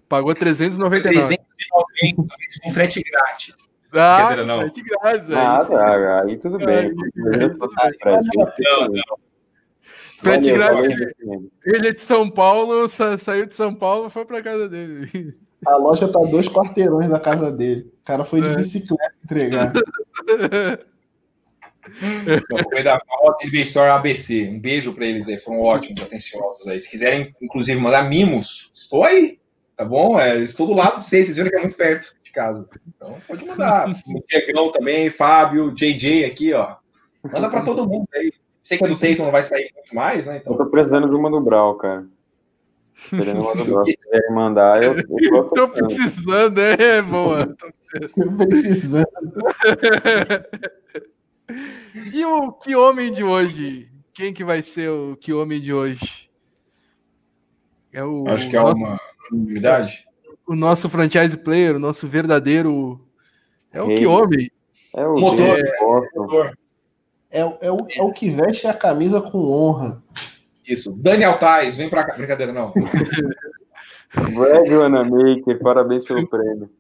Pagou 0.08 0.34
399. 0.34 1.36
390 1.36 2.34
com 2.62 2.70
frete 2.72 3.00
grátis. 3.02 3.54
Ah, 3.92 4.36
não. 4.44 4.60
frete 4.60 4.82
grátis. 4.82 5.32
Ah, 5.32 5.64
tá, 5.64 6.22
aí 6.22 6.36
tudo 6.36 6.58
bem. 6.58 6.92
Não, 6.94 8.88
não. 8.88 9.29
Ele 11.64 11.88
é 11.88 11.92
de 11.92 12.00
São 12.00 12.28
Paulo, 12.28 12.88
saiu 12.88 13.46
de 13.46 13.54
São 13.54 13.74
Paulo 13.74 14.10
foi 14.10 14.24
para 14.24 14.42
casa 14.42 14.68
dele. 14.68 15.34
A 15.66 15.76
loja 15.76 16.08
tá 16.10 16.18
dois 16.20 16.48
quarteirões 16.48 17.10
da 17.10 17.20
casa 17.20 17.52
dele. 17.52 17.92
O 18.00 18.04
cara 18.04 18.24
foi 18.24 18.40
de 18.40 18.48
é. 18.48 18.56
bicicleta 18.56 19.14
entregar. 19.22 19.72
Foi 22.70 22.82
da 22.82 22.98
TV 23.38 23.60
Store 23.60 23.90
ABC. 23.90 24.48
Um 24.48 24.58
beijo 24.58 24.94
para 24.94 25.06
eles 25.06 25.28
aí, 25.28 25.38
foram 25.38 25.60
ótimos, 25.60 26.02
atenciosos 26.02 26.66
aí. 26.66 26.80
Se 26.80 26.90
quiserem, 26.90 27.34
inclusive, 27.42 27.78
mandar 27.78 28.08
mimos, 28.08 28.70
estou 28.72 29.04
aí, 29.04 29.38
tá 29.76 29.84
bom? 29.84 30.18
É, 30.18 30.38
estou 30.38 30.66
do 30.66 30.74
lado 30.74 31.00
de 31.00 31.04
vocês, 31.04 31.26
vocês 31.26 31.36
viram 31.36 31.50
que 31.50 31.56
é 31.56 31.60
muito 31.60 31.76
perto 31.76 32.14
de 32.22 32.32
casa. 32.32 32.68
Então 32.88 33.16
pode 33.26 33.44
mandar. 33.44 33.90
O 33.90 33.94
Diegão 34.28 34.72
também, 34.72 35.10
Fábio, 35.10 35.74
JJ 35.74 36.24
aqui, 36.24 36.52
ó. 36.52 36.76
Manda 37.22 37.50
para 37.50 37.64
todo 37.64 37.88
mundo 37.88 38.08
aí. 38.14 38.32
Sei 38.62 38.76
que 38.76 38.84
a 38.84 38.88
do 38.88 38.98
Tatum 38.98 39.24
não 39.24 39.32
vai 39.32 39.42
sair 39.42 39.70
muito 39.74 39.94
mais, 39.94 40.26
né? 40.26 40.38
Então... 40.38 40.52
Eu 40.52 40.58
tô 40.58 40.66
precisando 40.66 41.08
de 41.08 41.16
uma 41.16 41.30
do 41.30 41.40
Brau, 41.40 41.76
cara. 41.76 42.06
Querendo 43.08 43.40
uma 43.40 43.54
do 43.54 43.64
Brau. 43.64 43.84
Se 43.86 43.96
quiserem 43.96 44.34
mandar, 44.34 44.82
eu, 44.84 44.94
eu 44.96 45.44
tô, 45.44 45.44
tô 45.54 45.68
precisando, 45.68 46.60
é, 46.60 47.00
boa. 47.02 47.46
Tô 47.46 48.36
precisando. 48.36 49.06
E 52.12 52.24
o 52.24 52.52
que 52.52 52.76
homem 52.76 53.12
de 53.12 53.24
hoje? 53.24 53.90
Quem 54.12 54.32
que 54.32 54.44
vai 54.44 54.62
ser 54.62 54.88
o 54.88 55.16
que 55.16 55.32
homem 55.32 55.60
de 55.60 55.72
hoje? 55.72 56.30
É 57.92 58.04
o 58.04 58.28
Acho 58.28 58.48
que 58.48 58.56
é 58.56 58.60
nosso, 58.60 58.76
uma 58.76 59.00
unanimidade. 59.32 60.04
O 60.46 60.54
nosso 60.54 60.88
franchise 60.88 61.36
player, 61.36 61.76
o 61.76 61.80
nosso 61.80 62.06
verdadeiro 62.06 63.00
é 63.72 63.82
o 63.82 63.88
que 63.88 64.06
homem. 64.06 64.48
É 64.96 65.04
o 65.04 65.16
motor. 65.16 65.58
É, 65.58 66.52
é, 67.30 67.40
é, 67.40 67.70
o, 67.70 67.86
é 67.96 68.02
o 68.02 68.12
que 68.12 68.30
veste 68.30 68.66
a 68.66 68.74
camisa 68.74 69.20
com 69.20 69.38
honra. 69.38 70.02
Isso. 70.66 70.92
Daniel 70.92 71.38
Tais, 71.38 71.76
vem 71.76 71.88
pra 71.88 72.04
cá. 72.04 72.14
Brincadeira, 72.14 72.52
não. 72.52 72.72
Brad 74.12 74.68
Wanamaker, 74.68 75.58
parabéns 75.60 76.04
pelo 76.04 76.28
prêmio. 76.28 76.70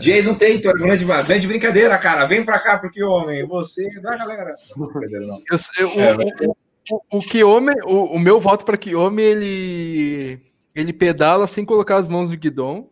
Jason 0.00 0.34
Tatum, 0.34 0.72
grande, 0.72 1.04
grande 1.04 1.46
brincadeira, 1.46 1.98
cara. 1.98 2.24
Vem 2.24 2.44
pra 2.44 2.58
cá, 2.58 2.78
porque 2.78 3.02
homem, 3.02 3.46
você 3.46 3.88
da 4.00 4.16
galera. 4.16 4.54
Eu, 4.76 5.58
eu, 5.78 6.00
é, 6.00 6.16
o, 6.46 6.56
o, 6.90 7.18
o, 7.18 7.20
que 7.20 7.44
homem, 7.44 7.74
o, 7.84 8.16
o 8.16 8.18
meu 8.18 8.40
voto 8.40 8.64
para 8.64 8.78
que 8.78 8.94
homem 8.94 9.24
ele 9.24 10.40
ele 10.74 10.92
pedala 10.92 11.46
sem 11.46 11.64
colocar 11.64 11.96
as 11.96 12.08
mãos 12.08 12.30
no 12.30 12.36
guidão. 12.36 12.88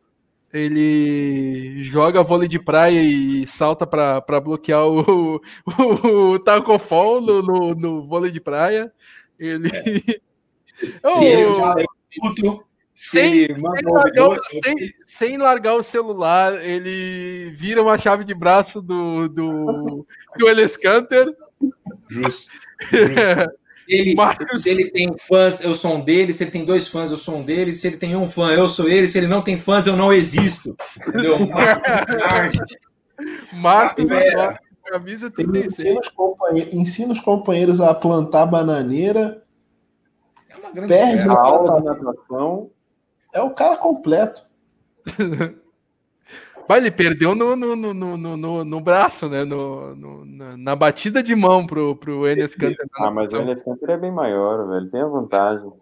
Ele 0.52 1.82
joga 1.84 2.24
vôlei 2.24 2.48
de 2.48 2.58
praia 2.58 3.00
e 3.00 3.46
salta 3.46 3.86
para 3.86 4.40
bloquear 4.40 4.84
o, 4.84 5.40
o, 5.78 6.32
o 6.32 6.38
taco 6.38 6.76
fall 6.78 7.20
no, 7.20 7.42
no, 7.42 7.74
no, 7.74 8.06
vôlei 8.06 8.30
de 8.30 8.40
praia. 8.40 8.92
Ele. 9.38 9.70
É. 10.14 10.20
Se 11.06 11.24
ele 11.26 11.54
já 11.54 11.74
é 11.78 11.84
puto, 12.18 12.64
sem, 12.94 13.46
sem, 13.46 13.56
largar 13.58 14.28
o, 14.28 14.36
sem, 14.62 14.94
sem, 15.06 15.36
largar 15.38 15.74
o, 15.74 15.82
celular, 15.82 16.60
ele 16.62 17.50
vira 17.54 17.82
uma 17.82 17.98
chave 17.98 18.24
de 18.24 18.34
braço 18.34 18.80
do, 18.80 19.28
do, 19.28 20.06
do 20.38 20.48
Eles 20.48 20.76
Canter. 20.76 21.34
Justo. 22.08 22.50
Ele, 23.90 24.14
Marcos... 24.14 24.62
Se 24.62 24.70
ele 24.70 24.90
tem 24.90 25.14
fãs, 25.28 25.62
eu 25.62 25.74
sou 25.74 25.96
um 25.96 26.00
dele. 26.00 26.32
Se 26.32 26.44
ele 26.44 26.50
tem 26.50 26.64
dois 26.64 26.88
fãs, 26.88 27.10
eu 27.10 27.16
sou 27.16 27.38
um 27.38 27.42
dele. 27.42 27.74
Se 27.74 27.86
ele 27.86 27.96
tem 27.96 28.14
um 28.16 28.28
fã, 28.28 28.52
eu 28.52 28.68
sou 28.68 28.88
ele. 28.88 29.08
Se 29.08 29.18
ele 29.18 29.26
não 29.26 29.42
tem 29.42 29.56
fãs, 29.56 29.86
eu 29.86 29.96
não 29.96 30.12
existo. 30.12 30.76
Entendeu? 31.06 31.38
Marcos 33.60 34.06
Marcos, 34.06 34.06
camisa 34.86 35.30
36. 35.30 35.72
Ensina 35.72 36.00
os, 36.00 36.08
companheiros, 36.08 36.74
ensina 36.74 37.12
os 37.12 37.20
companheiros 37.20 37.80
a 37.80 37.94
plantar 37.94 38.46
bananeira. 38.46 39.42
É 40.48 40.56
uma 40.56 40.72
grande 40.72 40.88
perde 40.88 41.28
a 41.28 41.32
aula 41.32 41.80
de 41.80 41.86
natação 41.86 42.70
é 43.32 43.40
o 43.40 43.50
cara 43.50 43.76
completo. 43.76 44.42
Mas 46.70 46.82
ele 46.82 46.92
perdeu 46.92 47.34
no, 47.34 47.56
no, 47.56 47.74
no, 47.74 47.92
no, 47.92 48.36
no, 48.36 48.64
no 48.64 48.80
braço, 48.80 49.28
né? 49.28 49.42
No, 49.42 49.92
no, 49.96 50.56
na 50.56 50.76
batida 50.76 51.20
de 51.20 51.34
mão 51.34 51.66
pro, 51.66 51.96
pro 51.96 52.28
Enes 52.28 52.54
Kanter. 52.54 52.88
Ah, 52.94 53.10
mas 53.10 53.32
o 53.32 53.38
Enes 53.38 53.60
Kanter 53.60 53.90
é 53.90 53.96
bem 53.96 54.12
maior, 54.12 54.68
velho. 54.68 54.88
Tem 54.88 55.00
a 55.00 55.06
vantagem. 55.06 55.72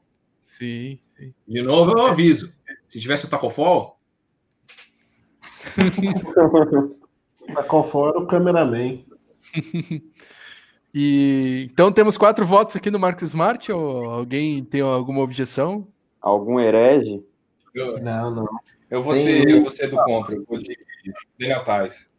Sim, 0.42 0.98
sim. 1.04 1.34
De 1.46 1.60
novo, 1.60 1.90
eu 1.90 2.06
aviso. 2.06 2.50
Se 2.88 2.98
tivesse 2.98 3.26
o 3.26 3.28
Tacofol. 3.28 3.98
Tacofol 7.54 8.08
era 8.08 8.18
o 8.20 8.26
cameraman. 8.26 9.04
e 10.94 11.68
então 11.70 11.92
temos 11.92 12.16
quatro 12.16 12.46
votos 12.46 12.76
aqui 12.76 12.90
no 12.90 12.98
Marcos 12.98 13.24
Smart. 13.24 13.70
Ou 13.70 14.04
alguém 14.08 14.64
tem 14.64 14.80
alguma 14.80 15.20
objeção? 15.20 15.86
Algum 16.18 16.58
herege? 16.58 17.22
Não, 18.00 18.30
não. 18.30 18.48
Eu 18.90 19.02
vou, 19.02 19.14
ser, 19.14 19.48
eu 19.48 19.60
vou 19.60 19.70
ser 19.70 19.88
do 19.88 19.96
contra, 19.96 20.34
eu 20.34 20.44
vou 20.48 20.58
de 20.58 20.76
Daniel 21.38 21.62
Tais. 21.62 22.10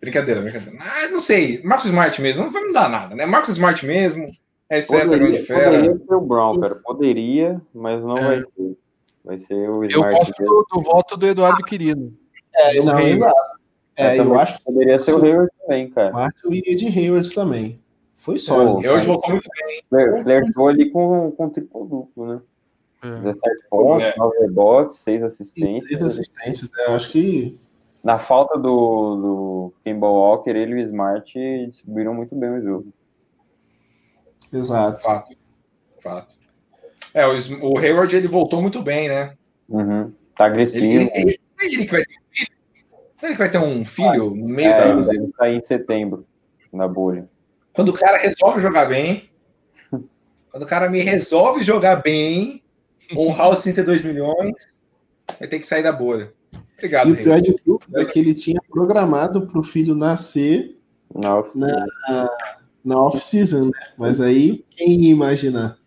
Brincadeira, 0.00 0.40
brincadeira. 0.40 0.76
Mas 0.76 1.10
não 1.10 1.20
sei, 1.20 1.62
Marcos 1.62 1.86
Smart 1.86 2.20
mesmo, 2.20 2.42
não 2.42 2.50
vai 2.50 2.64
me 2.64 2.72
dar 2.72 2.88
nada, 2.88 3.14
né? 3.14 3.24
Marcos 3.24 3.50
Smart 3.50 3.86
mesmo, 3.86 4.30
é 4.68 4.78
isso, 4.78 4.94
essa 4.94 5.16
grande 5.16 5.38
fera. 5.38 5.70
Poderia 5.70 5.98
ser 5.98 6.14
o 6.14 6.20
Brown, 6.20 6.60
cara, 6.60 6.74
poderia, 6.76 7.62
mas 7.74 8.04
não 8.04 8.16
é. 8.16 8.22
vai 8.22 8.42
ser. 8.42 8.78
Vai 9.24 9.38
ser 9.38 9.70
o 9.70 9.84
Smart. 9.84 9.94
Eu 9.94 10.18
gosto 10.18 10.44
do, 10.44 10.66
do, 10.72 10.80
voto 10.82 11.16
do 11.16 11.26
Eduardo 11.26 11.62
Quirino. 11.64 12.12
É, 12.54 12.80
não, 12.82 13.00
exato. 13.00 13.52
É, 13.96 14.18
eu 14.18 14.38
acho 14.38 14.58
que 14.58 14.64
poderia 14.64 14.98
ser 14.98 15.12
o 15.12 15.24
Hayward 15.24 15.50
também, 15.60 15.90
cara. 15.90 16.12
Marcos 16.12 16.42
iria 16.50 16.76
de 16.76 16.86
Hayward 16.86 17.34
também. 17.34 17.80
Foi 18.16 18.38
só. 18.38 18.80
É, 18.82 18.92
hoje 18.92 19.06
voltou 19.06 19.30
muito 19.30 19.48
bem. 19.66 20.22
Flertou 20.22 20.68
ali 20.68 20.90
com, 20.90 21.30
com 21.32 21.48
triplo 21.48 21.84
duplo, 21.84 22.26
né? 22.26 22.40
É. 23.02 23.10
17 23.16 23.64
pontos, 23.68 24.02
é. 24.02 24.14
9 24.16 24.38
rebotes, 24.38 24.98
6 24.98 25.24
assistências. 25.24 25.88
6 25.88 26.02
assistências, 26.02 26.70
né? 26.72 26.84
Acho 26.94 27.10
que. 27.10 27.58
Na 28.04 28.18
falta 28.18 28.58
do, 28.58 29.16
do 29.16 29.74
Kimball 29.84 30.14
Walker, 30.14 30.50
ele 30.50 30.72
e 30.72 30.74
o 30.74 30.80
Smart 30.80 31.32
distribuíram 31.68 32.12
muito 32.12 32.34
bem 32.34 32.50
o 32.50 32.60
jogo. 32.60 32.92
Exato. 34.52 35.00
Fato. 35.00 35.36
Fato. 36.02 36.34
É, 37.14 37.26
o, 37.26 37.32
o 37.62 37.78
Hayward 37.78 38.14
ele 38.16 38.26
voltou 38.26 38.60
muito 38.60 38.82
bem, 38.82 39.08
né? 39.08 39.36
Uhum. 39.68 40.12
Tá 40.34 40.46
agressivo. 40.46 40.84
Ele, 40.84 41.10
ele, 41.14 41.38
ele, 41.60 41.76
ele, 41.76 41.86
que 41.86 41.92
vai 41.92 42.04
ter 42.04 42.18
um 42.18 42.24
filho? 42.32 42.52
Ele 43.22 43.34
vai 43.34 43.50
ter 43.50 43.58
um 43.58 43.84
filho 43.84 44.30
no 44.34 44.48
meio 44.48 44.68
é, 44.68 44.78
da. 44.78 44.88
Ele 44.88 45.02
deve 45.02 45.32
sair 45.36 45.56
em 45.56 45.62
setembro, 45.62 46.26
na 46.72 46.88
bolha. 46.88 47.28
Quando 47.72 47.90
o 47.90 47.92
cara 47.92 48.18
resolve 48.18 48.60
jogar 48.60 48.86
bem. 48.86 49.30
quando 50.50 50.64
o 50.64 50.66
cara 50.66 50.90
me 50.90 51.00
resolve 51.00 51.62
jogar 51.62 51.96
bem, 51.96 52.61
honrar 53.16 53.50
os 53.50 53.62
32 53.62 54.02
milhões, 54.02 54.54
vai 55.38 55.48
ter 55.48 55.58
que 55.58 55.66
sair 55.66 55.82
da 55.82 55.92
bolha. 55.92 56.32
Obrigado, 56.76 57.10
E 57.10 57.12
o 57.12 57.16
pior 57.16 57.40
de 57.40 57.54
tudo 57.54 57.84
é 57.94 58.04
que 58.04 58.18
ele 58.18 58.34
tinha 58.34 58.60
programado 58.68 59.46
para 59.46 59.58
o 59.58 59.62
filho 59.62 59.94
nascer 59.94 60.76
na 61.14 61.38
off-season, 61.38 62.28
na, 62.84 63.00
off-season, 63.00 63.64
né? 63.66 63.80
Mas 63.96 64.20
aí, 64.20 64.64
quem 64.70 65.00
ia 65.02 65.10
imaginar? 65.10 65.78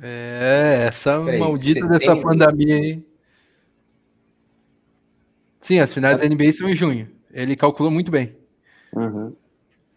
É, 0.00 0.86
essa 0.88 1.22
Peraí, 1.24 1.38
maldita 1.38 1.86
dessa 1.86 2.16
pandemia 2.16 2.76
aí. 2.76 3.04
Sim, 5.60 5.80
as 5.80 5.92
finais 5.92 6.20
da 6.20 6.28
NBA 6.28 6.52
são 6.52 6.68
em 6.68 6.76
junho. 6.76 7.10
Ele 7.32 7.56
calculou 7.56 7.90
muito 7.90 8.10
bem. 8.10 8.36
Uhum. 8.94 9.34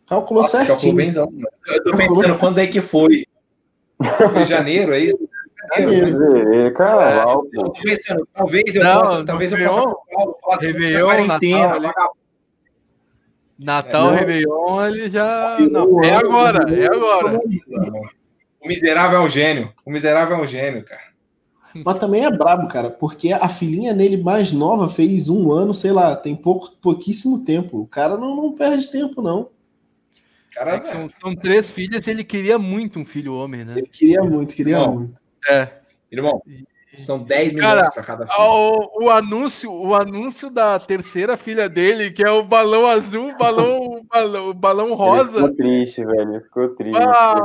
Calculou 0.08 0.42
Nossa, 0.42 0.58
certinho. 0.58 0.78
Calculou 0.78 0.96
benzão. 0.96 1.32
Eu 1.68 1.84
tô 1.84 1.96
pensando 1.96 2.40
quando 2.40 2.58
é 2.58 2.68
que 2.68 2.82
foi. 2.82 3.26
Foi 4.32 4.46
janeiro, 4.46 4.94
é 4.94 5.00
isso? 5.00 5.29
É, 5.74 6.72
carnaval. 6.72 7.44
É, 7.54 8.16
talvez 8.34 8.76
eu 8.76 8.84
não, 8.84 9.02
possa, 9.02 9.26
talvez 9.26 9.52
eu 9.52 9.58
possa 10.42 10.66
Réveillon, 10.66 11.06
quarentena, 11.06 11.80
Natal, 11.80 12.18
Natal 13.58 14.14
é, 14.14 14.20
Réveillon, 14.20 14.86
ele 14.88 15.10
já. 15.10 15.58
Não, 15.60 16.04
é 16.04 16.16
agora, 16.16 16.74
é 16.74 16.86
agora. 16.86 17.40
O 18.62 18.68
miserável 18.68 19.20
é 19.20 19.22
um 19.22 19.30
gênio. 19.30 19.74
O 19.86 19.92
miserável 19.92 20.38
é 20.38 20.42
um 20.42 20.46
gênio, 20.46 20.84
cara. 20.84 21.10
Mas 21.86 22.00
também 22.00 22.26
é 22.26 22.32
brabo, 22.32 22.68
cara, 22.68 22.90
porque 22.90 23.32
a 23.32 23.48
filhinha 23.48 23.94
nele 23.94 24.18
mais 24.18 24.52
nova 24.52 24.90
fez 24.90 25.30
um 25.30 25.52
ano, 25.52 25.74
sei 25.74 25.92
lá, 25.92 26.16
tem 26.16 26.36
pouco, 26.36 26.72
pouquíssimo 26.82 27.44
tempo. 27.44 27.80
O 27.80 27.88
cara 27.88 28.18
não, 28.18 28.36
não 28.36 28.54
perde 28.54 28.88
tempo, 28.88 29.22
não. 29.22 29.50
Cara, 30.52 30.72
é 30.72 30.86
são, 30.86 31.10
são, 31.22 31.36
três 31.36 31.70
filhas 31.70 32.08
e 32.08 32.10
ele 32.10 32.24
queria 32.24 32.58
muito 32.58 33.00
um 33.00 33.06
filho 33.06 33.36
homem, 33.36 33.64
né? 33.64 33.74
Ele 33.78 33.88
queria 33.88 34.24
muito, 34.24 34.56
queria 34.56 34.78
irmão, 34.78 34.96
muito. 34.96 35.19
É. 35.48 35.70
Irmão, 36.12 36.42
são 36.94 37.20
10 37.24 37.54
milhões 37.54 37.90
para 37.90 38.04
cada 38.04 38.28
filho. 38.28 38.40
O, 38.40 39.06
o, 39.06 39.10
anúncio, 39.12 39.72
o 39.72 39.94
anúncio 39.94 40.50
da 40.50 40.80
terceira 40.80 41.38
filha 41.38 41.70
dele, 41.70 42.12
que 42.12 42.24
é 42.24 42.32
o 42.32 42.44
balão 42.44 42.88
azul, 42.88 43.36
balão, 43.38 44.04
balão, 44.10 44.54
balão 44.54 44.94
rosa. 44.96 45.38
Ele 45.38 45.48
ficou 45.48 45.56
triste, 45.56 46.06
velho. 46.06 46.42
Ficou 46.42 46.70
triste. 46.70 47.00
Ah, 47.02 47.36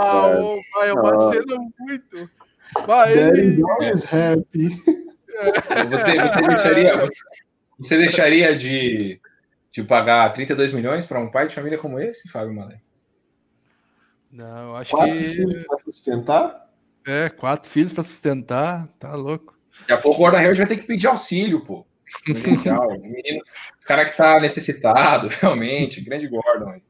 pai, 0.73 0.89
é 0.89 0.93
uma 0.95 1.33
cena 1.33 1.57
muito. 1.79 2.31
Vai, 2.87 3.13
ele... 3.13 3.63
happy. 4.11 5.05
Você, 5.91 6.19
você 6.19 6.43
deixaria, 6.47 6.97
você, 6.97 7.25
você 7.79 7.99
deixaria 7.99 8.57
de, 8.57 9.21
de 9.71 9.83
pagar 9.83 10.33
32 10.33 10.73
milhões 10.73 11.07
para 11.07 11.21
um 11.21 11.31
pai 11.31 11.49
de 11.49 11.55
família 11.55 11.79
como 11.79 11.99
esse, 12.01 12.31
Fábio 12.31 12.55
Malé? 12.55 12.81
Não, 14.31 14.75
acho 14.77 14.91
quatro 14.91 15.15
que. 15.15 15.65
Para 15.67 15.79
sustentar? 15.79 16.64
É, 17.07 17.29
quatro 17.29 17.71
filhos 17.71 17.93
para 17.93 18.05
sustentar, 18.05 18.89
tá 18.99 19.15
louco. 19.15 19.55
Daqui 19.81 19.93
a 19.93 19.97
pouco 19.99 20.19
o 20.19 20.23
Gordon 20.23 20.39
Hayward 20.39 20.59
vai 20.59 20.67
ter 20.67 20.77
que 20.79 20.87
pedir 20.87 21.07
auxílio, 21.07 21.61
pô. 21.65 21.87
o 22.29 23.03
menino, 23.03 23.43
o 23.83 23.87
cara 23.87 24.05
que 24.05 24.17
tá 24.17 24.39
necessitado, 24.41 25.29
realmente, 25.41 26.01
grande 26.01 26.29
Gordon. 26.29 26.81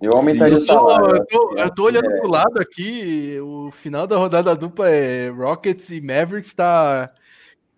Eu 0.00 0.12
aumentaria 0.12 0.56
o 0.56 0.64
salário. 0.64 1.16
Eu 1.16 1.26
tô, 1.26 1.54
eu 1.56 1.74
tô 1.74 1.84
olhando 1.84 2.10
é. 2.10 2.20
pro 2.20 2.30
lado 2.30 2.60
aqui, 2.60 3.38
o 3.40 3.70
final 3.70 4.06
da 4.06 4.16
rodada 4.16 4.54
dupla 4.54 4.88
é 4.88 5.28
Rockets 5.28 5.90
e 5.90 6.00
Mavericks, 6.00 6.54
tá. 6.54 7.12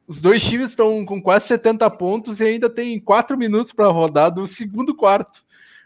Os 0.06 0.20
dois 0.20 0.42
times 0.42 0.70
estão 0.70 1.04
com 1.04 1.20
quase 1.20 1.46
70 1.48 1.88
pontos 1.90 2.38
e 2.38 2.44
ainda 2.44 2.68
tem 2.68 3.00
4 3.00 3.38
minutos 3.38 3.72
para 3.72 3.88
rodar 3.88 4.30
do 4.30 4.46
segundo 4.46 4.94
quarto. 4.94 5.43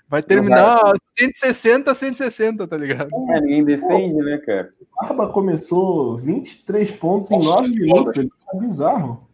Vai 0.08 0.22
terminar 0.22 0.80
vai. 0.82 0.94
160 1.18 1.94
160, 1.94 2.66
tá 2.66 2.76
ligado? 2.76 3.10
É, 3.30 3.40
ninguém 3.40 3.64
defende, 3.64 4.16
né, 4.16 4.38
cara? 4.38 4.72
O 4.80 4.86
Barba 5.00 5.28
começou 5.28 6.16
23 6.16 6.90
pontos 6.92 7.30
em 7.30 7.38
9 7.38 7.68
minutos. 7.68 8.16
Ele 8.16 8.28
tá 8.28 8.58
bizarro. 8.58 9.28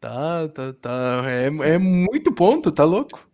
Tá, 0.00 0.46
tá, 0.48 0.72
tá. 0.72 1.22
É, 1.26 1.46
é 1.74 1.78
muito 1.78 2.30
ponto, 2.30 2.70
tá 2.70 2.84
louco? 2.84 3.28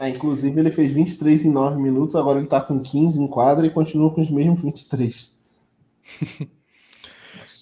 É, 0.00 0.08
inclusive, 0.08 0.58
ele 0.58 0.70
fez 0.70 0.92
23 0.92 1.44
em 1.44 1.52
9 1.52 1.80
minutos, 1.80 2.16
agora 2.16 2.38
ele 2.38 2.48
tá 2.48 2.60
com 2.60 2.80
15 2.80 3.20
em 3.20 3.28
quadra 3.28 3.66
e 3.66 3.70
continua 3.70 4.12
com 4.12 4.22
os 4.22 4.30
mesmos 4.30 4.62
23. 4.62 5.30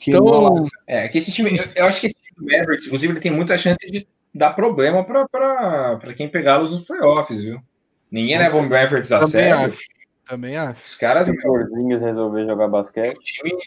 então, 0.07 0.67
é, 0.87 1.09
que 1.09 1.19
esse 1.19 1.33
time, 1.33 1.59
eu, 1.59 1.65
eu, 1.75 1.87
acho 1.87 2.01
que 2.01 2.07
esse 2.07 2.17
time 2.17 2.37
do 2.37 2.45
Mavericks, 2.45 2.87
inclusive, 2.87 3.13
ele 3.13 3.21
tem 3.21 3.33
muita 3.33 3.57
chance 3.57 3.79
de 3.91 4.07
dar 4.33 4.55
problema 4.55 5.05
para 5.05 6.15
quem 6.17 6.29
pegá-los 6.29 6.71
nos 6.71 6.85
playoffs, 6.85 7.43
viu? 7.43 7.61
Ninguém 8.13 8.39
leva 8.39 8.59
o 8.59 8.63
Mavericks 8.63 9.11
a 9.11 9.21
Também 9.21 9.31
sério. 9.31 9.73
Acho. 9.73 9.89
Também 10.27 10.57
acho. 10.57 10.87
Os 10.87 10.95
caras. 10.95 11.27
Se 11.27 11.33
o 11.33 11.99
resolver 11.99 12.47
jogar 12.47 12.69
basquete. 12.69 13.19
Time 13.23 13.59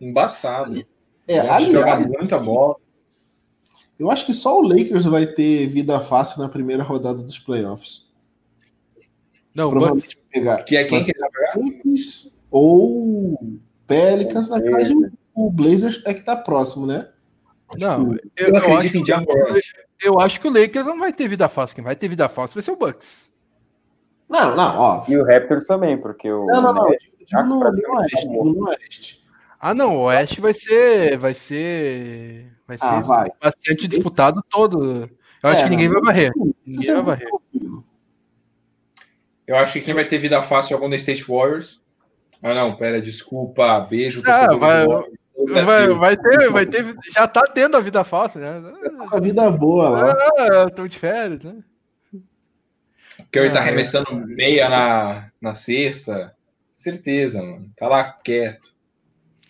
embaçado. 0.00 0.84
É, 1.26 1.38
aliás, 1.38 1.68
jogar 1.68 2.00
muita 2.00 2.38
bola. 2.38 2.76
Eu 3.98 4.10
acho 4.10 4.26
que 4.26 4.34
só 4.34 4.58
o 4.58 4.62
Lakers 4.62 5.04
vai 5.04 5.26
ter 5.26 5.66
vida 5.68 5.98
fácil 6.00 6.42
na 6.42 6.48
primeira 6.48 6.82
rodada 6.82 7.22
dos 7.22 7.38
playoffs. 7.38 8.04
Não, 9.54 9.70
Bucks. 9.70 10.14
Pegar. 10.32 10.64
Que 10.64 10.76
é 10.76 10.84
quem 10.84 11.04
que 11.04 11.12
vai 11.18 11.30
pegar? 11.30 11.54
Ou 12.50 13.58
Pelicans 13.86 14.48
na 14.48 14.60
casa 14.60 14.94
o 15.34 15.50
Blazers 15.50 16.02
é 16.04 16.12
que 16.12 16.22
tá 16.22 16.36
próximo, 16.36 16.86
né? 16.86 17.08
Não, 17.78 18.12
eu, 18.36 18.48
eu, 18.48 18.54
eu 18.54 18.76
acho, 18.76 18.90
que, 18.90 19.02
eu 20.02 20.20
acho 20.20 20.40
que 20.40 20.48
o 20.48 20.52
Lakers 20.52 20.86
não 20.86 20.98
vai 20.98 21.12
ter 21.12 21.28
vida 21.28 21.48
fácil. 21.48 21.74
Quem 21.74 21.84
vai 21.84 21.96
ter 21.96 22.08
vida 22.08 22.28
fácil 22.28 22.54
vai 22.54 22.62
ser 22.62 22.70
o 22.70 22.76
Bucks. 22.76 23.30
Não, 24.28 24.56
não, 24.56 24.78
ó. 24.78 25.04
E 25.08 25.16
o 25.16 25.24
Raptors 25.24 25.66
também, 25.66 25.98
porque 25.98 26.30
o. 26.30 26.46
Não, 26.46 26.62
não, 26.62 26.72
não. 26.72 26.90
Digo 26.90 27.42
no, 27.44 27.58
no 27.58 27.98
Oeste, 27.98 28.26
no 28.26 28.68
Oeste. 28.68 29.22
Ah, 29.60 29.74
não, 29.74 29.96
o 29.96 30.00
Oeste 30.04 30.40
vai 30.40 30.54
ser. 30.54 31.16
Vai 31.18 31.34
ser. 31.34 32.50
Vai 32.66 32.76
ah, 32.80 32.86
ser 32.86 32.94
ah, 32.94 33.00
vai. 33.00 33.30
bastante 33.40 33.86
disputado 33.86 34.42
todo. 34.48 35.08
Eu 35.42 35.50
acho 35.50 35.60
é, 35.60 35.64
que 35.64 35.70
ninguém 35.70 35.88
vai 35.88 36.00
varrer. 36.00 36.32
Ninguém 36.66 36.94
vai 36.94 37.02
varrer. 37.02 37.28
Eu 39.46 39.56
acho 39.56 39.74
que 39.74 39.80
quem 39.82 39.94
vai 39.94 40.04
ter 40.04 40.18
vida 40.18 40.40
fácil 40.42 40.74
é 40.74 40.76
o 40.76 40.80
Golden 40.80 40.98
State 40.98 41.24
Warriors. 41.24 41.82
Ah, 42.42 42.54
não, 42.54 42.76
pera, 42.76 43.00
desculpa, 43.00 43.80
beijo. 43.80 44.22
Ah, 44.26 44.56
vai, 44.56 44.86
vai, 45.36 45.88
vai, 45.88 46.16
ter, 46.16 46.50
vai 46.50 46.66
ter, 46.66 46.96
já 47.14 47.26
tá 47.26 47.42
tendo 47.42 47.76
a 47.76 47.80
vida 47.80 48.04
fácil, 48.04 48.40
né? 48.40 48.62
A 49.10 49.20
vida 49.20 49.50
boa 49.50 49.88
lá. 49.88 50.16
Ah, 50.38 50.70
tô 50.70 50.86
de 50.86 50.98
férias, 50.98 51.42
né? 51.44 51.62
Tá 53.30 53.46
ah, 53.46 53.50
tá 53.50 53.60
arremessando 53.60 54.14
meia 54.26 54.68
na, 54.68 55.30
na 55.40 55.54
sexta. 55.54 56.34
Certeza, 56.74 57.42
mano. 57.42 57.70
Tá 57.76 57.88
lá 57.88 58.04
quieto. 58.04 58.74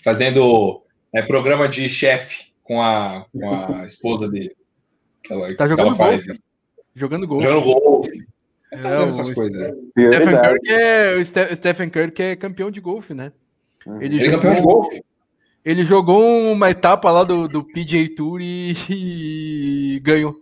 Fazendo 0.02 0.82
é, 1.12 1.22
programa 1.22 1.68
de 1.68 1.88
chefe 1.88 2.52
com 2.62 2.80
a, 2.80 3.26
com 3.32 3.74
a 3.74 3.84
esposa 3.86 4.28
dele. 4.28 4.54
Que 5.22 5.32
ela, 5.32 5.54
tá 5.56 5.68
jogando 5.68 5.88
ela 5.88 5.96
faz, 5.96 6.26
golfe. 6.26 6.40
Jogando 6.94 7.26
golfe. 7.26 7.46
Jogando 7.46 7.64
golfe. 7.64 8.26
É, 8.72 8.76
tá 8.76 8.90
é, 8.90 9.02
essas 9.04 9.34
coisas. 9.34 9.74
Stephen 10.12 10.40
Curry, 10.40 10.60
que 10.60 10.72
é, 10.72 11.14
o 11.14 11.26
Stephen 11.56 11.90
Curry 11.90 12.12
que 12.12 12.22
é 12.22 12.36
campeão 12.36 12.70
de 12.70 12.80
golfe, 12.80 13.14
né? 13.14 13.32
Uhum. 13.86 14.00
Ele, 14.00 14.16
ele 14.16 14.24
jogou, 14.24 14.30
é 14.30 14.36
campeão 14.36 14.54
de 14.54 14.62
golfe. 14.62 15.04
Ele 15.64 15.84
jogou 15.84 16.52
uma 16.52 16.70
etapa 16.70 17.10
lá 17.10 17.22
do, 17.22 17.46
do 17.46 17.62
PGA 17.62 18.14
Tour 18.16 18.40
e, 18.40 18.74
e 18.88 20.00
ganhou. 20.00 20.40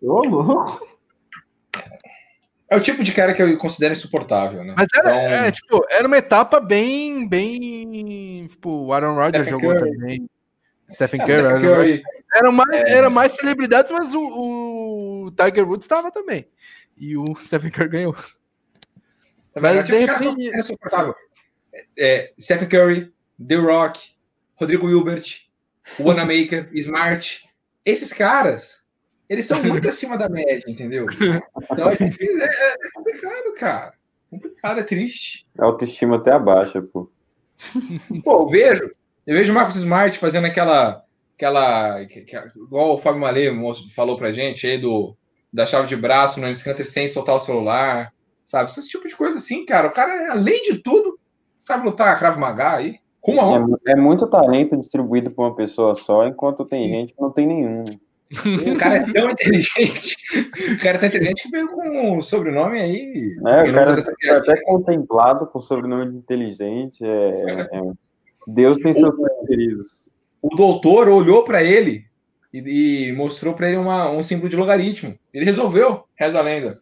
Ô, 0.00 0.22
louco! 0.22 0.88
É 2.70 2.76
o 2.76 2.80
tipo 2.80 3.02
de 3.02 3.12
cara 3.12 3.32
que 3.32 3.42
eu 3.42 3.56
considero 3.56 3.94
insuportável, 3.94 4.62
né? 4.62 4.74
Mas 4.76 4.88
era, 4.94 5.10
então... 5.10 5.34
é, 5.34 5.50
tipo, 5.50 5.86
era 5.90 6.06
uma 6.06 6.18
etapa 6.18 6.60
bem, 6.60 7.26
bem. 7.26 8.46
Tipo, 8.48 8.86
o 8.86 8.92
Aaron 8.92 9.14
Rodgers 9.14 9.46
Stephen 9.46 9.60
jogou 9.60 9.78
Curry. 9.78 9.92
também. 9.92 10.30
Stephen 10.90 11.20
Curry. 11.20 11.44
Stephen 11.44 11.62
Curry. 11.62 12.02
Era, 12.34 12.52
mais, 12.52 12.74
é... 12.74 12.90
era 12.92 13.10
mais 13.10 13.32
celebridades, 13.32 13.90
mas 13.90 14.14
o, 14.14 14.20
o 14.20 15.30
Tiger 15.30 15.66
Woods 15.66 15.84
estava 15.84 16.10
também. 16.10 16.46
E 16.96 17.16
o 17.16 17.24
Stephen 17.36 17.70
Curry 17.70 17.88
ganhou. 17.88 18.16
Mas, 19.56 19.86
de 19.86 19.98
repente... 19.98 20.58
Insuportável. 20.58 21.14
É, 21.98 22.32
Stephen 22.38 22.68
Curry, 22.68 23.12
The 23.46 23.56
Rock, 23.56 24.17
Rodrigo 24.58 24.86
Wilbert, 24.86 25.48
Wanamaker, 25.98 26.68
Smart. 26.72 27.48
Esses 27.84 28.12
caras 28.12 28.84
eles 29.28 29.46
são 29.46 29.62
muito 29.62 29.86
acima 29.88 30.16
da 30.16 30.28
média, 30.28 30.64
entendeu? 30.66 31.06
Então 31.70 31.88
é, 31.90 31.94
é, 31.94 32.86
é 32.86 32.90
complicado, 32.94 33.54
cara. 33.56 33.94
Complicado, 34.30 34.80
é 34.80 34.82
triste. 34.82 35.46
A 35.58 35.66
autoestima 35.66 36.16
até 36.16 36.32
abaixa, 36.32 36.82
pô. 36.82 37.10
Pô, 38.22 38.42
eu 38.42 38.48
vejo, 38.48 38.90
eu 39.26 39.36
vejo 39.36 39.50
o 39.50 39.54
Marcos 39.54 39.76
Smart 39.76 40.16
fazendo 40.18 40.46
aquela. 40.46 41.04
aquela 41.36 42.02
igual 42.54 42.94
o 42.94 42.98
Fábio 42.98 43.20
Malê 43.20 43.50
falou 43.94 44.16
pra 44.16 44.30
gente 44.30 44.66
aí 44.66 44.78
do, 44.78 45.16
da 45.52 45.66
chave 45.66 45.88
de 45.88 45.96
braço 45.96 46.40
no 46.40 46.54
Scanter 46.54 46.86
sem 46.86 47.08
soltar 47.08 47.34
o 47.34 47.40
celular, 47.40 48.12
sabe? 48.44 48.70
Esse 48.70 48.88
tipo 48.88 49.08
de 49.08 49.16
coisa 49.16 49.38
assim, 49.38 49.66
cara. 49.66 49.88
O 49.88 49.92
cara, 49.92 50.32
além 50.32 50.62
de 50.62 50.78
tudo, 50.78 51.18
sabe 51.58 51.84
lutar 51.84 52.18
Krav 52.18 52.38
Maga 52.38 52.74
aí. 52.76 53.00
É, 53.26 53.92
é 53.92 53.96
muito 53.96 54.26
talento 54.26 54.76
distribuído 54.76 55.30
por 55.30 55.46
uma 55.46 55.54
pessoa 55.54 55.94
só, 55.94 56.26
enquanto 56.26 56.64
tem 56.64 56.88
gente 56.88 57.14
que 57.14 57.20
não 57.20 57.30
tem 57.30 57.46
nenhum. 57.46 57.84
O 58.30 58.78
cara 58.78 58.96
é 58.96 59.12
tão 59.12 59.30
inteligente. 59.30 60.16
O 60.72 60.78
cara 60.78 60.96
é 60.96 60.98
tão 60.98 61.08
inteligente 61.08 61.42
que 61.42 61.50
veio 61.50 61.68
com 61.68 62.16
um 62.18 62.22
sobrenome 62.22 62.78
aí. 62.78 63.36
É, 63.38 63.70
o 63.70 63.72
cara 63.72 63.96
é 64.24 64.30
até 64.30 64.60
contemplado 64.62 65.46
com 65.46 65.60
sobrenome 65.60 66.12
de 66.12 66.18
inteligente. 66.18 67.04
É, 67.04 67.68
é, 67.72 67.80
Deus 68.46 68.78
tem 68.78 68.92
seus 68.92 69.14
preferidos. 69.14 70.10
O 70.42 70.54
doutor 70.54 71.08
olhou 71.08 71.42
para 71.42 71.62
ele 71.62 72.04
e, 72.52 73.08
e, 73.08 73.12
mostrou 73.12 73.54
para 73.54 73.68
ele 73.68 73.78
uma, 73.78 74.10
um 74.10 74.22
símbolo 74.22 74.48
de 74.48 74.56
logaritmo. 74.56 75.18
Ele 75.32 75.44
resolveu, 75.44 76.04
reza 76.14 76.38
a 76.38 76.42
lenda. 76.42 76.80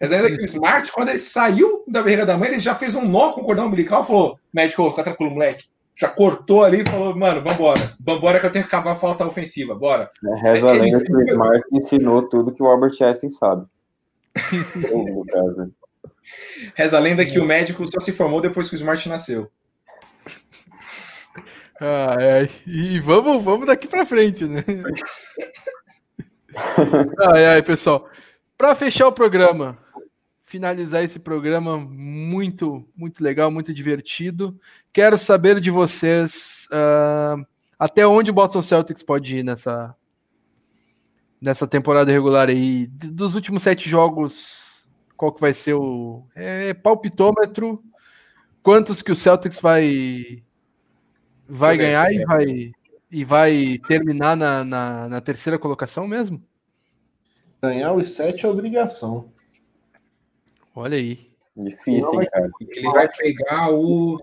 Reza 0.00 0.18
a 0.18 0.20
lenda 0.20 0.36
que 0.36 0.42
o 0.42 0.46
Smart, 0.46 0.92
quando 0.92 1.10
ele 1.10 1.18
saiu 1.18 1.84
da 1.86 2.02
barriga 2.02 2.26
da 2.26 2.36
mãe, 2.36 2.48
ele 2.48 2.60
já 2.60 2.74
fez 2.74 2.94
um 2.94 3.06
nó 3.06 3.32
com 3.32 3.40
o 3.40 3.44
cordão 3.44 3.66
umbilical 3.66 4.02
e 4.02 4.06
falou: 4.06 4.38
médico, 4.52 4.90
fica 4.90 5.04
tranquilo, 5.04 5.32
moleque 5.32 5.64
já 6.00 6.08
cortou 6.08 6.64
ali 6.64 6.80
e 6.80 6.84
falou, 6.84 7.14
mano, 7.14 7.42
vambora. 7.42 7.92
Vambora 8.00 8.40
que 8.40 8.46
eu 8.46 8.50
tenho 8.50 8.64
que 8.64 8.70
cavar 8.70 8.94
a 8.94 8.98
falta 8.98 9.26
ofensiva, 9.26 9.74
bora. 9.74 10.10
É, 10.24 10.34
reza 10.40 10.66
é, 10.66 10.70
a 10.70 10.72
lenda 10.72 11.04
que 11.04 11.12
o 11.12 11.28
Smart 11.28 11.62
ensinou 11.70 12.26
tudo 12.26 12.54
que 12.54 12.62
o 12.62 12.66
Albert 12.66 12.96
Einstein 13.02 13.28
sabe. 13.28 13.66
Reza 16.74 16.96
a 16.96 17.00
lenda 17.00 17.26
que 17.26 17.38
o 17.38 17.44
médico 17.44 17.86
só 17.86 18.00
se 18.00 18.12
formou 18.12 18.40
depois 18.40 18.70
que 18.70 18.76
o 18.76 18.78
Smart 18.78 19.06
nasceu. 19.10 19.50
Ah, 21.78 22.16
é. 22.18 22.48
E 22.66 22.98
vamos, 23.00 23.44
vamos 23.44 23.66
daqui 23.66 23.86
para 23.86 24.06
frente, 24.06 24.46
né? 24.46 24.64
ai, 27.34 27.46
ai, 27.46 27.62
pessoal. 27.62 28.08
Para 28.60 28.74
fechar 28.74 29.08
o 29.08 29.12
programa, 29.12 29.78
finalizar 30.44 31.02
esse 31.02 31.18
programa 31.18 31.78
muito, 31.78 32.86
muito 32.94 33.24
legal, 33.24 33.50
muito 33.50 33.72
divertido. 33.72 34.54
Quero 34.92 35.16
saber 35.16 35.58
de 35.60 35.70
vocês 35.70 36.68
uh, 36.70 37.42
até 37.78 38.06
onde 38.06 38.30
o 38.30 38.34
Boston 38.34 38.60
Celtics 38.60 39.02
pode 39.02 39.36
ir 39.36 39.42
nessa, 39.42 39.96
nessa 41.40 41.66
temporada 41.66 42.12
regular 42.12 42.50
aí. 42.50 42.86
Dos 42.86 43.34
últimos 43.34 43.62
sete 43.62 43.88
jogos, 43.88 44.86
qual 45.16 45.32
que 45.32 45.40
vai 45.40 45.54
ser 45.54 45.72
o 45.72 46.26
é, 46.34 46.74
palpitômetro? 46.74 47.82
Quantos 48.62 49.00
que 49.00 49.10
o 49.10 49.16
Celtics 49.16 49.58
vai 49.58 50.44
vai 51.48 51.78
ganhar 51.78 52.12
e 52.12 52.26
vai 52.26 52.72
e 53.10 53.24
vai 53.24 53.80
terminar 53.88 54.36
na, 54.36 54.62
na, 54.62 55.08
na 55.08 55.20
terceira 55.22 55.58
colocação 55.58 56.06
mesmo? 56.06 56.49
Ganhar 57.62 57.92
os 57.92 58.10
sete 58.10 58.46
é 58.46 58.48
obrigação. 58.48 59.30
Olha 60.74 60.96
aí. 60.96 61.30
Difícil, 61.56 62.22
hein, 62.22 62.28
cara. 62.30 62.50
Ele 62.60 62.90
vai 62.90 63.08
pegar 63.08 63.70
o 63.70 64.16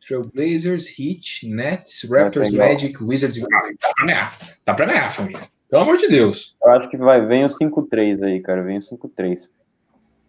Trailblazers, 0.00 0.98
Heat, 0.98 1.48
Nets, 1.48 2.02
Raptors, 2.10 2.50
Magic, 2.50 3.02
Wizards. 3.02 3.42
Ah, 3.44 3.70
dá 3.80 3.92
pra 3.94 4.06
ganhar. 4.06 4.38
Dá 4.64 4.74
pra 4.74 4.86
ganhar, 4.86 5.10
família. 5.10 5.42
Pelo 5.70 5.82
amor 5.82 5.98
de 5.98 6.08
Deus. 6.08 6.56
Eu 6.64 6.70
acho 6.72 6.88
que 6.88 6.96
vai, 6.96 7.24
vem 7.24 7.44
o 7.44 7.48
5-3 7.48 8.24
aí, 8.24 8.40
cara. 8.40 8.62
Vem 8.62 8.78
o 8.78 8.80
5-3. 8.80 9.48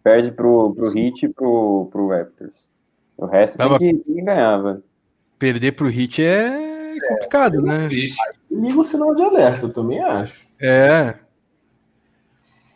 Perde 0.02 0.30
pro, 0.30 0.74
pro 0.74 0.86
Heat 0.86 1.24
e 1.24 1.28
pro, 1.28 1.88
pro 1.90 2.08
Raptors. 2.08 2.68
O 3.16 3.26
resto 3.26 3.58
tem 3.58 3.78
que, 3.78 4.04
tem 4.04 4.14
que 4.16 4.22
ganhar, 4.22 4.58
velho. 4.58 4.84
Perder 5.38 5.72
pro 5.72 5.90
Heat 5.90 6.22
é 6.22 6.96
complicado, 7.08 7.58
é, 7.58 7.62
né? 7.62 7.88
Liga 8.50 8.78
o 8.78 8.84
sinal 8.84 9.14
de 9.14 9.22
alerta, 9.22 9.66
eu 9.66 9.72
também 9.72 10.00
acho. 10.00 10.34
É. 10.60 11.14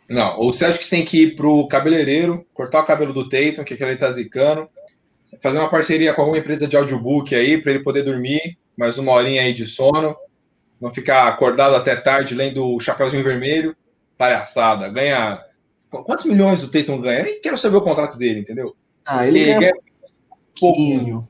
Não, 0.09 0.39
o 0.39 0.53
Celtics 0.53 0.89
tem 0.89 1.03
que 1.03 1.23
ir 1.23 1.35
pro 1.35 1.67
cabeleireiro, 1.67 2.45
cortar 2.53 2.81
o 2.81 2.85
cabelo 2.85 3.13
do 3.13 3.27
Tatum, 3.27 3.63
que 3.63 3.73
aquele 3.73 3.95
tá 3.95 4.11
zicando, 4.11 4.69
fazer 5.41 5.57
uma 5.57 5.69
parceria 5.69 6.13
com 6.13 6.21
alguma 6.21 6.37
empresa 6.37 6.67
de 6.67 6.77
audiobook 6.77 7.33
aí, 7.33 7.59
para 7.59 7.71
ele 7.71 7.83
poder 7.83 8.03
dormir 8.03 8.57
mais 8.77 8.97
uma 8.97 9.13
horinha 9.13 9.41
aí 9.41 9.53
de 9.53 9.65
sono, 9.65 10.15
não 10.79 10.91
ficar 10.91 11.27
acordado 11.27 11.75
até 11.75 11.95
tarde 11.95 12.35
lendo 12.35 12.75
o 12.75 12.79
Chapeuzinho 12.79 13.23
Vermelho, 13.23 13.75
palhaçada, 14.17 14.87
ganha... 14.89 15.43
Quantos 15.89 16.25
milhões 16.25 16.61
o 16.61 16.69
Tatum 16.69 16.99
ganha? 16.99 17.19
Eu 17.19 17.25
nem 17.25 17.41
quero 17.41 17.57
saber 17.57 17.77
o 17.77 17.81
contrato 17.81 18.17
dele, 18.17 18.41
entendeu? 18.41 18.75
Ah, 19.05 19.25
ele, 19.25 19.39
ele 19.39 19.59
ganha, 19.59 19.73
pouquinho. 20.59 21.27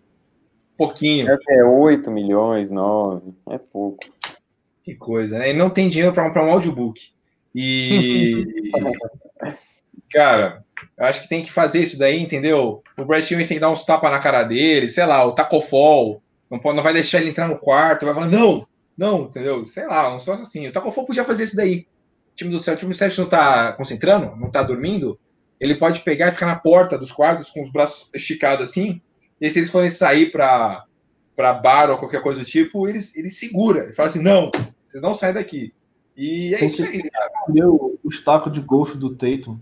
Pouquinho. 0.77 1.27
É 1.49 1.63
8 1.63 2.11
milhões, 2.11 2.71
9, 2.71 3.33
é 3.51 3.57
pouco. 3.57 3.99
Que 4.83 4.95
coisa, 4.95 5.39
né? 5.39 5.49
Ele 5.49 5.59
não 5.59 5.69
tem 5.69 5.87
dinheiro 5.87 6.13
para 6.13 6.25
comprar 6.25 6.45
um 6.45 6.51
audiobook. 6.51 7.14
E. 7.55 8.45
cara, 10.11 10.63
eu 10.97 11.05
acho 11.05 11.21
que 11.21 11.29
tem 11.29 11.41
que 11.41 11.51
fazer 11.51 11.81
isso 11.81 11.97
daí, 11.97 12.21
entendeu? 12.21 12.83
O 12.97 13.05
Brad 13.05 13.23
Stevens 13.23 13.47
tem 13.47 13.55
que 13.55 13.61
dar 13.61 13.71
uns 13.71 13.85
tapas 13.85 14.11
na 14.11 14.19
cara 14.19 14.43
dele, 14.43 14.89
sei 14.89 15.05
lá, 15.05 15.25
o 15.25 15.31
Tacofol. 15.31 16.21
Não, 16.51 16.59
pode, 16.59 16.75
não 16.75 16.83
vai 16.83 16.93
deixar 16.93 17.19
ele 17.19 17.29
entrar 17.29 17.47
no 17.47 17.57
quarto, 17.57 18.05
vai 18.05 18.13
falar, 18.13 18.27
não, 18.27 18.67
não, 18.97 19.23
entendeu? 19.23 19.63
Sei 19.63 19.87
lá, 19.87 20.09
um 20.09 20.17
negócio 20.17 20.33
assim. 20.33 20.67
O 20.67 20.71
Tacofol 20.71 21.05
podia 21.05 21.23
fazer 21.23 21.45
isso 21.45 21.55
daí. 21.55 21.87
O 22.33 22.35
time 22.35 22.51
do 22.51 22.59
Celtics, 22.59 22.83
o 22.83 22.85
time 22.85 22.93
do 22.93 22.97
Celtics 22.97 23.19
não 23.19 23.29
tá 23.29 23.71
concentrando, 23.73 24.35
não 24.35 24.51
tá 24.51 24.61
dormindo, 24.61 25.17
ele 25.59 25.75
pode 25.75 26.01
pegar 26.01 26.27
e 26.27 26.31
ficar 26.31 26.45
na 26.45 26.55
porta 26.57 26.97
dos 26.97 27.11
quartos 27.11 27.49
com 27.49 27.61
os 27.61 27.71
braços 27.71 28.09
esticados 28.13 28.69
assim, 28.69 29.01
e 29.39 29.45
aí, 29.45 29.51
se 29.51 29.59
eles 29.59 29.69
forem 29.69 29.89
sair 29.89 30.31
para 30.31 30.85
para 31.35 31.51
bar 31.51 31.89
ou 31.89 31.97
qualquer 31.97 32.23
coisa 32.23 32.39
do 32.39 32.45
tipo, 32.45 32.87
ele, 32.87 32.99
ele 33.13 33.29
segura, 33.29 33.83
ele 33.83 33.91
fala 33.91 34.07
assim, 34.07 34.21
não, 34.21 34.49
vocês 34.87 35.03
não 35.03 35.13
saem 35.13 35.33
daqui. 35.33 35.73
E 36.15 36.53
é 36.53 36.57
Tem 36.57 36.67
isso 36.67 36.83
aí, 36.83 37.09
cara. 37.09 37.31
O, 37.49 37.99
o 38.03 38.09
estaco 38.09 38.49
de 38.49 38.61
golfe 38.61 38.97
do 38.97 39.13
Tatum. 39.13 39.59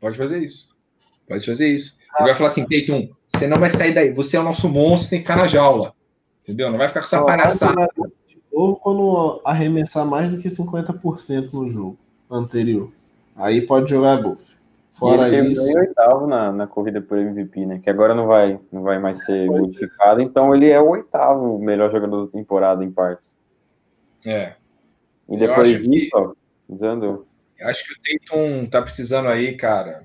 Pode 0.00 0.16
fazer 0.16 0.44
isso. 0.44 0.68
Pode 1.28 1.44
fazer 1.44 1.68
isso. 1.68 1.96
Ah, 2.12 2.20
ele 2.20 2.28
vai 2.28 2.34
falar 2.34 2.48
assim, 2.48 2.66
Tatum, 2.66 3.08
você 3.26 3.46
não 3.46 3.58
vai 3.58 3.68
sair 3.68 3.92
daí. 3.92 4.12
Você 4.14 4.36
é 4.36 4.40
o 4.40 4.44
nosso 4.44 4.68
monstro, 4.68 5.10
tem 5.10 5.18
que 5.18 5.24
ficar 5.24 5.36
na 5.36 5.46
jaula. 5.46 5.94
Entendeu? 6.42 6.70
Não 6.70 6.78
vai 6.78 6.88
ficar 6.88 7.00
com 7.00 7.06
essa 7.06 7.24
palhaçada. 7.24 7.88
Ou 8.52 8.76
quando 8.76 9.42
arremessar 9.44 10.06
mais 10.06 10.30
do 10.30 10.38
que 10.38 10.48
50% 10.48 11.52
no 11.52 11.70
jogo 11.70 11.98
anterior. 12.30 12.90
Aí 13.34 13.60
pode 13.60 13.90
jogar 13.90 14.22
golfe. 14.22 14.56
Fora 14.92 15.28
e 15.28 15.34
ele 15.34 15.52
isso. 15.52 15.68
Em 15.70 15.78
oitavo 15.78 16.26
na, 16.26 16.50
na 16.50 16.66
corrida 16.66 17.02
por 17.02 17.18
MVP, 17.18 17.66
né? 17.66 17.78
Que 17.82 17.90
agora 17.90 18.14
não 18.14 18.26
vai, 18.26 18.58
não 18.72 18.82
vai 18.82 18.98
mais 18.98 19.22
ser 19.24 19.46
modificado. 19.46 20.22
Então 20.22 20.54
ele 20.54 20.70
é 20.70 20.80
o 20.80 20.88
oitavo 20.88 21.58
melhor 21.58 21.92
jogador 21.92 22.24
da 22.24 22.32
temporada 22.32 22.82
em 22.82 22.90
partes. 22.90 23.36
É. 24.24 24.54
E 25.28 25.36
depois 25.36 25.82
disso, 25.82 26.36
dizendo. 26.68 27.26
Acho 27.60 27.84
que 27.86 27.92
o 27.92 28.20
Tatum 28.20 28.66
tá 28.66 28.82
precisando 28.82 29.28
aí, 29.28 29.56
cara, 29.56 30.04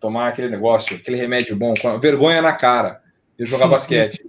tomar 0.00 0.28
aquele 0.28 0.48
negócio, 0.48 0.96
aquele 0.96 1.16
remédio 1.16 1.56
bom, 1.56 1.74
com 1.80 1.98
vergonha 2.00 2.40
na 2.40 2.52
cara 2.52 3.02
de 3.38 3.44
jogar 3.44 3.68
basquete. 3.68 4.24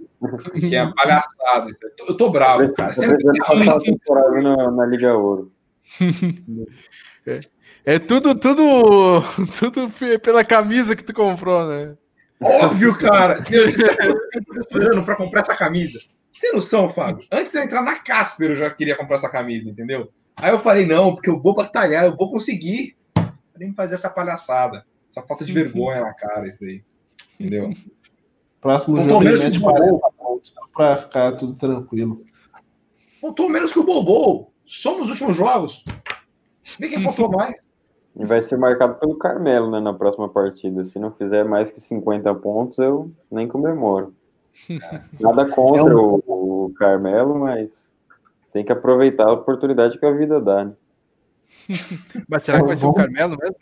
que 0.54 0.76
é 0.76 0.92
palhaçada. 0.92 1.68
Eu 2.06 2.16
tô 2.16 2.30
bravo, 2.30 2.72
cara. 2.74 2.92
Você 2.92 3.06
a 3.06 3.80
temporada 3.80 4.42
na, 4.42 4.70
na 4.70 4.86
Liga 4.86 5.14
Ouro. 5.14 5.52
é, 7.26 7.40
é 7.84 7.98
tudo, 7.98 8.34
tudo, 8.34 9.22
tudo 9.58 9.90
pela 10.20 10.44
camisa 10.44 10.94
que 10.94 11.04
tu 11.04 11.14
comprou, 11.14 11.66
né? 11.66 11.96
Óbvio, 12.40 12.96
cara. 12.98 13.42
Você 13.42 13.96
tá 13.96 14.06
esperando 14.58 15.04
pra 15.04 15.16
comprar 15.16 15.40
essa 15.40 15.56
camisa. 15.56 15.98
Você 16.32 16.42
tem 16.42 16.52
noção, 16.52 16.88
Fábio? 16.88 17.26
Antes 17.30 17.52
de 17.52 17.58
eu 17.58 17.64
entrar 17.64 17.82
na 17.82 17.96
Casper, 17.96 18.52
eu 18.52 18.56
já 18.56 18.70
queria 18.70 18.96
comprar 18.96 19.16
essa 19.16 19.28
camisa, 19.28 19.70
entendeu? 19.70 20.10
Aí 20.42 20.50
eu 20.50 20.58
falei, 20.58 20.86
não, 20.86 21.14
porque 21.14 21.28
eu 21.28 21.40
vou 21.40 21.54
batalhar, 21.54 22.04
eu 22.04 22.16
vou 22.16 22.30
conseguir. 22.30 22.96
Nem 23.58 23.74
fazer 23.74 23.94
essa 23.94 24.08
palhaçada. 24.08 24.86
Essa 25.08 25.22
falta 25.22 25.44
de 25.44 25.52
vergonha 25.52 26.00
na 26.00 26.14
cara, 26.14 26.46
isso 26.46 26.60
daí. 26.60 26.82
Entendeu? 27.38 27.70
Próximo 28.60 29.02
jogo 29.02 29.26
ele 29.26 29.38
mete 29.38 29.58
40 29.58 29.98
pontos 30.18 30.54
pra 30.72 30.96
ficar 30.96 31.32
tudo 31.32 31.54
tranquilo. 31.54 32.24
Pontou 33.20 33.48
menos 33.48 33.72
que 33.72 33.78
o 33.78 33.84
Bobo. 33.84 34.52
Só 34.64 34.96
nos 34.98 35.10
últimos 35.10 35.36
jogos. 35.36 35.84
Ninguém 36.78 37.02
pontou 37.02 37.28
mais. 37.32 37.54
E 38.16 38.24
vai 38.24 38.40
ser 38.40 38.58
marcado 38.58 38.94
pelo 38.94 39.16
Carmelo, 39.16 39.70
né, 39.70 39.80
na 39.80 39.94
próxima 39.94 40.28
partida. 40.28 40.84
Se 40.84 40.98
não 40.98 41.10
fizer 41.12 41.44
mais 41.44 41.70
que 41.70 41.80
50 41.80 42.34
pontos, 42.36 42.78
eu 42.78 43.10
nem 43.30 43.48
comemoro. 43.48 44.14
Nada 45.20 45.48
contra 45.48 45.80
é 45.80 45.94
um... 45.94 46.20
o, 46.26 46.64
o 46.66 46.74
Carmelo, 46.74 47.38
mas 47.38 47.89
tem 48.52 48.64
que 48.64 48.72
aproveitar 48.72 49.24
a 49.24 49.32
oportunidade 49.32 49.98
que 49.98 50.06
a 50.06 50.12
vida 50.12 50.40
dá, 50.40 50.64
né? 50.64 50.72
Mas 52.28 52.42
será 52.42 52.60
que 52.60 52.66
vai 52.66 52.76
ser 52.76 52.86
o 52.86 52.94
Carmelo 52.94 53.36
mesmo? 53.36 53.56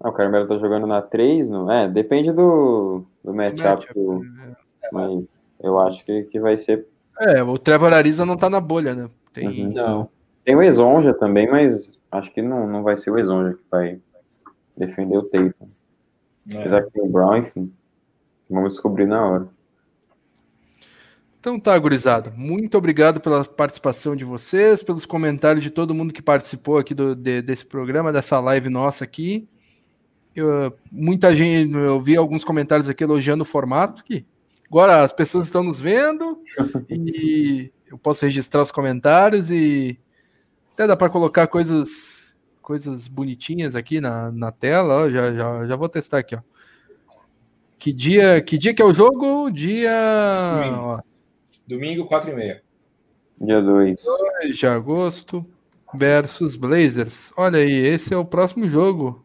Ah, 0.00 0.08
o 0.08 0.12
Carmelo 0.12 0.48
tá 0.48 0.56
jogando 0.56 0.86
na 0.86 1.02
3, 1.02 1.48
não 1.48 1.70
é? 1.70 1.88
Depende 1.88 2.32
do, 2.32 3.04
do 3.22 3.34
matchup. 3.34 3.62
Match 3.62 3.92
do, 3.94 4.24
é. 4.24 4.88
mas 4.92 5.24
eu 5.62 5.78
acho 5.78 6.02
que, 6.04 6.22
que 6.24 6.40
vai 6.40 6.56
ser. 6.56 6.86
É, 7.20 7.42
o 7.42 7.58
Trevor 7.58 7.92
Ariza 7.92 8.24
não 8.24 8.36
tá 8.36 8.48
na 8.48 8.60
bolha, 8.60 8.94
né? 8.94 9.10
Tem... 9.32 9.66
Uhum. 9.66 9.72
Não. 9.74 10.08
Tem 10.42 10.56
o 10.56 10.62
Exonja 10.62 11.12
também, 11.12 11.50
mas 11.50 11.98
acho 12.10 12.32
que 12.32 12.40
não, 12.40 12.66
não 12.66 12.82
vai 12.82 12.96
ser 12.96 13.10
o 13.10 13.18
Exonja 13.18 13.52
que 13.52 13.64
vai 13.70 14.00
defender 14.74 15.18
o 15.18 15.22
Tatum. 15.22 15.52
É. 16.50 16.58
Apesar 16.58 16.82
que 16.84 16.92
tem 16.92 17.02
o 17.02 17.08
Brown, 17.08 17.36
enfim. 17.36 17.72
Vamos 18.48 18.72
descobrir 18.72 19.06
na 19.06 19.24
hora. 19.24 19.48
Então 21.40 21.58
tá, 21.58 21.76
gurizada. 21.78 22.30
Muito 22.36 22.76
obrigado 22.76 23.18
pela 23.18 23.42
participação 23.42 24.14
de 24.14 24.26
vocês, 24.26 24.82
pelos 24.82 25.06
comentários 25.06 25.62
de 25.62 25.70
todo 25.70 25.94
mundo 25.94 26.12
que 26.12 26.20
participou 26.20 26.76
aqui 26.76 26.94
do, 26.94 27.14
de, 27.14 27.40
desse 27.40 27.64
programa, 27.64 28.12
dessa 28.12 28.38
live 28.38 28.68
nossa 28.68 29.04
aqui. 29.04 29.48
Eu, 30.36 30.76
muita 30.92 31.34
gente, 31.34 31.72
eu 31.72 31.98
vi 32.00 32.14
alguns 32.14 32.44
comentários 32.44 32.90
aqui 32.90 33.02
elogiando 33.02 33.42
o 33.42 33.46
formato, 33.46 34.04
que 34.04 34.26
agora 34.70 35.02
as 35.02 35.14
pessoas 35.14 35.46
estão 35.46 35.62
nos 35.62 35.80
vendo 35.80 36.42
e 36.90 37.72
eu 37.90 37.96
posso 37.96 38.26
registrar 38.26 38.62
os 38.62 38.70
comentários 38.70 39.50
e 39.50 39.98
até 40.74 40.86
dá 40.86 40.94
para 40.94 41.08
colocar 41.08 41.46
coisas 41.46 42.36
coisas 42.60 43.08
bonitinhas 43.08 43.74
aqui 43.74 43.98
na, 43.98 44.30
na 44.30 44.52
tela. 44.52 45.06
Ó, 45.06 45.10
já, 45.10 45.34
já, 45.34 45.66
já 45.66 45.74
vou 45.74 45.88
testar 45.88 46.18
aqui, 46.18 46.36
ó. 46.36 46.40
Que 47.78 47.94
dia, 47.94 48.42
que 48.42 48.58
dia 48.58 48.74
que 48.74 48.82
é 48.82 48.84
o 48.84 48.92
jogo? 48.92 49.50
Dia. 49.50 49.90
Ó, 50.76 51.00
Domingo, 51.70 52.04
4 52.04 52.32
e 52.32 52.34
meia. 52.34 52.62
Dia 53.40 53.62
2. 53.62 54.02
2 54.42 54.58
de 54.58 54.66
agosto 54.66 55.46
versus 55.94 56.56
Blazers. 56.56 57.32
Olha 57.36 57.58
aí, 57.60 57.72
esse 57.72 58.12
é 58.12 58.16
o 58.16 58.24
próximo 58.24 58.68
jogo. 58.68 59.24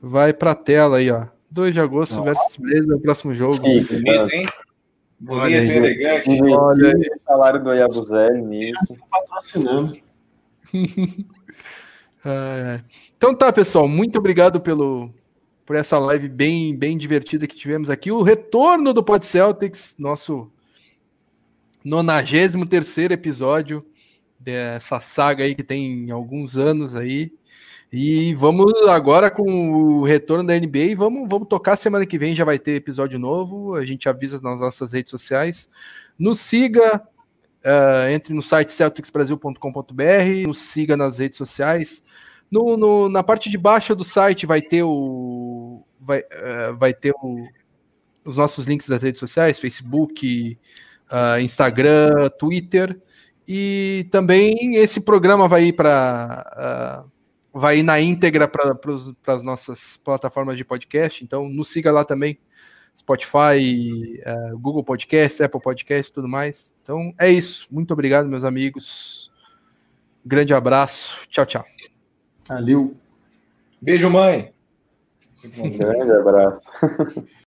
Vai 0.00 0.32
pra 0.32 0.54
tela 0.54 0.98
aí, 0.98 1.10
ó. 1.10 1.26
2 1.50 1.74
de 1.74 1.80
agosto 1.80 2.14
Nossa. 2.14 2.26
versus 2.26 2.56
Blazers 2.56 2.88
é 2.88 2.94
o 2.94 3.00
próximo 3.00 3.34
jogo. 3.34 3.58
bonito, 3.58 4.32
hein? 4.32 4.46
Bonito, 5.18 5.72
elegante. 5.72 6.40
Olha 6.44 6.94
aí. 6.94 7.00
O 7.00 7.20
salário 7.26 7.64
do 7.64 7.70
Ayabuzelli 7.70 8.42
nisso. 8.42 8.96
Patrocinando. 9.10 9.92
então 13.16 13.34
tá, 13.34 13.52
pessoal. 13.52 13.88
Muito 13.88 14.20
obrigado 14.20 14.60
pelo, 14.60 15.12
por 15.66 15.74
essa 15.74 15.98
live 15.98 16.28
bem, 16.28 16.76
bem 16.76 16.96
divertida 16.96 17.48
que 17.48 17.56
tivemos 17.56 17.90
aqui. 17.90 18.12
O 18.12 18.22
retorno 18.22 18.92
do 18.92 19.02
Pod 19.02 19.26
Celtics, 19.26 19.96
nosso 19.98 20.48
93 21.84 23.10
episódio 23.10 23.84
dessa 24.38 25.00
saga 25.00 25.44
aí 25.44 25.54
que 25.54 25.62
tem 25.62 26.10
alguns 26.10 26.56
anos 26.56 26.94
aí. 26.94 27.32
E 27.92 28.34
vamos 28.34 28.72
agora 28.88 29.30
com 29.30 29.72
o 29.72 30.04
retorno 30.04 30.46
da 30.46 30.58
NBA, 30.58 30.96
vamos, 30.96 31.28
vamos 31.28 31.46
tocar 31.46 31.76
semana 31.76 32.06
que 32.06 32.18
vem, 32.18 32.34
já 32.34 32.44
vai 32.44 32.58
ter 32.58 32.72
episódio 32.72 33.18
novo, 33.18 33.74
a 33.74 33.84
gente 33.84 34.08
avisa 34.08 34.40
nas 34.40 34.60
nossas 34.60 34.92
redes 34.92 35.10
sociais. 35.10 35.68
Nos 36.18 36.40
siga, 36.40 37.02
uh, 37.64 38.10
entre 38.10 38.32
no 38.32 38.42
site 38.42 38.72
celticsbrasil.com.br, 38.72 40.46
nos 40.46 40.62
siga 40.62 40.96
nas 40.96 41.18
redes 41.18 41.36
sociais. 41.36 42.02
No, 42.50 42.78
no, 42.78 43.10
na 43.10 43.22
parte 43.22 43.50
de 43.50 43.58
baixo 43.58 43.94
do 43.94 44.04
site 44.04 44.46
vai 44.46 44.62
ter 44.62 44.82
o 44.82 45.84
vai, 46.00 46.20
uh, 46.20 46.76
vai 46.78 46.94
ter 46.94 47.12
o, 47.22 47.44
os 48.24 48.38
nossos 48.38 48.64
links 48.64 48.88
das 48.88 49.02
redes 49.02 49.18
sociais, 49.18 49.58
Facebook, 49.58 50.58
uh, 51.12 51.40
Instagram, 51.40 52.30
Twitter. 52.38 52.98
E 53.46 54.06
também 54.10 54.76
esse 54.76 55.00
programa 55.00 55.46
vai 55.46 55.64
ir 55.64 55.72
para. 55.74 57.04
Uh, 57.04 57.12
vai 57.58 57.78
ir 57.78 57.82
na 57.82 58.00
íntegra 58.00 58.48
para 58.48 58.74
as 59.26 59.42
nossas 59.44 59.98
plataformas 59.98 60.56
de 60.56 60.64
podcast. 60.64 61.22
Então, 61.22 61.48
nos 61.48 61.70
siga 61.70 61.92
lá 61.92 62.04
também. 62.04 62.38
Spotify, 62.96 64.20
uh, 64.26 64.58
Google 64.58 64.84
Podcast, 64.84 65.42
Apple 65.42 65.60
Podcast 65.60 66.12
tudo 66.12 66.28
mais. 66.28 66.74
Então, 66.82 67.12
é 67.18 67.30
isso. 67.30 67.66
Muito 67.70 67.92
obrigado, 67.92 68.28
meus 68.28 68.44
amigos. 68.44 69.30
Grande 70.24 70.54
abraço. 70.54 71.18
Tchau, 71.28 71.46
tchau. 71.46 71.64
Valeu. 72.48 72.94
Beijo, 73.80 74.10
mãe. 74.10 74.52
Um 75.58 75.76
grande 75.76 76.12
abraço. 76.12 76.70